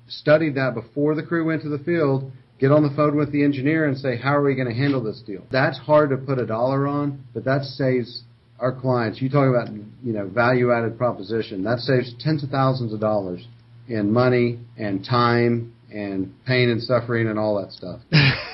studied 0.09 0.55
that 0.57 0.74
before 0.74 1.14
the 1.14 1.22
crew 1.22 1.47
went 1.47 1.62
to 1.62 1.68
the 1.68 1.78
field, 1.78 2.30
get 2.59 2.70
on 2.70 2.82
the 2.82 2.95
phone 2.95 3.16
with 3.16 3.32
the 3.32 3.42
engineer 3.42 3.86
and 3.86 3.97
say, 3.99 4.16
how 4.16 4.34
are 4.36 4.42
we 4.42 4.55
going 4.55 4.68
to 4.68 4.74
handle 4.74 5.03
this 5.03 5.20
deal? 5.26 5.45
That's 5.51 5.78
hard 5.78 6.11
to 6.11 6.16
put 6.16 6.38
a 6.38 6.47
dollar 6.47 6.86
on, 6.86 7.24
but 7.34 7.45
that 7.45 7.64
saves 7.64 8.22
our 8.61 8.72
clients. 8.72 9.20
You 9.20 9.28
talk 9.28 9.49
about, 9.49 9.68
you 10.03 10.12
know, 10.12 10.28
value 10.28 10.72
added 10.72 10.97
proposition. 10.97 11.64
That 11.64 11.80
saves 11.80 12.14
tens 12.20 12.45
of 12.45 12.51
thousands 12.51 12.92
of 12.92 13.01
dollars 13.01 13.47
in 13.88 14.12
money 14.12 14.61
and 14.78 15.05
time 15.05 15.74
and 15.92 16.34
pain 16.47 16.70
and 16.70 16.82
suffering 16.82 17.28
and 17.28 17.38
all 17.38 17.61
that 17.61 17.72
stuff. 17.72 18.01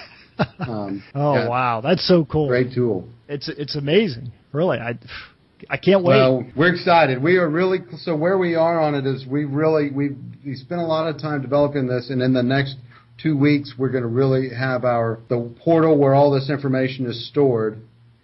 Um, 0.59 1.03
oh, 1.15 1.35
yeah, 1.35 1.49
wow. 1.49 1.81
That's 1.81 2.07
so 2.07 2.25
cool. 2.25 2.49
Great 2.49 2.73
tool. 2.75 3.09
It's, 3.29 3.49
it's 3.49 3.77
amazing. 3.77 4.33
Really. 4.53 4.79
I, 4.79 4.99
I 5.69 5.77
can't 5.77 6.03
wait. 6.03 6.17
Well, 6.17 6.45
we're 6.57 6.73
excited. 6.73 7.23
We 7.23 7.37
are 7.37 7.49
really 7.49 7.79
so 7.99 8.17
where 8.17 8.39
we 8.39 8.55
are 8.55 8.81
on 8.81 8.95
it 8.95 9.07
is 9.07 9.27
we 9.27 9.45
really 9.45 9.91
we 9.91 10.17
we 10.45 10.55
spent 10.55 10.81
a 10.81 10.85
lot 10.85 11.09
of 11.09 11.21
time 11.21 11.43
developing 11.43 11.87
this, 11.87 12.11
and 12.11 12.23
in 12.23 12.33
the 12.33 12.43
next 12.43 12.77
two 13.23 13.37
weeks 13.37 13.75
we're 13.77 13.91
going 13.91 14.03
to 14.03 14.09
really 14.09 14.49
have 14.55 14.85
our 14.85 15.21
the 15.29 15.55
portal 15.63 15.99
where 15.99 16.15
all 16.15 16.31
this 16.31 16.49
information 16.49 17.07
is 17.07 17.29
stored 17.29 17.81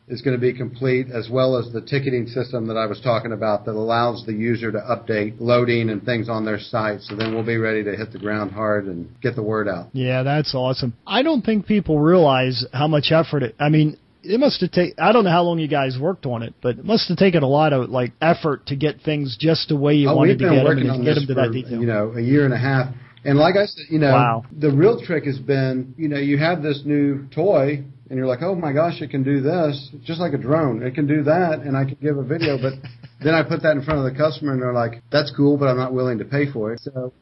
is 0.09 0.22
going 0.22 0.36
to 0.36 0.40
be 0.40 0.52
complete, 0.52 1.09
as 1.12 1.28
well 1.28 1.57
as 1.57 1.72
the 1.72 1.80
ticketing 1.80 2.26
system 2.28 2.68
that 2.68 2.76
I 2.76 2.86
was 2.86 3.00
talking 3.00 3.32
about 3.32 3.64
that 3.64 3.72
allows 3.74 4.24
the 4.24 4.32
user 4.32 4.70
to 4.70 4.78
update 4.78 5.34
loading 5.40 5.90
and 5.90 6.02
things 6.04 6.28
on 6.28 6.44
their 6.44 6.61
site. 6.61 7.00
So 7.00 7.16
then 7.16 7.34
we'll 7.34 7.44
be 7.44 7.57
ready 7.57 7.82
to 7.82 7.96
hit 7.96 8.12
the 8.12 8.18
ground 8.20 8.52
hard 8.52 8.86
and 8.86 9.09
get 9.20 9.34
the 9.34 9.42
word 9.42 9.68
out. 9.68 9.88
Yeah, 9.92 10.22
that's 10.22 10.54
awesome. 10.54 10.94
I 11.07 11.22
don't 11.24 11.42
think 11.42 11.66
people 11.66 11.98
realize 11.98 12.64
how 12.72 12.86
much 12.86 13.11
effort 13.11 13.42
it. 13.42 13.57
I 13.59 13.68
mean, 13.68 13.96
it 14.22 14.38
must 14.38 14.61
have 14.61 14.70
taken. 14.70 14.94
I 14.98 15.11
don't 15.12 15.24
know 15.24 15.30
how 15.30 15.42
long 15.42 15.59
you 15.59 15.68
guys 15.68 15.96
worked 16.00 16.24
on 16.26 16.42
it, 16.44 16.54
but 16.62 16.78
it 16.78 16.84
must 16.84 17.09
have 17.09 17.16
taken 17.18 17.42
a 17.42 17.48
lot 17.48 17.72
of 17.72 17.90
like 17.90 18.12
effort 18.20 18.66
to 18.66 18.76
get 18.76 19.00
things 19.02 19.36
just 19.38 19.68
the 19.70 19.76
way 19.76 19.94
you 19.94 20.09
Oh, 20.09 20.16
wanted 20.16 20.38
to 20.38 20.44
get 20.44 20.54
them 20.64 20.66
and 20.66 21.04
get 21.04 21.14
them 21.14 21.26
to 21.26 21.34
for 21.34 21.40
that 21.40 21.52
detail. 21.52 21.80
you 21.80 21.86
know 21.86 22.12
a 22.16 22.20
year 22.20 22.44
and 22.44 22.54
a 22.54 22.59
half. 22.59 22.94
And 23.24 23.38
like 23.38 23.57
I 23.57 23.66
said, 23.66 23.86
you 23.90 23.98
know, 23.98 24.12
Wow. 24.12 24.44
the 24.57 24.70
real 24.70 25.00
trick 25.00 25.24
has 25.24 25.38
been, 25.38 25.94
you 25.96 26.09
know, 26.09 26.16
you 26.18 26.38
have 26.38 26.62
this 26.62 26.82
new 26.84 27.26
toy, 27.34 27.82
and 28.09 28.16
you're 28.18 28.26
like, 28.26 28.42
oh 28.42 28.54
my 28.54 28.72
gosh, 28.72 29.00
it 29.00 29.11
can 29.11 29.22
do 29.22 29.40
this, 29.40 29.90
just 30.04 30.20
like 30.20 30.32
a 30.32 30.38
drone. 30.38 30.82
It 30.82 30.94
can 30.94 31.07
do 31.07 31.22
that, 31.24 31.61
and 31.61 31.76
I 31.76 31.84
can 31.84 31.96
give 32.00 32.16
a 32.16 32.22
video. 32.22 32.57
But 32.57 32.74
then 33.24 33.34
I 33.34 33.42
put 33.42 33.62
that 33.62 33.72
in 33.72 33.82
front 33.82 34.07
of 34.07 34.12
the 34.12 34.18
customer, 34.18 34.52
and 34.52 34.62
they're 34.62 34.72
like, 34.72 35.02
that's 35.11 35.32
cool, 35.36 35.57
but 35.57 35.66
I'm 35.66 35.76
not 35.76 35.92
willing 35.92 36.18
to 36.18 36.24
pay 36.24 36.50
for 36.50 36.72
it. 36.72 36.80
So 36.80 37.12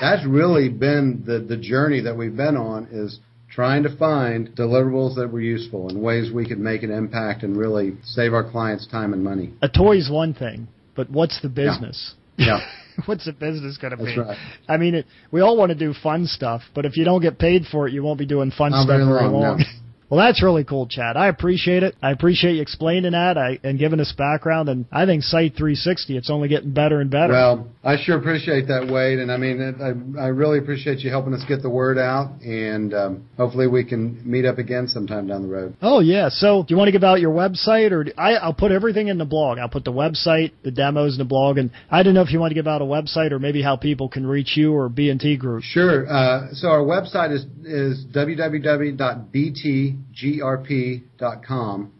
that's 0.00 0.26
really 0.26 0.68
been 0.68 1.22
the 1.26 1.38
the 1.40 1.56
journey 1.56 2.00
that 2.02 2.16
we've 2.16 2.36
been 2.36 2.56
on 2.56 2.88
is 2.90 3.20
trying 3.54 3.84
to 3.84 3.96
find 3.96 4.48
deliverables 4.56 5.14
that 5.14 5.30
were 5.30 5.40
useful 5.40 5.88
and 5.88 6.02
ways 6.02 6.32
we 6.32 6.46
could 6.46 6.58
make 6.58 6.82
an 6.82 6.90
impact 6.90 7.44
and 7.44 7.56
really 7.56 7.96
save 8.02 8.34
our 8.34 8.50
clients 8.50 8.84
time 8.88 9.12
and 9.12 9.22
money. 9.22 9.52
a 9.62 9.68
toy's 9.68 10.10
one 10.10 10.34
thing, 10.34 10.66
but 10.96 11.08
what's 11.08 11.40
the 11.40 11.48
business? 11.48 12.14
Yeah. 12.36 12.58
what's 13.06 13.24
the 13.26 13.32
business 13.32 13.78
going 13.78 13.92
to 13.92 13.96
be? 13.96 14.06
That's 14.06 14.18
right. 14.18 14.38
I 14.68 14.76
mean, 14.76 14.96
it, 14.96 15.06
we 15.30 15.40
all 15.40 15.56
want 15.56 15.70
to 15.70 15.78
do 15.78 15.94
fun 15.94 16.26
stuff, 16.26 16.62
but 16.74 16.84
if 16.84 16.96
you 16.96 17.04
don't 17.04 17.22
get 17.22 17.38
paid 17.38 17.64
for 17.70 17.86
it, 17.86 17.92
you 17.92 18.02
won't 18.02 18.18
be 18.18 18.26
doing 18.26 18.50
fun 18.50 18.72
Not 18.72 18.84
stuff 18.84 18.98
very 18.98 19.04
very 19.04 19.22
long, 19.22 19.32
long. 19.32 19.58
no. 19.58 19.64
Well, 20.10 20.24
that's 20.24 20.42
really 20.42 20.64
cool, 20.64 20.86
Chad. 20.86 21.16
I 21.16 21.28
appreciate 21.28 21.82
it. 21.82 21.96
I 22.02 22.10
appreciate 22.10 22.56
you 22.56 22.62
explaining 22.62 23.12
that 23.12 23.38
I, 23.38 23.58
and 23.64 23.78
giving 23.78 24.00
us 24.00 24.12
background. 24.16 24.68
And 24.68 24.84
I 24.92 25.06
think 25.06 25.22
Site 25.22 25.54
360, 25.56 26.16
it's 26.16 26.30
only 26.30 26.48
getting 26.48 26.72
better 26.72 27.00
and 27.00 27.10
better. 27.10 27.32
Well, 27.32 27.68
I 27.82 27.96
sure 28.02 28.18
appreciate 28.18 28.68
that, 28.68 28.86
Wade, 28.90 29.18
and 29.18 29.32
I 29.32 29.36
mean, 29.36 29.60
it, 29.60 29.76
I 29.80 30.24
I 30.24 30.28
really 30.28 30.58
appreciate 30.58 31.00
you 31.00 31.10
helping 31.10 31.34
us 31.34 31.42
get 31.48 31.62
the 31.62 31.70
word 31.70 31.98
out, 31.98 32.40
and 32.42 32.94
um, 32.94 33.28
hopefully 33.36 33.66
we 33.66 33.84
can 33.84 34.20
meet 34.28 34.44
up 34.44 34.58
again 34.58 34.88
sometime 34.88 35.26
down 35.26 35.42
the 35.42 35.48
road. 35.48 35.76
Oh 35.80 36.00
yeah. 36.00 36.28
So 36.28 36.62
do 36.62 36.72
you 36.72 36.76
want 36.76 36.88
to 36.88 36.92
give 36.92 37.04
out 37.04 37.20
your 37.20 37.32
website, 37.32 37.90
or 37.92 38.04
do, 38.04 38.12
I, 38.16 38.34
I'll 38.34 38.54
put 38.54 38.72
everything 38.72 39.08
in 39.08 39.18
the 39.18 39.24
blog. 39.24 39.58
I'll 39.58 39.68
put 39.68 39.84
the 39.84 39.92
website, 39.92 40.52
the 40.62 40.70
demos 40.70 41.14
in 41.14 41.18
the 41.18 41.24
blog, 41.24 41.58
and 41.58 41.70
I 41.90 42.02
don't 42.02 42.14
know 42.14 42.22
if 42.22 42.30
you 42.30 42.40
want 42.40 42.50
to 42.50 42.54
give 42.54 42.66
out 42.66 42.82
a 42.82 42.84
website 42.84 43.32
or 43.32 43.38
maybe 43.38 43.62
how 43.62 43.76
people 43.76 44.08
can 44.08 44.26
reach 44.26 44.56
you 44.56 44.74
or 44.74 44.88
B 44.88 45.08
and 45.10 45.20
T 45.20 45.36
Group. 45.36 45.62
Sure. 45.64 46.06
Uh, 46.08 46.52
so 46.52 46.68
our 46.68 46.80
website 46.80 47.32
is 47.32 47.44
is 47.64 48.04
www.btgrp.com, 50.14 51.92